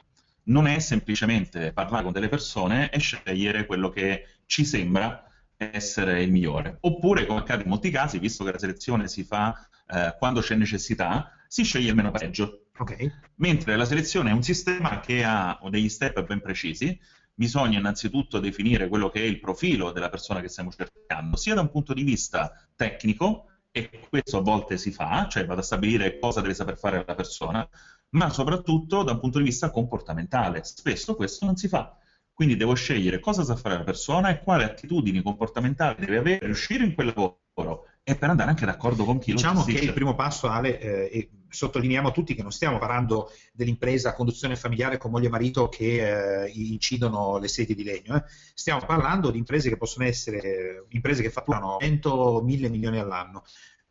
non 0.49 0.67
è 0.67 0.79
semplicemente 0.79 1.73
parlare 1.73 2.05
con 2.05 2.13
delle 2.13 2.29
persone 2.29 2.91
e 2.91 2.99
scegliere 2.99 3.67
quello 3.67 3.89
che 3.89 4.27
ci 4.47 4.65
sembra 4.65 5.25
essere 5.57 6.23
il 6.23 6.31
migliore. 6.31 6.79
Oppure, 6.81 7.27
come 7.27 7.41
accade 7.41 7.65
in 7.65 7.69
molti 7.69 7.91
casi, 7.91 8.19
visto 8.19 8.45
che 8.45 8.53
la 8.53 8.59
selezione 8.59 9.09
si 9.09 9.25
fa 9.25 9.69
eh, 9.89 10.15
quando 10.19 10.41
c'è 10.41 10.55
necessità, 10.55 11.33
si 11.49 11.65
sceglie 11.65 11.91
il 11.91 11.97
meno 11.97 12.11
peggio. 12.11 12.67
Okay. 12.77 13.11
Mentre 13.37 13.77
la 13.77 13.85
selezione 13.85 14.31
è 14.31 14.33
un 14.33 14.43
sistema 14.43 15.01
che 15.01 15.25
ha 15.25 15.59
degli 15.69 15.89
step 15.89 16.25
ben 16.25 16.41
precisi, 16.41 16.99
bisogna 17.35 17.79
innanzitutto 17.79 18.39
definire 18.39 18.89
quello 18.89 19.11
che 19.11 19.21
è 19.21 19.25
il 19.25 19.41
profilo 19.41 19.91
della 19.91 20.09
persona 20.09 20.41
che 20.41 20.49
stiamo 20.49 20.71
cercando, 20.71 21.37
sia 21.37 21.55
da 21.55 21.61
un 21.61 21.71
punto 21.71 21.93
di 21.93 22.05
vista 22.05 22.53
tecnico, 22.77 23.47
e 23.71 24.07
questo 24.09 24.39
a 24.39 24.43
volte 24.43 24.79
si 24.79 24.91
fa, 24.91 25.29
cioè 25.29 25.45
vado 25.45 25.61
a 25.61 25.65
stabilire 25.65 26.19
cosa 26.19 26.41
deve 26.41 26.55
saper 26.55 26.79
fare 26.79 27.05
la 27.07 27.15
persona, 27.15 27.69
ma 28.11 28.31
soprattutto 28.31 29.03
da 29.03 29.13
un 29.13 29.21
punto 29.21 29.39
di 29.39 29.45
vista 29.45 29.71
comportamentale. 29.71 30.65
Spesso 30.65 31.15
questo 31.15 31.45
non 31.45 31.57
si 31.57 31.69
fa. 31.69 31.97
Quindi 32.33 32.57
devo 32.57 32.75
scegliere 32.75 33.19
cosa 33.19 33.43
sa 33.43 33.57
fare 33.57 33.79
la 33.79 33.83
persona 33.83 34.29
e 34.29 34.41
quali 34.41 34.63
attitudini 34.63 35.23
comportamentali 35.23 35.97
deve 36.07 36.19
avere 36.19 36.39
per 36.39 36.51
uscire 36.51 36.85
in 36.85 36.95
quel 36.95 37.09
lavoro 37.09 37.87
e 38.05 38.15
per 38.15 38.31
andare 38.31 38.51
anche 38.51 38.65
d'accordo 38.65 39.05
con 39.05 39.19
chi 39.19 39.33
diciamo 39.33 39.59
lo 39.59 39.65
Diciamo 39.65 39.81
che 39.81 39.87
il 39.87 39.93
primo 39.93 40.15
passo, 40.15 40.49
Ale, 40.49 40.79
eh, 40.79 41.19
e 41.19 41.31
sottolineiamo 41.49 42.13
tutti 42.13 42.35
che 42.35 42.43
non 42.43 42.53
stiamo 42.53 42.79
parlando 42.79 43.31
dell'impresa 43.53 44.11
a 44.11 44.15
conduzione 44.15 44.55
familiare 44.55 44.99
con 44.99 45.11
moglie 45.11 45.27
e 45.27 45.31
marito 45.31 45.69
che 45.69 46.45
eh, 46.45 46.49
incidono 46.55 47.39
le 47.39 47.49
sedie 47.49 47.75
di 47.75 47.83
legno, 47.83 48.15
eh. 48.15 48.23
stiamo 48.55 48.81
parlando 48.87 49.31
di 49.31 49.39
imprese 49.39 49.69
che 49.69 49.77
possono 49.77 50.07
essere 50.07 50.41
eh, 50.41 50.85
imprese 50.91 51.23
che 51.23 51.31
fatturano 51.31 51.77
100, 51.81 52.41
1000 52.45 52.69
milioni 52.71 52.99
all'anno, 52.99 53.43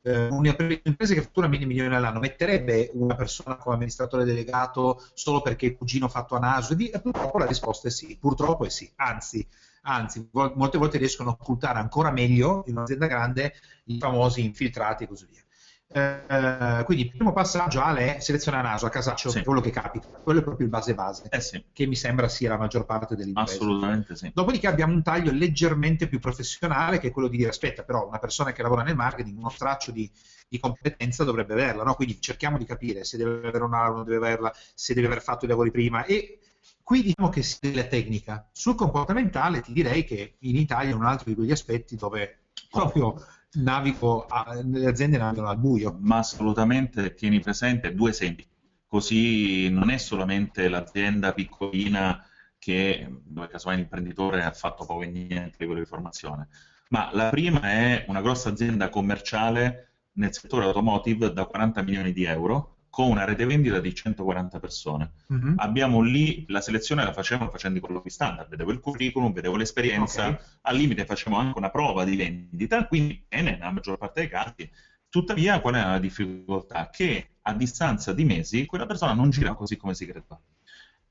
eh, 0.07 0.27
un'impresa 0.27 1.13
che 1.13 1.21
fattura 1.21 1.47
mille 1.47 1.65
milioni 1.65 1.93
all'anno 1.93 2.19
metterebbe 2.19 2.89
una 2.93 3.15
persona 3.15 3.57
come 3.57 3.75
amministratore 3.75 4.23
delegato 4.23 5.03
solo 5.13 5.41
perché 5.41 5.65
il 5.65 5.75
cugino 5.75 6.07
fatto 6.07 6.35
a 6.35 6.39
naso? 6.39 6.75
E, 6.77 6.99
purtroppo 7.01 7.37
la 7.37 7.45
risposta 7.45 7.89
è 7.89 7.91
sì, 7.91 8.17
purtroppo 8.19 8.65
è 8.65 8.69
sì, 8.69 8.89
anzi, 8.95 9.45
anzi 9.83 10.29
molte 10.31 10.77
volte 10.77 10.97
riescono 10.97 11.31
a 11.31 11.37
occultare 11.39 11.79
ancora 11.79 12.11
meglio 12.11 12.63
in 12.67 12.77
un'azienda 12.77 13.07
grande 13.07 13.53
i 13.85 13.97
famosi 13.99 14.43
infiltrati 14.43 15.03
e 15.03 15.07
così 15.07 15.27
via. 15.29 15.41
Eh, 15.89 16.83
quindi 16.83 17.05
il 17.05 17.09
primo 17.11 17.31
passaggio 17.31 17.81
Ale 17.81 18.17
è 18.17 18.19
selezionare 18.19 18.67
a 18.67 18.71
naso 18.71 18.85
a 18.85 18.89
casaccio 18.89 19.29
sì. 19.29 19.41
quello 19.43 19.61
che 19.61 19.69
capita, 19.69 20.07
quello 20.21 20.41
è 20.41 20.43
proprio 20.43 20.65
il 20.65 20.71
base 20.71 20.93
base, 20.93 21.27
eh 21.29 21.39
sì. 21.39 21.63
che 21.71 21.85
mi 21.85 21.95
sembra 21.95 22.27
sia 22.27 22.49
la 22.49 22.57
maggior 22.57 22.85
parte 22.85 23.15
dell'impresa. 23.15 23.53
Assolutamente 23.53 24.15
sì. 24.15 24.29
Dopodiché 24.33 24.67
abbiamo 24.67 24.93
un 24.93 25.01
taglio 25.01 25.31
leggermente 25.31 26.07
più 26.07 26.19
professionale 26.19 26.99
che 26.99 27.07
è 27.07 27.11
quello 27.11 27.29
di 27.29 27.37
dire 27.37 27.49
aspetta 27.49 27.83
però 27.83 28.05
una 28.05 28.19
persona 28.19 28.51
che 28.51 28.61
lavora 28.61 28.83
nel 28.83 28.95
marketing 28.95 29.37
uno 29.37 29.49
straccio 29.49 29.91
di, 29.91 30.11
di 30.49 30.59
competenza 30.59 31.23
dovrebbe 31.23 31.53
averla, 31.53 31.83
no? 31.83 31.95
quindi 31.95 32.19
cerchiamo 32.19 32.57
di 32.57 32.65
capire 32.65 33.05
se 33.05 33.15
deve 33.15 33.37
avere 33.37 33.57
non 33.57 34.03
deve 34.03 34.17
averla, 34.17 34.53
se 34.73 34.93
deve 34.93 35.07
aver 35.07 35.21
fatto 35.21 35.45
i 35.45 35.47
lavori 35.47 35.71
prima 35.71 36.03
e 36.03 36.39
qui 36.83 37.01
diciamo 37.01 37.29
che 37.29 37.43
si 37.43 37.57
della 37.61 37.85
tecnica. 37.85 38.49
Sul 38.51 38.75
comportamentale 38.75 39.61
ti 39.61 39.71
direi 39.71 40.03
che 40.03 40.35
in 40.39 40.57
Italia 40.57 40.91
è 40.91 40.95
un 40.95 41.05
altro 41.05 41.29
di 41.29 41.35
quegli 41.35 41.51
aspetti 41.51 41.95
dove 41.95 42.39
proprio 42.69 43.15
navigo 43.53 44.25
a, 44.25 44.59
le 44.63 44.87
aziende 44.87 45.17
navigano 45.17 45.49
al 45.49 45.57
buio. 45.57 45.97
Ma 45.99 46.17
assolutamente 46.17 47.13
tieni 47.13 47.39
presente 47.39 47.93
due 47.93 48.11
esempi, 48.11 48.47
così 48.85 49.69
non 49.69 49.89
è 49.89 49.97
solamente 49.97 50.67
l'azienda 50.67 51.33
piccolina 51.33 52.23
che, 52.57 53.07
dove 53.23 53.47
casomai 53.47 53.77
l'imprenditore 53.77 54.43
ha 54.43 54.51
fatto 54.51 54.85
poco 54.85 55.03
e 55.03 55.07
niente 55.07 55.55
a 55.55 55.59
livello 55.59 55.79
di 55.79 55.85
formazione, 55.85 56.47
ma 56.89 57.09
la 57.13 57.29
prima 57.29 57.61
è 57.61 58.05
una 58.07 58.21
grossa 58.21 58.49
azienda 58.49 58.89
commerciale 58.89 59.89
nel 60.13 60.33
settore 60.33 60.65
automotive 60.65 61.31
da 61.31 61.45
40 61.45 61.81
milioni 61.83 62.11
di 62.11 62.23
euro 62.23 62.76
con 62.97 63.11
una 63.11 63.25
rete 63.25 63.45
vendita 63.45 63.79
di 63.79 63.93
140 63.93 64.59
persone. 64.59 65.11
Mm-hmm. 65.31 65.53
Abbiamo 65.57 66.01
lì, 66.01 66.45
la 66.47 66.61
selezione 66.61 67.03
la 67.03 67.13
facevamo 67.13 67.51
facendo 67.51 67.77
i 67.77 67.81
colloqui 67.81 68.09
standard, 68.09 68.49
vedevo 68.49 68.71
il 68.71 68.79
curriculum, 68.79 69.31
vedevo 69.33 69.55
l'esperienza, 69.55 70.29
okay. 70.29 70.45
al 70.61 70.77
limite 70.77 71.05
facevamo 71.05 71.39
anche 71.39 71.59
una 71.59 71.69
prova 71.69 72.03
di 72.03 72.15
vendita, 72.15 72.87
quindi 72.87 73.23
bene 73.27 73.51
nella 73.51 73.69
maggior 73.69 73.99
parte 73.99 74.21
dei 74.21 74.29
casi. 74.29 74.67
Tuttavia, 75.09 75.61
qual 75.61 75.75
è 75.75 75.79
la 75.79 75.99
difficoltà? 75.99 76.89
Che 76.89 77.33
a 77.39 77.53
distanza 77.53 78.13
di 78.13 78.25
mesi 78.25 78.65
quella 78.65 78.87
persona 78.87 79.13
non 79.13 79.29
gira 79.29 79.53
così 79.53 79.77
come 79.77 79.93
si 79.93 80.05
credeva. 80.07 80.41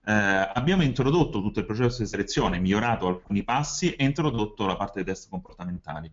Eh, 0.07 0.12
abbiamo 0.12 0.83
introdotto 0.83 1.40
tutto 1.40 1.61
il 1.61 1.66
processo 1.66 2.03
di 2.03 2.09
selezione, 2.09 2.59
migliorato 2.59 3.07
alcuni 3.07 3.44
passi 3.44 3.94
e 3.94 4.03
introdotto 4.03 4.66
la 4.66 4.75
parte 4.75 5.05
dei 5.05 5.14
test 5.14 5.31
comportamentali. 5.31 6.11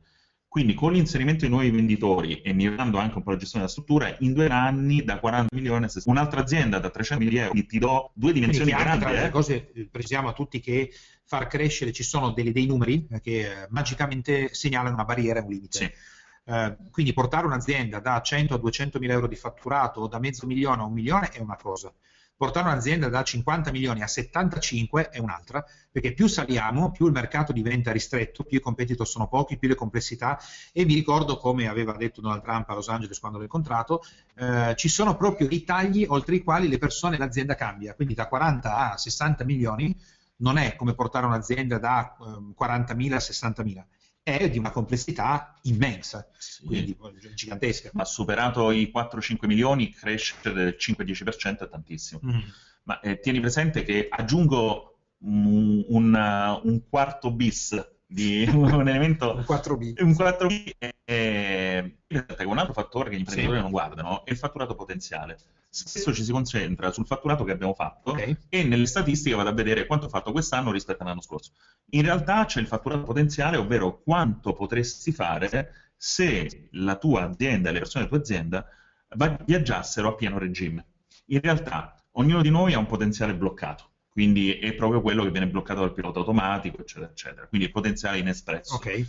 Quindi 0.53 0.75
con 0.75 0.93
l'inserimento 0.93 1.45
di 1.45 1.49
nuovi 1.49 1.71
venditori 1.71 2.39
e 2.41 2.53
migliorando 2.53 2.99
anche 2.99 3.17
un 3.17 3.23
po' 3.23 3.31
la 3.31 3.37
gestione 3.37 3.65
della 3.65 3.75
struttura, 3.75 4.15
in 4.19 4.33
due 4.33 4.49
anni 4.49 5.03
da 5.03 5.17
40 5.17 5.47
milioni 5.55 5.85
a 5.85 5.87
60 5.87 6.11
un'altra 6.11 6.41
azienda 6.41 6.77
da 6.77 6.91
300 6.91 7.23
milioni 7.25 7.49
di 7.49 7.57
euro, 7.57 7.67
ti 7.67 7.79
do 7.79 8.11
due 8.13 8.33
dimensioni 8.33 8.69
Quindi, 8.69 8.83
grandi. 8.83 9.03
Tra 9.03 9.13
le 9.13 9.25
eh? 9.25 9.29
cose, 9.31 9.71
eh, 9.73 9.87
precisiamo 9.89 10.29
a 10.29 10.33
tutti 10.33 10.59
che 10.59 10.93
far 11.23 11.47
crescere 11.47 11.91
ci 11.91 12.03
sono 12.03 12.33
dei, 12.33 12.51
dei 12.51 12.67
numeri 12.67 13.07
che 13.23 13.39
eh, 13.39 13.67
magicamente 13.69 14.53
segnalano 14.53 14.93
una 14.93 15.05
barriera 15.05 15.39
e 15.39 15.41
un 15.41 15.49
limite. 15.49 15.75
Sì. 15.75 15.91
Eh, 16.45 16.78
quindi 16.91 17.13
portare 17.13 17.47
un'azienda 17.47 17.97
da 17.97 18.21
100 18.21 18.53
a 18.53 18.57
200 18.59 18.99
mila 18.99 19.13
euro 19.13 19.28
di 19.28 19.36
fatturato 19.36 20.01
o 20.01 20.07
da 20.07 20.19
mezzo 20.19 20.45
milione 20.45 20.84
a 20.84 20.86
un 20.86 20.93
milione 20.93 21.30
è 21.30 21.39
una 21.39 21.57
cosa 21.59 21.91
Portare 22.43 22.67
un'azienda 22.67 23.07
da 23.07 23.23
50 23.23 23.71
milioni 23.71 24.01
a 24.01 24.07
75 24.07 25.07
è 25.11 25.19
un'altra, 25.19 25.63
perché 25.89 26.11
più 26.11 26.27
saliamo, 26.27 26.91
più 26.91 27.05
il 27.05 27.13
mercato 27.13 27.53
diventa 27.53 27.93
ristretto, 27.93 28.43
più 28.43 28.57
i 28.57 28.59
competitor 28.59 29.07
sono 29.07 29.29
pochi, 29.29 29.57
più 29.57 29.69
le 29.69 29.75
complessità. 29.75 30.37
E 30.73 30.83
vi 30.83 30.93
ricordo 30.93 31.37
come 31.37 31.69
aveva 31.69 31.93
detto 31.93 32.19
Donald 32.19 32.41
Trump 32.41 32.69
a 32.69 32.73
Los 32.73 32.89
Angeles 32.89 33.17
quando 33.19 33.37
l'ho 33.37 33.45
incontrato, 33.45 34.03
eh, 34.35 34.73
ci 34.75 34.89
sono 34.89 35.15
proprio 35.15 35.47
i 35.49 35.63
tagli 35.63 36.05
oltre 36.05 36.35
i 36.35 36.43
quali 36.43 36.67
le 36.67 36.77
persone 36.77 37.15
e 37.15 37.19
l'azienda 37.19 37.55
cambia, 37.55 37.93
quindi 37.95 38.13
da 38.13 38.27
40 38.27 38.91
a 38.91 38.97
60 38.97 39.45
milioni 39.45 39.97
non 40.39 40.57
è 40.57 40.75
come 40.75 40.95
portare 40.95 41.25
un'azienda 41.25 41.77
da 41.77 42.13
eh, 42.19 42.23
40.000 42.61 43.13
a 43.13 43.17
60.000 43.19 43.83
è 44.24 44.49
di 44.49 44.57
una 44.57 44.71
complessità 44.71 45.53
immensa, 45.63 46.30
sì. 46.38 46.63
quindi 46.65 46.97
gigantesca. 47.36 47.91
Ha 47.93 48.05
superato 48.05 48.71
i 48.71 48.91
4-5 48.95 49.45
milioni, 49.45 49.91
crescere 49.91 50.53
del 50.53 50.76
5-10% 50.80 51.65
è 51.65 51.69
tantissimo. 51.69 52.21
Mm. 52.26 52.39
Ma 52.84 52.99
eh, 53.01 53.19
tieni 53.19 53.41
presente 53.41 53.84
che 53.84 54.07
aggiungo 54.09 54.97
un, 55.19 55.84
un, 55.88 56.59
un 56.63 56.82
quarto 56.89 57.32
bis 57.32 57.91
di 58.05 58.45
un 58.51 58.88
elemento 58.88 59.34
un 59.36 59.45
4B, 59.47 60.01
un 60.03 60.11
4B 60.11 60.71
è, 60.78 60.93
è, 61.03 62.43
un 62.43 62.57
altro 62.57 62.74
fattore 62.74 63.09
che 63.09 63.15
gli 63.15 63.19
imprenditori 63.19 63.57
sì. 63.57 63.61
non 63.61 63.71
guardano 63.71 64.26
è 64.26 64.32
il 64.32 64.38
fatturato 64.38 64.76
potenziale 64.76 65.38
spesso 65.74 66.13
ci 66.13 66.24
si 66.24 66.32
concentra 66.32 66.91
sul 66.91 67.07
fatturato 67.07 67.43
che 67.43 67.51
abbiamo 67.51 67.74
fatto 67.74 68.11
okay. 68.11 68.38
e 68.47 68.63
nelle 68.63 68.86
statistiche 68.86 69.36
vado 69.36 69.49
a 69.49 69.53
vedere 69.53 69.88
quanto 69.88 70.05
ho 70.05 70.09
fatto 70.09 70.32
quest'anno 70.32 70.71
rispetto 70.71 71.01
all'anno 71.01 71.21
scorso 71.21 71.51
in 71.91 72.03
realtà 72.03 72.45
c'è 72.45 72.59
il 72.59 72.67
fatturato 72.67 73.03
potenziale 73.03 73.57
ovvero 73.57 74.01
quanto 74.03 74.53
potresti 74.53 75.11
fare 75.11 75.74
se 75.97 76.69
la 76.74 76.95
tua 76.97 77.24
azienda 77.24 77.69
e 77.69 77.74
le 77.74 77.80
persone 77.80 78.05
della 78.05 78.15
tua 78.15 78.24
azienda 78.24 78.67
viaggiassero 79.45 80.09
a 80.09 80.15
pieno 80.15 80.38
regime 80.38 80.86
in 81.28 81.41
realtà 81.41 81.95
ognuno 82.11 82.43
di 82.43 82.51
noi 82.51 82.74
ha 82.74 82.80
un 82.80 82.86
potenziale 82.86 83.34
bloccato 83.36 83.93
quindi 84.13 84.59
è 84.59 84.74
proprio 84.76 85.01
quello 85.01 85.24
che 85.24 85.32
viene 85.32 85.47
bloccato 85.47 85.80
dal 85.80 85.91
pilota 85.91 86.19
automatico, 86.19 86.82
eccetera, 86.82 87.09
eccetera. 87.09 87.47
Quindi 87.47 87.65
il 87.65 87.74
potenziale 87.74 88.19
inespresso. 88.19 88.76
Okay. 88.76 89.03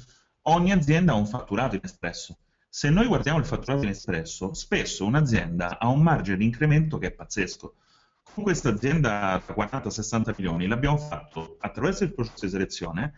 Ogni 0.46 0.72
azienda 0.72 1.12
ha 1.12 1.16
un 1.16 1.26
fatturato 1.26 1.76
inespresso. 1.76 2.38
Se 2.74 2.90
noi 2.90 3.06
guardiamo 3.06 3.38
il 3.38 3.44
fatturato 3.44 3.84
inespresso, 3.84 4.52
spesso 4.52 5.06
un'azienda 5.06 5.78
ha 5.78 5.86
un 5.86 6.02
margine 6.02 6.38
di 6.38 6.44
incremento 6.44 6.98
che 6.98 7.06
è 7.06 7.12
pazzesco. 7.12 7.76
Con 8.24 8.42
questa 8.42 8.70
azienda 8.70 9.40
da 9.46 9.54
40-60 9.54 10.34
milioni 10.36 10.66
l'abbiamo 10.66 10.98
fatto 10.98 11.54
attraverso 11.60 12.02
il 12.02 12.12
processo 12.12 12.46
di 12.46 12.50
selezione 12.50 13.12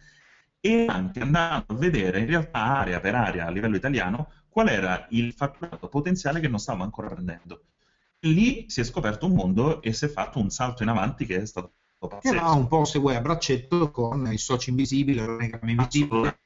e 0.61 0.85
anche 0.87 1.21
andando 1.21 1.73
a 1.73 1.75
vedere 1.75 2.21
in 2.21 2.27
realtà 2.27 2.59
area 2.59 3.01
per 3.01 3.15
area 3.15 3.47
a 3.47 3.51
livello 3.51 3.77
italiano 3.77 4.31
qual 4.51 4.69
era 4.69 5.07
il 5.13 5.33
fatturato 5.33 5.89
potenziale 5.89 6.41
che 6.41 6.49
non 6.49 6.59
stavamo 6.59 6.85
ancora 6.85 7.09
prendendo 7.09 7.63
lì 8.21 8.67
si 8.69 8.83
è 8.83 8.85
scoperto 8.85 9.25
un 9.25 9.33
mondo 9.33 9.81
e 9.81 9.95
si 9.95 10.05
è 10.05 10.09
fatto 10.09 10.39
un 10.39 10.51
salto 10.51 10.83
in 10.83 10.91
avanti 10.91 11.25
che 11.25 11.41
è 11.41 11.47
stato 11.47 11.73
pazzesco. 11.99 12.35
Che 12.35 12.39
va 12.39 12.51
un 12.51 12.69
po', 12.69 12.85
se 12.85 12.99
vuoi, 12.99 13.17
a 13.17 13.23
braccetto 13.23 13.91
con 13.91 14.31
i 14.31 14.37
soci 14.37 14.69
invisibili, 14.69 15.19
l'organigramma 15.19 15.71
invisibile, 15.71 16.41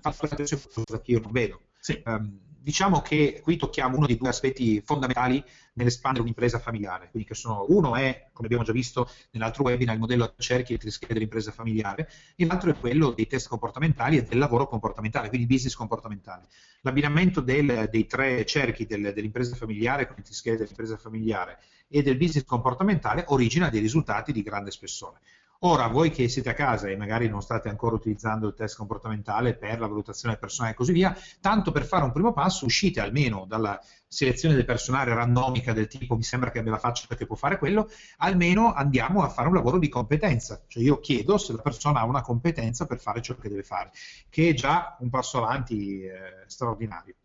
fatto 0.00 1.00
che 1.02 1.10
io 1.10 1.20
non 1.20 1.32
vedo. 1.32 1.60
Sì. 1.80 2.00
Um, 2.04 2.48
diciamo 2.62 3.00
che 3.00 3.40
qui 3.42 3.56
tocchiamo 3.56 3.96
uno 3.96 4.06
dei 4.06 4.16
due 4.16 4.28
aspetti 4.28 4.82
fondamentali 4.82 5.42
nell'espandere 5.72 6.22
un'impresa 6.22 6.58
familiare. 6.58 7.08
Quindi 7.10 7.26
che 7.26 7.34
sono, 7.34 7.64
uno 7.68 7.96
è, 7.96 8.28
come 8.32 8.46
abbiamo 8.46 8.64
già 8.64 8.72
visto 8.72 9.08
nell'altro 9.30 9.64
webinar, 9.64 9.94
il 9.94 10.00
modello 10.00 10.24
a 10.24 10.34
cerchi 10.36 10.74
e 10.74 10.90
schede 10.90 11.14
dell'impresa 11.14 11.50
familiare, 11.50 12.10
e 12.36 12.44
l'altro 12.44 12.70
è 12.70 12.74
quello 12.78 13.10
dei 13.10 13.26
test 13.26 13.48
comportamentali 13.48 14.18
e 14.18 14.22
del 14.22 14.38
lavoro 14.38 14.68
comportamentale, 14.68 15.28
quindi 15.28 15.46
business 15.46 15.74
comportamentale. 15.74 16.46
L'abbinamento 16.82 17.40
del, 17.40 17.88
dei 17.90 18.06
tre 18.06 18.44
cerchi 18.44 18.84
del, 18.84 19.12
dell'impresa 19.14 19.56
familiare 19.56 20.06
con 20.06 20.16
le 20.18 20.24
schede 20.32 20.58
dell'impresa 20.58 20.96
familiare 20.98 21.58
e 21.88 22.02
del 22.02 22.16
business 22.16 22.44
comportamentale 22.44 23.24
origina 23.28 23.70
dei 23.70 23.80
risultati 23.80 24.32
di 24.32 24.42
grande 24.42 24.70
spessore. 24.70 25.20
Ora, 25.62 25.88
voi 25.88 26.10
che 26.10 26.26
siete 26.30 26.48
a 26.48 26.54
casa 26.54 26.88
e 26.88 26.96
magari 26.96 27.28
non 27.28 27.42
state 27.42 27.68
ancora 27.68 27.94
utilizzando 27.94 28.46
il 28.46 28.54
test 28.54 28.78
comportamentale 28.78 29.54
per 29.54 29.78
la 29.78 29.88
valutazione 29.88 30.38
personale 30.38 30.72
e 30.72 30.74
così 30.74 30.92
via, 30.92 31.14
tanto 31.38 31.70
per 31.70 31.84
fare 31.84 32.02
un 32.04 32.12
primo 32.12 32.32
passo 32.32 32.64
uscite 32.64 33.00
almeno 33.00 33.44
dalla 33.46 33.78
selezione 34.08 34.54
del 34.54 34.64
personale 34.64 35.12
randomica 35.12 35.74
del 35.74 35.86
tipo 35.86 36.16
mi 36.16 36.22
sembra 36.22 36.50
che 36.50 36.60
abbia 36.60 36.70
la 36.70 36.78
faccia 36.78 37.14
che 37.14 37.26
può 37.26 37.36
fare 37.36 37.58
quello, 37.58 37.90
almeno 38.18 38.72
andiamo 38.72 39.22
a 39.22 39.28
fare 39.28 39.48
un 39.48 39.54
lavoro 39.54 39.76
di 39.78 39.90
competenza. 39.90 40.64
Cioè 40.66 40.82
io 40.82 40.98
chiedo 40.98 41.36
se 41.36 41.52
la 41.52 41.60
persona 41.60 42.00
ha 42.00 42.04
una 42.04 42.22
competenza 42.22 42.86
per 42.86 42.98
fare 42.98 43.20
ciò 43.20 43.36
che 43.36 43.50
deve 43.50 43.62
fare, 43.62 43.90
che 44.30 44.48
è 44.48 44.54
già 44.54 44.96
un 45.00 45.10
passo 45.10 45.44
avanti 45.44 46.04
eh, 46.04 46.10
straordinario. 46.46 47.16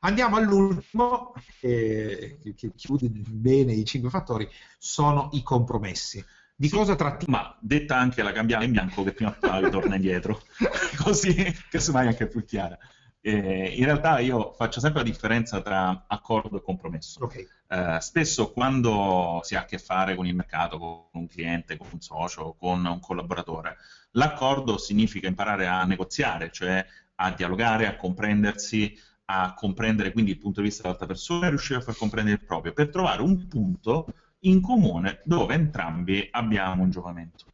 Andiamo 0.00 0.36
all'ultimo, 0.36 1.34
eh, 1.60 2.38
che 2.56 2.72
chiude 2.74 3.08
bene 3.10 3.72
i 3.72 3.84
cinque 3.84 4.10
fattori, 4.10 4.48
sono 4.76 5.28
i 5.32 5.42
compromessi. 5.44 6.24
Di 6.58 6.68
sì, 6.68 6.74
cosa 6.74 6.96
tratti? 6.96 7.26
Ma 7.28 7.54
detta 7.60 7.98
anche 7.98 8.22
la 8.22 8.32
cambiamo 8.32 8.64
in 8.64 8.72
bianco 8.72 9.04
che 9.04 9.12
prima 9.12 9.30
o 9.30 9.36
poi 9.38 9.68
torna 9.70 9.96
indietro, 9.96 10.40
così 11.04 11.34
che 11.68 11.78
semmai 11.78 12.06
anche 12.06 12.26
più 12.28 12.44
chiara. 12.46 12.78
Eh, 13.20 13.74
in 13.76 13.84
realtà 13.84 14.20
io 14.20 14.54
faccio 14.54 14.80
sempre 14.80 15.02
la 15.02 15.08
differenza 15.08 15.60
tra 15.60 16.06
accordo 16.06 16.56
e 16.56 16.62
compromesso. 16.62 17.24
Okay. 17.24 17.46
Eh, 17.68 17.98
spesso 18.00 18.52
quando 18.52 19.40
si 19.42 19.54
ha 19.54 19.60
a 19.60 19.64
che 19.66 19.76
fare 19.76 20.14
con 20.14 20.26
il 20.26 20.34
mercato, 20.34 20.78
con 20.78 21.04
un 21.12 21.26
cliente, 21.26 21.76
con 21.76 21.88
un 21.92 22.00
socio, 22.00 22.54
con 22.58 22.82
un 22.86 23.00
collaboratore, 23.00 23.76
l'accordo 24.12 24.78
significa 24.78 25.26
imparare 25.28 25.66
a 25.66 25.84
negoziare, 25.84 26.50
cioè 26.50 26.86
a 27.16 27.32
dialogare, 27.32 27.86
a 27.86 27.96
comprendersi, 27.96 28.98
a 29.26 29.52
comprendere 29.52 30.12
quindi 30.12 30.30
il 30.30 30.38
punto 30.38 30.60
di 30.60 30.68
vista 30.68 30.82
dell'altra 30.82 31.06
persona 31.06 31.46
e 31.46 31.50
riuscire 31.50 31.80
a 31.80 31.82
far 31.82 31.96
comprendere 31.96 32.36
il 32.36 32.46
proprio, 32.46 32.72
per 32.72 32.88
trovare 32.88 33.20
un 33.20 33.46
punto 33.46 34.06
in 34.46 34.60
comune 34.60 35.20
dove 35.24 35.54
entrambi 35.54 36.26
abbiamo 36.30 36.82
un 36.82 36.90
giovamento. 36.90 37.44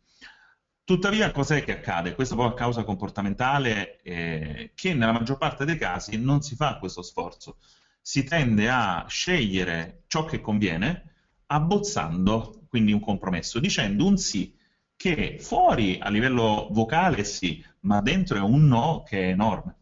Tuttavia, 0.84 1.30
cos'è 1.30 1.62
che 1.62 1.72
accade? 1.72 2.14
Questa 2.14 2.34
poi 2.34 2.50
è 2.50 2.54
causa 2.54 2.84
comportamentale 2.84 4.00
eh, 4.02 4.72
che 4.74 4.94
nella 4.94 5.12
maggior 5.12 5.38
parte 5.38 5.64
dei 5.64 5.78
casi 5.78 6.18
non 6.18 6.42
si 6.42 6.56
fa 6.56 6.78
questo 6.78 7.02
sforzo. 7.02 7.58
Si 8.00 8.24
tende 8.24 8.68
a 8.68 9.06
scegliere 9.08 10.02
ciò 10.08 10.24
che 10.24 10.40
conviene 10.40 11.14
abbozzando 11.46 12.64
quindi 12.68 12.92
un 12.92 13.00
compromesso, 13.00 13.60
dicendo 13.60 14.06
un 14.06 14.16
sì 14.16 14.54
che 14.96 15.36
fuori 15.38 15.98
a 16.00 16.08
livello 16.08 16.68
vocale 16.70 17.24
sì, 17.24 17.64
ma 17.80 18.00
dentro 18.00 18.36
è 18.36 18.40
un 18.40 18.66
no 18.66 19.02
che 19.06 19.22
è 19.22 19.28
enorme. 19.28 19.76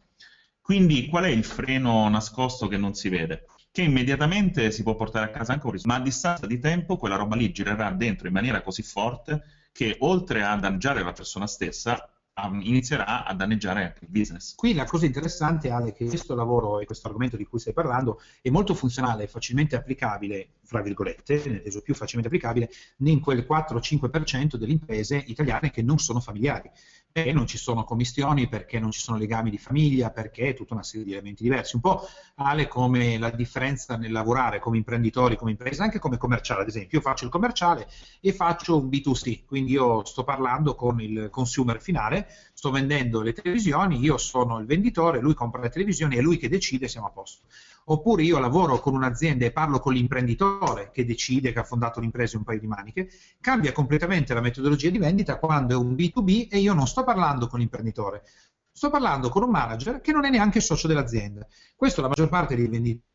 Quindi 0.61 1.07
qual 1.07 1.25
è 1.25 1.29
il 1.29 1.43
freno 1.43 2.07
nascosto 2.09 2.67
che 2.67 2.77
non 2.77 2.93
si 2.93 3.09
vede? 3.09 3.45
Che 3.71 3.81
immediatamente 3.81 4.69
si 4.71 4.83
può 4.83 4.95
portare 4.95 5.25
a 5.25 5.29
casa 5.29 5.53
anche 5.53 5.65
un 5.65 5.71
risultato, 5.71 5.99
ma 5.99 6.05
a 6.05 6.07
distanza 6.07 6.45
di 6.45 6.59
tempo 6.59 6.97
quella 6.97 7.15
roba 7.15 7.37
lì 7.37 7.51
girerà 7.51 7.89
dentro 7.91 8.27
in 8.27 8.33
maniera 8.33 8.61
così 8.61 8.83
forte 8.83 9.43
che 9.71 9.95
oltre 9.99 10.43
a 10.43 10.57
danneggiare 10.57 11.01
la 11.03 11.13
persona 11.13 11.47
stessa 11.47 12.05
inizierà 12.61 13.23
a 13.23 13.33
danneggiare 13.33 13.83
anche 13.83 14.05
il 14.05 14.09
business. 14.09 14.55
Qui 14.55 14.73
la 14.73 14.85
cosa 14.85 15.05
interessante 15.05 15.69
Ale 15.69 15.89
è 15.89 15.93
che 15.93 16.05
questo 16.07 16.33
lavoro 16.33 16.79
e 16.79 16.85
questo 16.85 17.07
argomento 17.07 17.37
di 17.37 17.45
cui 17.45 17.59
stai 17.59 17.73
parlando 17.73 18.19
è 18.41 18.49
molto 18.49 18.73
funzionale 18.73 19.23
e 19.23 19.27
facilmente 19.27 19.75
applicabile, 19.75 20.53
fra 20.71 20.81
virgolette, 20.81 21.41
nel 21.47 21.61
senso 21.63 21.81
più 21.81 21.93
facilmente 21.93 22.33
applicabile, 22.33 22.69
in 22.99 23.19
quel 23.19 23.45
4-5% 23.45 24.55
delle 24.55 24.71
imprese 24.71 25.21
italiane 25.27 25.69
che 25.69 25.81
non 25.81 25.99
sono 25.99 26.21
familiari 26.21 26.71
perché 27.11 27.33
non 27.33 27.45
ci 27.45 27.57
sono 27.57 27.83
commissioni, 27.83 28.47
perché 28.47 28.79
non 28.79 28.91
ci 28.91 29.01
sono 29.01 29.17
legami 29.17 29.49
di 29.49 29.57
famiglia, 29.57 30.11
perché 30.11 30.53
tutta 30.53 30.73
una 30.73 30.83
serie 30.83 31.05
di 31.05 31.11
elementi 31.11 31.43
diversi. 31.43 31.75
Un 31.75 31.81
po' 31.81 32.07
Ale 32.35 32.67
come 32.67 33.17
la 33.17 33.29
differenza 33.29 33.97
nel 33.97 34.11
lavorare 34.11 34.59
come 34.59 34.77
imprenditori, 34.77 35.35
come 35.35 35.51
impresa, 35.51 35.83
anche 35.83 35.99
come 35.99 36.17
commerciale, 36.17 36.61
ad 36.61 36.69
esempio. 36.69 36.99
Io 36.99 37.03
faccio 37.03 37.25
il 37.25 37.31
commerciale 37.31 37.87
e 38.21 38.31
faccio 38.31 38.77
un 38.77 38.87
B2C, 38.87 39.43
quindi 39.45 39.73
io 39.73 40.05
sto 40.05 40.23
parlando 40.23 40.73
con 40.73 41.01
il 41.01 41.27
consumer 41.29 41.81
finale, 41.81 42.27
sto 42.53 42.71
vendendo 42.71 43.21
le 43.21 43.33
televisioni, 43.33 43.99
io 43.99 44.17
sono 44.17 44.57
il 44.59 44.65
venditore, 44.65 45.19
lui 45.19 45.33
compra 45.33 45.61
le 45.61 45.69
televisioni, 45.69 46.15
è 46.15 46.21
lui 46.21 46.37
che 46.37 46.47
decide, 46.47 46.87
siamo 46.87 47.07
a 47.07 47.11
posto 47.11 47.41
oppure 47.85 48.23
io 48.23 48.39
lavoro 48.39 48.79
con 48.79 48.93
un'azienda 48.93 49.45
e 49.45 49.51
parlo 49.51 49.79
con 49.79 49.93
l'imprenditore 49.93 50.91
che 50.91 51.05
decide, 51.05 51.51
che 51.51 51.59
ha 51.59 51.63
fondato 51.63 51.99
l'impresa 51.99 52.33
in 52.33 52.39
un 52.39 52.45
paio 52.45 52.59
di 52.59 52.67
maniche, 52.67 53.09
cambia 53.39 53.71
completamente 53.71 54.33
la 54.33 54.41
metodologia 54.41 54.89
di 54.89 54.97
vendita 54.97 55.37
quando 55.37 55.73
è 55.73 55.77
un 55.77 55.93
B2B 55.93 56.47
e 56.49 56.59
io 56.59 56.73
non 56.73 56.87
sto 56.87 57.03
parlando 57.03 57.47
con 57.47 57.59
l'imprenditore, 57.59 58.23
sto 58.71 58.89
parlando 58.89 59.29
con 59.29 59.43
un 59.43 59.49
manager 59.49 60.01
che 60.01 60.11
non 60.11 60.25
è 60.25 60.29
neanche 60.29 60.59
socio 60.59 60.87
dell'azienda. 60.87 61.45
Questo 61.75 62.01
la 62.01 62.07
maggior 62.07 62.29
parte 62.29 62.55
dei 62.55 62.67
venditori 62.67 63.09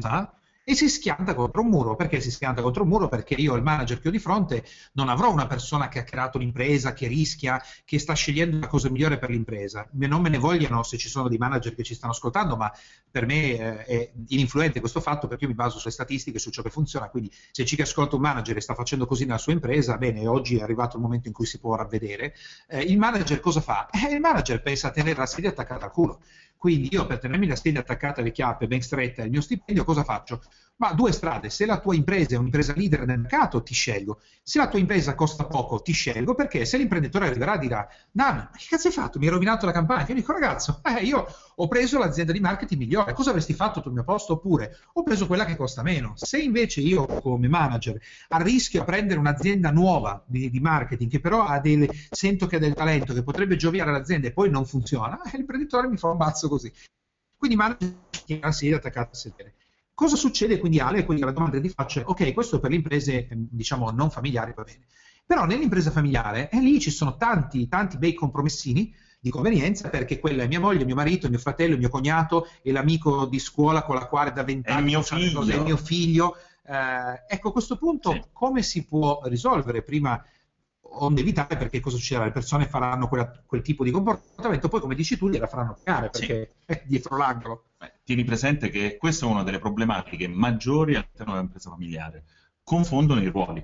sa, 0.00 0.32
e 0.68 0.74
si 0.74 0.88
schianta 0.88 1.32
contro 1.36 1.60
un 1.60 1.68
muro. 1.68 1.94
Perché 1.94 2.20
si 2.20 2.32
schianta 2.32 2.60
contro 2.60 2.82
un 2.82 2.88
muro? 2.88 3.06
Perché 3.06 3.34
io, 3.34 3.54
il 3.54 3.62
manager 3.62 4.00
che 4.00 4.08
ho 4.08 4.10
di 4.10 4.18
fronte, 4.18 4.64
non 4.94 5.08
avrò 5.08 5.30
una 5.32 5.46
persona 5.46 5.86
che 5.86 6.00
ha 6.00 6.02
creato 6.02 6.38
l'impresa, 6.38 6.92
che 6.92 7.06
rischia, 7.06 7.62
che 7.84 8.00
sta 8.00 8.14
scegliendo 8.14 8.58
la 8.58 8.66
cosa 8.66 8.90
migliore 8.90 9.16
per 9.16 9.30
l'impresa. 9.30 9.88
Non 9.92 10.20
me 10.20 10.28
ne 10.28 10.38
vogliano 10.38 10.82
se 10.82 10.96
ci 10.96 11.08
sono 11.08 11.28
dei 11.28 11.38
manager 11.38 11.72
che 11.72 11.84
ci 11.84 11.94
stanno 11.94 12.10
ascoltando, 12.10 12.56
ma 12.56 12.72
per 13.08 13.26
me 13.26 13.84
eh, 13.84 13.84
è 13.84 14.12
ininfluente 14.26 14.80
questo 14.80 15.00
fatto 15.00 15.28
perché 15.28 15.44
io 15.44 15.50
mi 15.50 15.56
baso 15.56 15.78
sulle 15.78 15.92
statistiche, 15.92 16.40
su 16.40 16.50
ciò 16.50 16.62
che 16.62 16.70
funziona. 16.70 17.10
Quindi 17.10 17.32
se 17.52 17.64
ci 17.64 17.80
ascolta 17.80 18.16
un 18.16 18.22
manager 18.22 18.56
e 18.56 18.60
sta 18.60 18.74
facendo 18.74 19.06
così 19.06 19.24
nella 19.24 19.38
sua 19.38 19.52
impresa, 19.52 19.96
bene, 19.98 20.26
oggi 20.26 20.58
è 20.58 20.62
arrivato 20.62 20.96
il 20.96 21.02
momento 21.02 21.28
in 21.28 21.34
cui 21.34 21.46
si 21.46 21.60
può 21.60 21.76
ravvedere. 21.76 22.34
Eh, 22.66 22.80
il 22.80 22.98
manager 22.98 23.38
cosa 23.38 23.60
fa? 23.60 23.88
Eh, 23.90 24.12
il 24.12 24.18
manager 24.20 24.60
pensa 24.62 24.88
a 24.88 24.90
tenere 24.90 25.16
la 25.16 25.26
sedia 25.26 25.50
attaccata 25.50 25.84
al 25.84 25.92
culo. 25.92 26.22
Quindi 26.56 26.88
io 26.92 27.06
per 27.06 27.18
tenermi 27.18 27.46
la 27.46 27.56
sedia 27.56 27.80
attaccata 27.80 28.20
alle 28.20 28.32
chiappe 28.32 28.66
ben 28.66 28.80
stretta 28.82 29.22
e 29.22 29.26
il 29.26 29.30
mio 29.30 29.40
stipendio 29.40 29.84
cosa 29.84 30.04
faccio? 30.04 30.42
Ma 30.78 30.92
due 30.92 31.10
strade, 31.10 31.48
se 31.48 31.64
la 31.64 31.80
tua 31.80 31.94
impresa 31.94 32.34
è 32.34 32.38
un'impresa 32.38 32.74
leader 32.74 33.06
nel 33.06 33.20
mercato, 33.20 33.62
ti 33.62 33.72
scelgo. 33.72 34.20
Se 34.42 34.58
la 34.58 34.68
tua 34.68 34.78
impresa 34.78 35.14
costa 35.14 35.46
poco, 35.46 35.80
ti 35.80 35.92
scelgo 35.92 36.34
perché 36.34 36.66
se 36.66 36.76
l'imprenditore 36.76 37.28
arriverà 37.28 37.54
e 37.54 37.58
dirà, 37.58 37.88
Nan, 38.12 38.36
ma 38.36 38.50
che 38.54 38.66
cazzo 38.68 38.88
hai 38.88 38.92
fatto? 38.92 39.18
Mi 39.18 39.24
hai 39.24 39.30
rovinato 39.30 39.64
la 39.64 39.72
campagna. 39.72 40.04
Io 40.08 40.14
dico, 40.14 40.32
ragazzo, 40.32 40.82
eh, 40.84 41.02
io 41.02 41.26
ho 41.54 41.66
preso 41.66 41.98
l'azienda 41.98 42.32
di 42.32 42.40
marketing 42.40 42.82
migliore, 42.82 43.14
cosa 43.14 43.30
avresti 43.30 43.54
fatto 43.54 43.80
tu 43.80 43.88
al 43.88 43.94
mio 43.94 44.04
posto? 44.04 44.34
Oppure 44.34 44.76
ho 44.92 45.02
preso 45.02 45.26
quella 45.26 45.46
che 45.46 45.56
costa 45.56 45.82
meno. 45.82 46.12
Se 46.16 46.38
invece 46.38 46.82
io 46.82 47.06
come 47.06 47.48
manager 47.48 47.98
rischio 48.28 48.82
a 48.82 48.84
prendere 48.84 49.18
un'azienda 49.18 49.70
nuova 49.70 50.22
di, 50.26 50.50
di 50.50 50.60
marketing 50.60 51.10
che 51.10 51.20
però 51.20 51.46
ha 51.46 51.58
delle, 51.58 51.88
sento 52.10 52.46
che 52.46 52.56
ha 52.56 52.58
del 52.58 52.74
talento, 52.74 53.14
che 53.14 53.22
potrebbe 53.22 53.56
gioviare 53.56 53.88
all'azienda 53.88 54.26
e 54.26 54.32
poi 54.32 54.50
non 54.50 54.66
funziona, 54.66 55.22
eh, 55.22 55.36
l'imprenditore 55.38 55.88
mi 55.88 55.96
fa 55.96 56.08
un 56.08 56.18
bazzo 56.18 56.48
così. 56.50 56.70
Quindi 57.34 57.56
manager 57.56 57.94
la 58.40 58.52
sedia 58.52 58.76
attaccata 58.76 59.10
a 59.12 59.14
sedere. 59.14 59.54
Cosa 59.96 60.16
succede 60.16 60.58
quindi 60.58 60.78
Ale? 60.78 61.06
Quindi 61.06 61.24
la 61.24 61.30
domanda 61.30 61.56
che 61.56 61.62
ti 61.66 61.72
faccio 61.72 62.00
è, 62.00 62.02
ok, 62.04 62.34
questo 62.34 62.60
per 62.60 62.68
le 62.68 62.76
imprese 62.76 63.28
diciamo 63.30 63.90
non 63.92 64.10
familiari 64.10 64.52
va 64.54 64.62
bene, 64.62 64.84
però 65.24 65.46
nell'impresa 65.46 65.90
familiare 65.90 66.50
e 66.50 66.58
eh, 66.58 66.60
lì 66.60 66.78
ci 66.78 66.90
sono 66.90 67.16
tanti, 67.16 67.66
tanti 67.66 67.96
bei 67.96 68.12
compromessini 68.12 68.94
di 69.18 69.30
convenienza 69.30 69.88
perché 69.88 70.18
quella 70.18 70.42
è 70.42 70.48
mia 70.48 70.60
moglie, 70.60 70.84
mio 70.84 70.94
marito, 70.94 71.30
mio 71.30 71.38
fratello, 71.38 71.78
mio 71.78 71.88
cognato 71.88 72.46
e 72.60 72.72
l'amico 72.72 73.24
di 73.24 73.38
scuola 73.38 73.84
con 73.84 73.94
la 73.94 74.06
quale 74.06 74.32
da 74.32 74.44
vent'anni 74.44 74.82
è 74.82 74.84
mio 74.84 75.00
figlio. 75.00 75.42
È 75.42 75.58
mio 75.60 75.78
figlio. 75.78 76.36
Eh, 76.62 77.34
ecco, 77.34 77.48
a 77.48 77.52
questo 77.52 77.78
punto 77.78 78.12
sì. 78.12 78.22
come 78.32 78.62
si 78.62 78.84
può 78.84 79.22
risolvere 79.24 79.80
prima 79.82 80.22
onde 80.98 81.22
evitare 81.22 81.56
perché 81.56 81.80
cosa 81.80 81.96
succederà? 81.96 82.26
Le 82.26 82.32
persone 82.32 82.66
faranno 82.66 83.08
quella, 83.08 83.32
quel 83.46 83.62
tipo 83.62 83.82
di 83.82 83.90
comportamento, 83.90 84.68
poi 84.68 84.80
come 84.80 84.94
dici 84.94 85.16
tu 85.16 85.30
gliela 85.30 85.46
faranno 85.46 85.78
pagare 85.82 86.10
perché 86.10 86.52
sì. 86.54 86.72
è 86.72 86.82
dietro 86.84 87.16
l'angolo. 87.16 87.64
Tieni 88.06 88.22
presente 88.22 88.68
che 88.68 88.98
questa 88.98 89.26
è 89.26 89.28
una 89.28 89.42
delle 89.42 89.58
problematiche 89.58 90.28
maggiori 90.28 90.94
all'interno 90.94 91.32
dell'impresa 91.32 91.70
familiare. 91.70 92.22
Confondono 92.62 93.20
i 93.20 93.26
ruoli. 93.26 93.60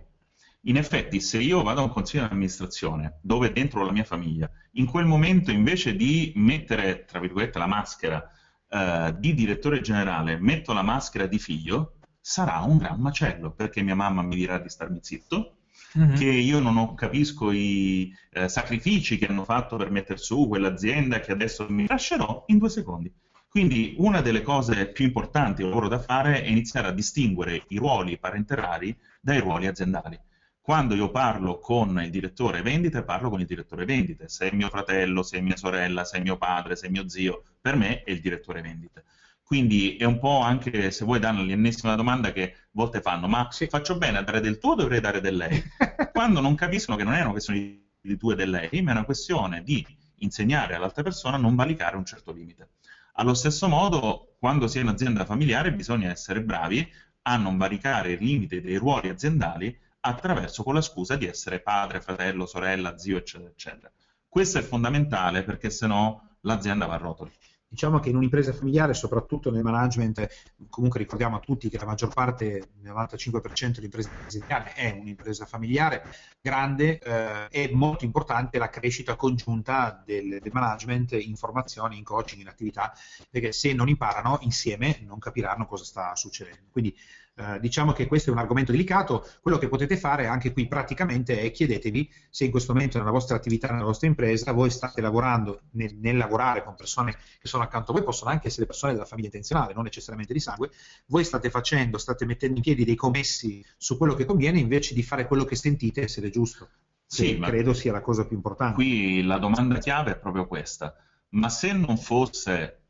In 0.63 0.77
effetti, 0.77 1.21
se 1.21 1.39
io 1.39 1.63
vado 1.63 1.81
a 1.81 1.85
un 1.85 1.91
consiglio 1.91 2.25
di 2.25 2.33
amministrazione 2.33 3.21
dove 3.23 3.53
dentro 3.53 3.85
la 3.85 3.93
mia 3.93 4.03
famiglia, 4.03 4.51
in 4.73 4.87
quel 4.87 5.07
momento 5.07 5.53
invece 5.53 5.95
di 5.95 6.33
mettere, 6.35 7.05
tra 7.05 7.21
virgolette, 7.21 7.61
la 7.61 7.69
maschera 7.69 8.29
eh, 8.69 9.15
di 9.17 9.33
direttore 9.35 9.81
generale, 9.81 10.41
metto 10.41 10.73
la 10.73 10.83
maschera 10.83 11.27
di 11.27 11.39
figlio, 11.39 11.99
sarà 12.21 12.59
un 12.63 12.79
gran 12.79 12.99
macello, 12.99 13.53
perché 13.53 13.81
mia 13.83 13.95
mamma 13.95 14.23
mi 14.23 14.35
dirà 14.35 14.59
di 14.59 14.69
starmi 14.69 14.99
zitto, 15.03 15.59
mm-hmm. 15.97 16.17
che 16.17 16.27
io 16.27 16.59
non 16.59 16.77
ho, 16.79 16.95
capisco 16.95 17.53
i 17.53 18.13
eh, 18.33 18.49
sacrifici 18.49 19.19
che 19.19 19.27
hanno 19.27 19.45
fatto 19.45 19.77
per 19.77 19.93
mettere 19.93 20.19
su 20.19 20.49
quell'azienda 20.49 21.21
che 21.21 21.31
adesso 21.31 21.65
mi 21.69 21.87
lascerò 21.87 22.43
in 22.49 22.59
due 22.59 22.71
secondi. 22.71 23.15
Quindi 23.53 23.95
una 23.99 24.23
delle 24.23 24.41
cose 24.41 24.87
più 24.87 25.05
importanti, 25.05 25.63
lavoro 25.63 25.87
da 25.87 25.99
fare, 25.99 26.43
è 26.43 26.49
iniziare 26.49 26.89
a 26.89 26.91
distinguere 26.91 27.67
i 27.69 27.77
ruoli 27.77 28.19
parenterali 28.19 28.97
dai 29.21 29.41
ruoli 29.41 29.67
aziendali. 29.67 30.19
Quando 30.59 30.95
io 30.95 31.11
parlo 31.11 31.59
con 31.59 32.01
il 32.03 32.09
direttore 32.09 32.63
vendite, 32.63 33.05
parlo 33.05 33.29
con 33.29 33.41
il 33.41 33.47
direttore 33.47 33.85
vendite. 33.85 34.27
Se 34.31 34.49
è 34.49 34.55
mio 34.55 34.71
fratello, 34.71 35.23
se 35.23 35.37
è 35.37 35.41
mia 35.43 35.59
sorella, 35.59 36.03
se 36.05 36.17
è 36.17 36.23
mio 36.23 36.39
padre, 36.39 36.77
se 36.77 36.87
è 36.87 36.89
mio 36.89 37.07
zio, 37.11 37.43
per 37.61 37.77
me 37.77 38.03
è 38.05 38.11
il 38.13 38.21
direttore 38.21 38.63
vendite. 38.63 39.05
Quindi 39.43 39.97
è 39.97 40.05
un 40.05 40.19
po' 40.19 40.41
anche, 40.41 40.91
se 40.91 41.05
vuoi, 41.05 41.19
danno 41.19 41.43
l'ennesima 41.43 41.95
domanda 41.95 42.33
che 42.33 42.55
a 42.55 42.69
volte 42.71 43.03
fanno, 43.03 43.29
ma 43.29 43.49
sì. 43.51 43.67
faccio 43.67 43.99
bene 43.99 44.17
a 44.17 44.23
dare 44.23 44.41
del 44.41 44.57
tuo 44.57 44.71
o 44.71 44.77
dovrei 44.77 45.01
dare 45.01 45.21
del 45.21 45.37
lei? 45.37 45.63
Quando 46.11 46.41
non 46.41 46.55
capiscono 46.55 46.97
che 46.97 47.05
non 47.05 47.13
è 47.13 47.21
una 47.21 47.33
questione 47.33 47.91
di 48.01 48.17
tu 48.17 48.31
e 48.31 48.35
del 48.35 48.49
lei, 48.49 48.81
ma 48.81 48.93
è 48.93 48.95
una 48.95 49.05
questione 49.05 49.63
di 49.63 49.85
insegnare 50.21 50.75
all'altra 50.75 51.03
persona 51.03 51.37
a 51.37 51.39
non 51.39 51.55
valicare 51.55 51.97
un 51.97 52.07
certo 52.07 52.33
limite. 52.33 52.71
Allo 53.17 53.35
stesso 53.35 53.69
modo, 53.69 54.37
quando 54.39 54.67
si 54.67 54.79
è 54.79 54.83
un'azienda 54.83 55.27
familiare, 55.27 55.73
bisogna 55.73 56.11
essere 56.11 56.43
bravi 56.43 56.91
a 57.23 57.37
non 57.37 57.59
valicare 57.59 58.13
il 58.13 58.25
limite 58.25 58.63
dei 58.63 58.77
ruoli 58.77 59.11
aziendali 59.11 59.79
attraverso 60.01 60.63
con 60.63 60.75
la 60.75 60.81
scusa 60.81 61.15
di 61.17 61.27
essere 61.27 61.61
padre, 61.61 62.01
fratello, 62.01 62.47
sorella, 62.47 62.97
zio, 62.97 63.19
eccetera, 63.19 63.51
eccetera. 63.51 63.93
Questo 64.27 64.59
è 64.59 64.63
fondamentale 64.63 65.43
perché 65.43 65.69
sennò 65.69 66.21
l'azienda 66.41 66.87
va 66.87 66.95
a 66.95 66.99
rotoli. 66.99 67.31
Diciamo 67.73 68.01
che 68.01 68.11
in 68.11 68.17
un'impresa 68.17 68.53
familiare, 68.53 68.93
soprattutto 68.93 69.51
nel 69.51 69.63
management, 69.63 70.29
comunque 70.69 70.99
ricordiamo 70.99 71.37
a 71.37 71.41
tutti 71.41 71.71
che 71.71 71.79
la 71.79 71.87
maggior 71.87 72.13
parte, 72.13 72.45
il 72.45 72.93
95% 72.93 73.77
dell'impresa 73.77 74.11
italiane 74.31 74.75
è 74.75 74.91
un'impresa 75.01 75.47
familiare 75.47 76.05
grande, 76.43 76.99
eh, 76.99 77.49
è 77.49 77.71
molto 77.73 78.05
importante 78.05 78.59
la 78.59 78.69
crescita 78.69 79.17
congiunta 79.17 80.03
del, 80.05 80.39
del, 80.43 80.53
management 80.53 81.13
in 81.13 81.35
formazione, 81.35 81.97
in 81.97 82.05
coaching, 82.05 82.43
in 82.43 82.49
attività, 82.49 82.93
perché 83.31 83.53
se 83.53 83.73
non 83.73 83.89
imparano 83.89 84.37
insieme 84.43 85.01
non 85.07 85.19
capiranno 85.19 85.65
cosa 85.65 85.85
sta 85.85 86.15
succedendo. 86.15 86.67
Quindi 86.71 86.95
eh, 87.35 87.59
diciamo 87.61 87.93
che 87.93 88.07
questo 88.07 88.29
è 88.31 88.33
un 88.33 88.39
argomento 88.39 88.73
delicato, 88.73 89.27
quello 89.41 89.57
che 89.57 89.69
potete 89.69 89.97
fare 89.97 90.27
anche 90.27 90.53
qui 90.53 90.67
praticamente 90.67 91.41
è 91.41 91.51
chiedetevi 91.51 92.11
se 92.29 92.45
in 92.45 92.51
questo 92.51 92.75
momento 92.75 92.99
nella 92.99 93.11
vostra 93.11 93.37
attività, 93.37 93.71
nella 93.71 93.85
vostra 93.85 94.07
impresa, 94.07 94.53
voi 94.53 94.71
state 94.71 95.01
lavorando 95.01 95.63
nel, 95.73 95.95
nel 95.97 96.17
lavorare 96.17 96.63
con 96.63 96.75
persone 96.75 97.13
che 97.13 97.49
sono 97.49 97.63
accanto 97.63 97.91
a 97.91 97.95
voi, 97.95 98.05
possono 98.05 98.31
anche 98.31 98.49
essere 98.49 98.67
persone 98.67 98.93
della 98.93 99.07
famiglia 99.07 99.29
intenzionale, 99.29 99.73
non 99.73 99.85
necessariamente 99.85 100.33
di 100.35 100.41
sangue, 100.41 100.71
voi 101.07 101.25
state 101.25 101.49
facendo, 101.49 101.97
state 101.97 102.27
mettendo 102.27 102.57
in 102.57 102.63
piedi 102.63 102.85
dei 102.85 102.97
commessi 102.97 103.65
su 103.79 103.97
quello 103.97 104.15
che 104.15 104.27
conviene 104.27 104.59
invece 104.59 104.95
di 104.95 105.03
fare 105.03 105.27
quello 105.27 105.45
che 105.45 105.57
sentite 105.57 106.03
essere 106.03 106.29
giusto. 106.29 106.69
Sì, 107.07 107.39
credo 107.39 107.75
sia 107.75 107.93
la 107.93 108.01
cosa 108.01 108.27
più 108.27 108.37
importante. 108.37 108.75
Qui 108.75 109.23
la 109.23 109.39
domanda 109.39 109.79
chiave 109.79 110.13
è 110.13 110.19
proprio 110.19 110.47
questa. 110.47 110.95
Ma 111.31 111.51
se 111.51 111.73
non 111.73 111.99
fosse 111.99 112.81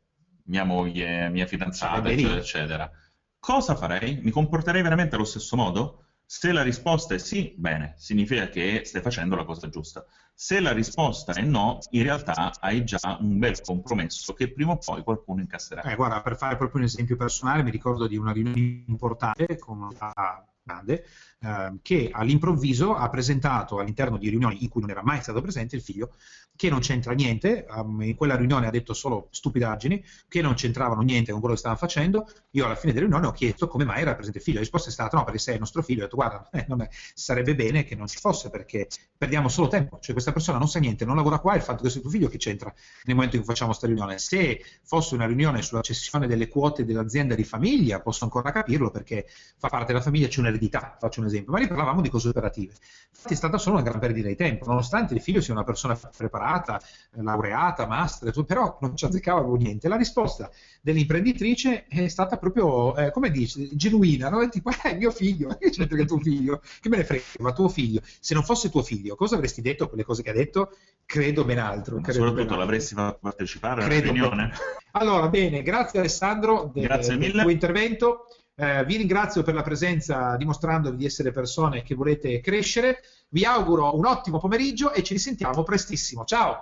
mia 0.45 0.63
moglie, 0.63 1.29
mia 1.29 1.45
fidanzata, 1.45 2.09
eccetera, 2.09 2.37
eccetera, 2.37 2.91
Cosa 3.45 3.75
farei? 3.75 4.21
Mi 4.23 4.31
comporterei 4.31 4.81
veramente 4.81 5.15
allo 5.15 5.25
stesso 5.25 5.57
modo? 5.57 6.05
Se 6.25 6.53
la 6.53 6.61
risposta 6.61 7.13
è 7.13 7.17
sì, 7.17 7.53
bene, 7.57 7.93
significa 7.97 8.47
che 8.47 8.83
stai 8.85 9.01
facendo 9.01 9.35
la 9.35 9.43
cosa 9.43 9.67
giusta. 9.67 10.05
Se 10.33 10.61
la 10.61 10.71
risposta 10.71 11.33
è 11.33 11.41
no, 11.41 11.79
in 11.89 12.03
realtà 12.03 12.53
hai 12.61 12.85
già 12.85 13.17
un 13.19 13.39
bel 13.39 13.59
compromesso 13.59 14.31
che 14.31 14.49
prima 14.53 14.71
o 14.71 14.77
poi 14.77 15.03
qualcuno 15.03 15.41
incasserà. 15.41 15.81
Eh, 15.81 15.95
guarda, 15.95 16.21
per 16.21 16.37
fare 16.37 16.55
proprio 16.55 16.79
un 16.79 16.87
esempio 16.87 17.17
personale, 17.17 17.63
mi 17.63 17.71
ricordo 17.71 18.07
di 18.07 18.15
una 18.15 18.31
riunione 18.31 18.85
importante 18.87 19.57
con 19.57 19.81
una 19.81 20.45
grande, 20.63 21.03
eh, 21.43 21.73
che 21.81 22.09
all'improvviso 22.11 22.95
ha 22.95 23.09
presentato 23.09 23.79
all'interno 23.79 24.17
di 24.17 24.29
riunioni 24.29 24.63
in 24.63 24.69
cui 24.69 24.81
non 24.81 24.89
era 24.89 25.03
mai 25.03 25.21
stato 25.21 25.41
presente 25.41 25.75
il 25.75 25.81
figlio, 25.81 26.11
che 26.55 26.69
non 26.69 26.79
c'entra 26.79 27.13
niente, 27.13 27.65
um, 27.69 28.01
in 28.01 28.15
quella 28.15 28.35
riunione 28.35 28.67
ha 28.67 28.69
detto 28.69 28.93
solo 28.93 29.27
stupidaggini, 29.31 30.03
che 30.27 30.41
non 30.41 30.53
c'entravano 30.53 31.01
niente 31.01 31.31
con 31.31 31.39
quello 31.39 31.55
che 31.55 31.59
stavano 31.61 31.79
facendo, 31.79 32.27
io 32.51 32.65
alla 32.65 32.75
fine 32.75 32.93
della 32.93 33.05
riunione 33.05 33.27
ho 33.27 33.31
chiesto 33.31 33.67
come 33.67 33.85
mai 33.85 34.01
era 34.01 34.13
presente 34.13 34.37
il 34.37 34.43
figlio, 34.43 34.57
la 34.57 34.63
risposta 34.63 34.89
è 34.89 34.91
stata 34.91 35.17
no, 35.17 35.23
perché 35.23 35.39
sei 35.39 35.55
il 35.55 35.59
nostro 35.59 35.81
figlio, 35.81 36.01
ho 36.01 36.03
detto 36.03 36.15
guarda, 36.15 36.49
eh, 36.51 36.65
è, 36.65 36.89
sarebbe 37.13 37.55
bene 37.55 37.83
che 37.83 37.95
non 37.95 38.07
ci 38.07 38.19
fosse 38.19 38.49
perché 38.49 38.87
perdiamo 39.17 39.49
solo 39.49 39.67
tempo, 39.67 39.97
cioè 39.99 40.13
questa 40.13 40.31
persona 40.31 40.57
non 40.57 40.67
sa 40.67 40.79
niente, 40.79 41.05
non 41.05 41.15
lavora 41.15 41.39
qua, 41.39 41.55
il 41.55 41.61
fatto 41.61 41.83
che 41.83 41.89
sia 41.89 42.01
tuo 42.01 42.09
figlio 42.09 42.27
che 42.27 42.37
c'entra 42.37 42.73
nel 43.05 43.15
momento 43.15 43.35
in 43.35 43.41
cui 43.41 43.51
facciamo 43.51 43.69
questa 43.69 43.87
riunione. 43.87 44.19
Se 44.19 44.63
fosse 44.83 45.15
una 45.15 45.25
riunione 45.25 45.61
sulla 45.61 45.81
cessione 45.81 46.27
delle 46.27 46.47
quote 46.47 46.85
dell'azienda 46.85 47.35
di 47.35 47.43
famiglia, 47.43 47.99
posso 47.99 48.23
ancora 48.25 48.51
capirlo 48.51 48.91
perché 48.91 49.25
fa 49.57 49.69
parte 49.69 49.87
della 49.87 50.01
famiglia, 50.01 50.27
c'è 50.27 50.39
un'eredità, 50.39 50.97
faccio 50.99 51.19
un 51.19 51.25
esempio, 51.25 51.32
ma 51.47 51.57
lì 51.59 51.67
parlavamo 51.67 52.01
di 52.01 52.09
cose 52.09 52.29
operative. 52.29 52.73
Infatti 53.09 53.33
è 53.33 53.37
stata 53.37 53.57
solo 53.57 53.75
una 53.77 53.85
gran 53.85 53.99
perdita 53.99 54.27
di 54.27 54.35
tempo, 54.35 54.65
nonostante 54.65 55.13
il 55.13 55.21
figlio 55.21 55.41
sia 55.41 55.53
una 55.53 55.63
persona 55.63 55.97
preparata, 56.15 56.81
laureata, 57.11 57.87
master, 57.87 58.31
però 58.43 58.77
non 58.81 58.95
ci 58.95 59.05
azzeccava 59.05 59.41
niente. 59.57 59.87
La 59.87 59.95
risposta 59.95 60.49
dell'imprenditrice 60.81 61.85
è 61.87 62.07
stata 62.07 62.37
proprio, 62.37 62.95
eh, 62.95 63.11
come 63.11 63.31
dici, 63.31 63.69
genuina, 63.75 64.29
no? 64.29 64.47
tipo, 64.49 64.71
eh, 64.83 64.95
mio 64.95 65.11
figlio, 65.11 65.55
che 65.59 65.69
c'entra 65.69 65.97
che 65.97 66.05
tuo 66.05 66.19
figlio? 66.19 66.61
Che 66.79 66.89
me 66.89 66.97
ne 66.97 67.03
frega, 67.03 67.23
ma 67.39 67.53
tuo 67.53 67.69
figlio. 67.69 68.01
Se 68.03 68.33
non 68.33 68.43
fosse 68.43 68.69
tuo 68.69 68.83
figlio, 68.83 69.15
cosa 69.15 69.35
avresti 69.35 69.61
detto 69.61 69.87
quelle 69.87 70.03
cose 70.03 70.21
che 70.23 70.29
ha 70.29 70.33
detto? 70.33 70.75
Credo 71.05 71.45
ben 71.45 71.59
altro. 71.59 72.01
Credo 72.01 72.25
soprattutto 72.25 72.55
ben 72.55 72.57
l'avresti 72.57 72.93
fatto 72.95 73.19
partecipare 73.21 73.83
alla 73.83 73.99
riunione. 73.99 74.51
Allora, 74.91 75.27
bene, 75.27 75.63
grazie 75.63 75.99
Alessandro 75.99 76.69
de- 76.73 76.81
grazie 76.81 77.17
del 77.17 77.31
tuo 77.31 77.49
intervento. 77.49 78.27
Eh, 78.55 78.85
vi 78.85 78.97
ringrazio 78.97 79.41
per 79.41 79.55
la 79.55 79.63
presenza 79.63 80.35
dimostrandovi 80.37 80.95
di 80.95 81.05
essere 81.05 81.31
persone 81.31 81.81
che 81.81 81.95
volete 81.95 82.39
crescere. 82.39 82.99
Vi 83.29 83.45
auguro 83.45 83.95
un 83.95 84.05
ottimo 84.05 84.39
pomeriggio 84.39 84.93
e 84.93 85.01
ci 85.01 85.13
risentiamo 85.13 85.63
prestissimo. 85.63 86.23
Ciao! 86.23 86.61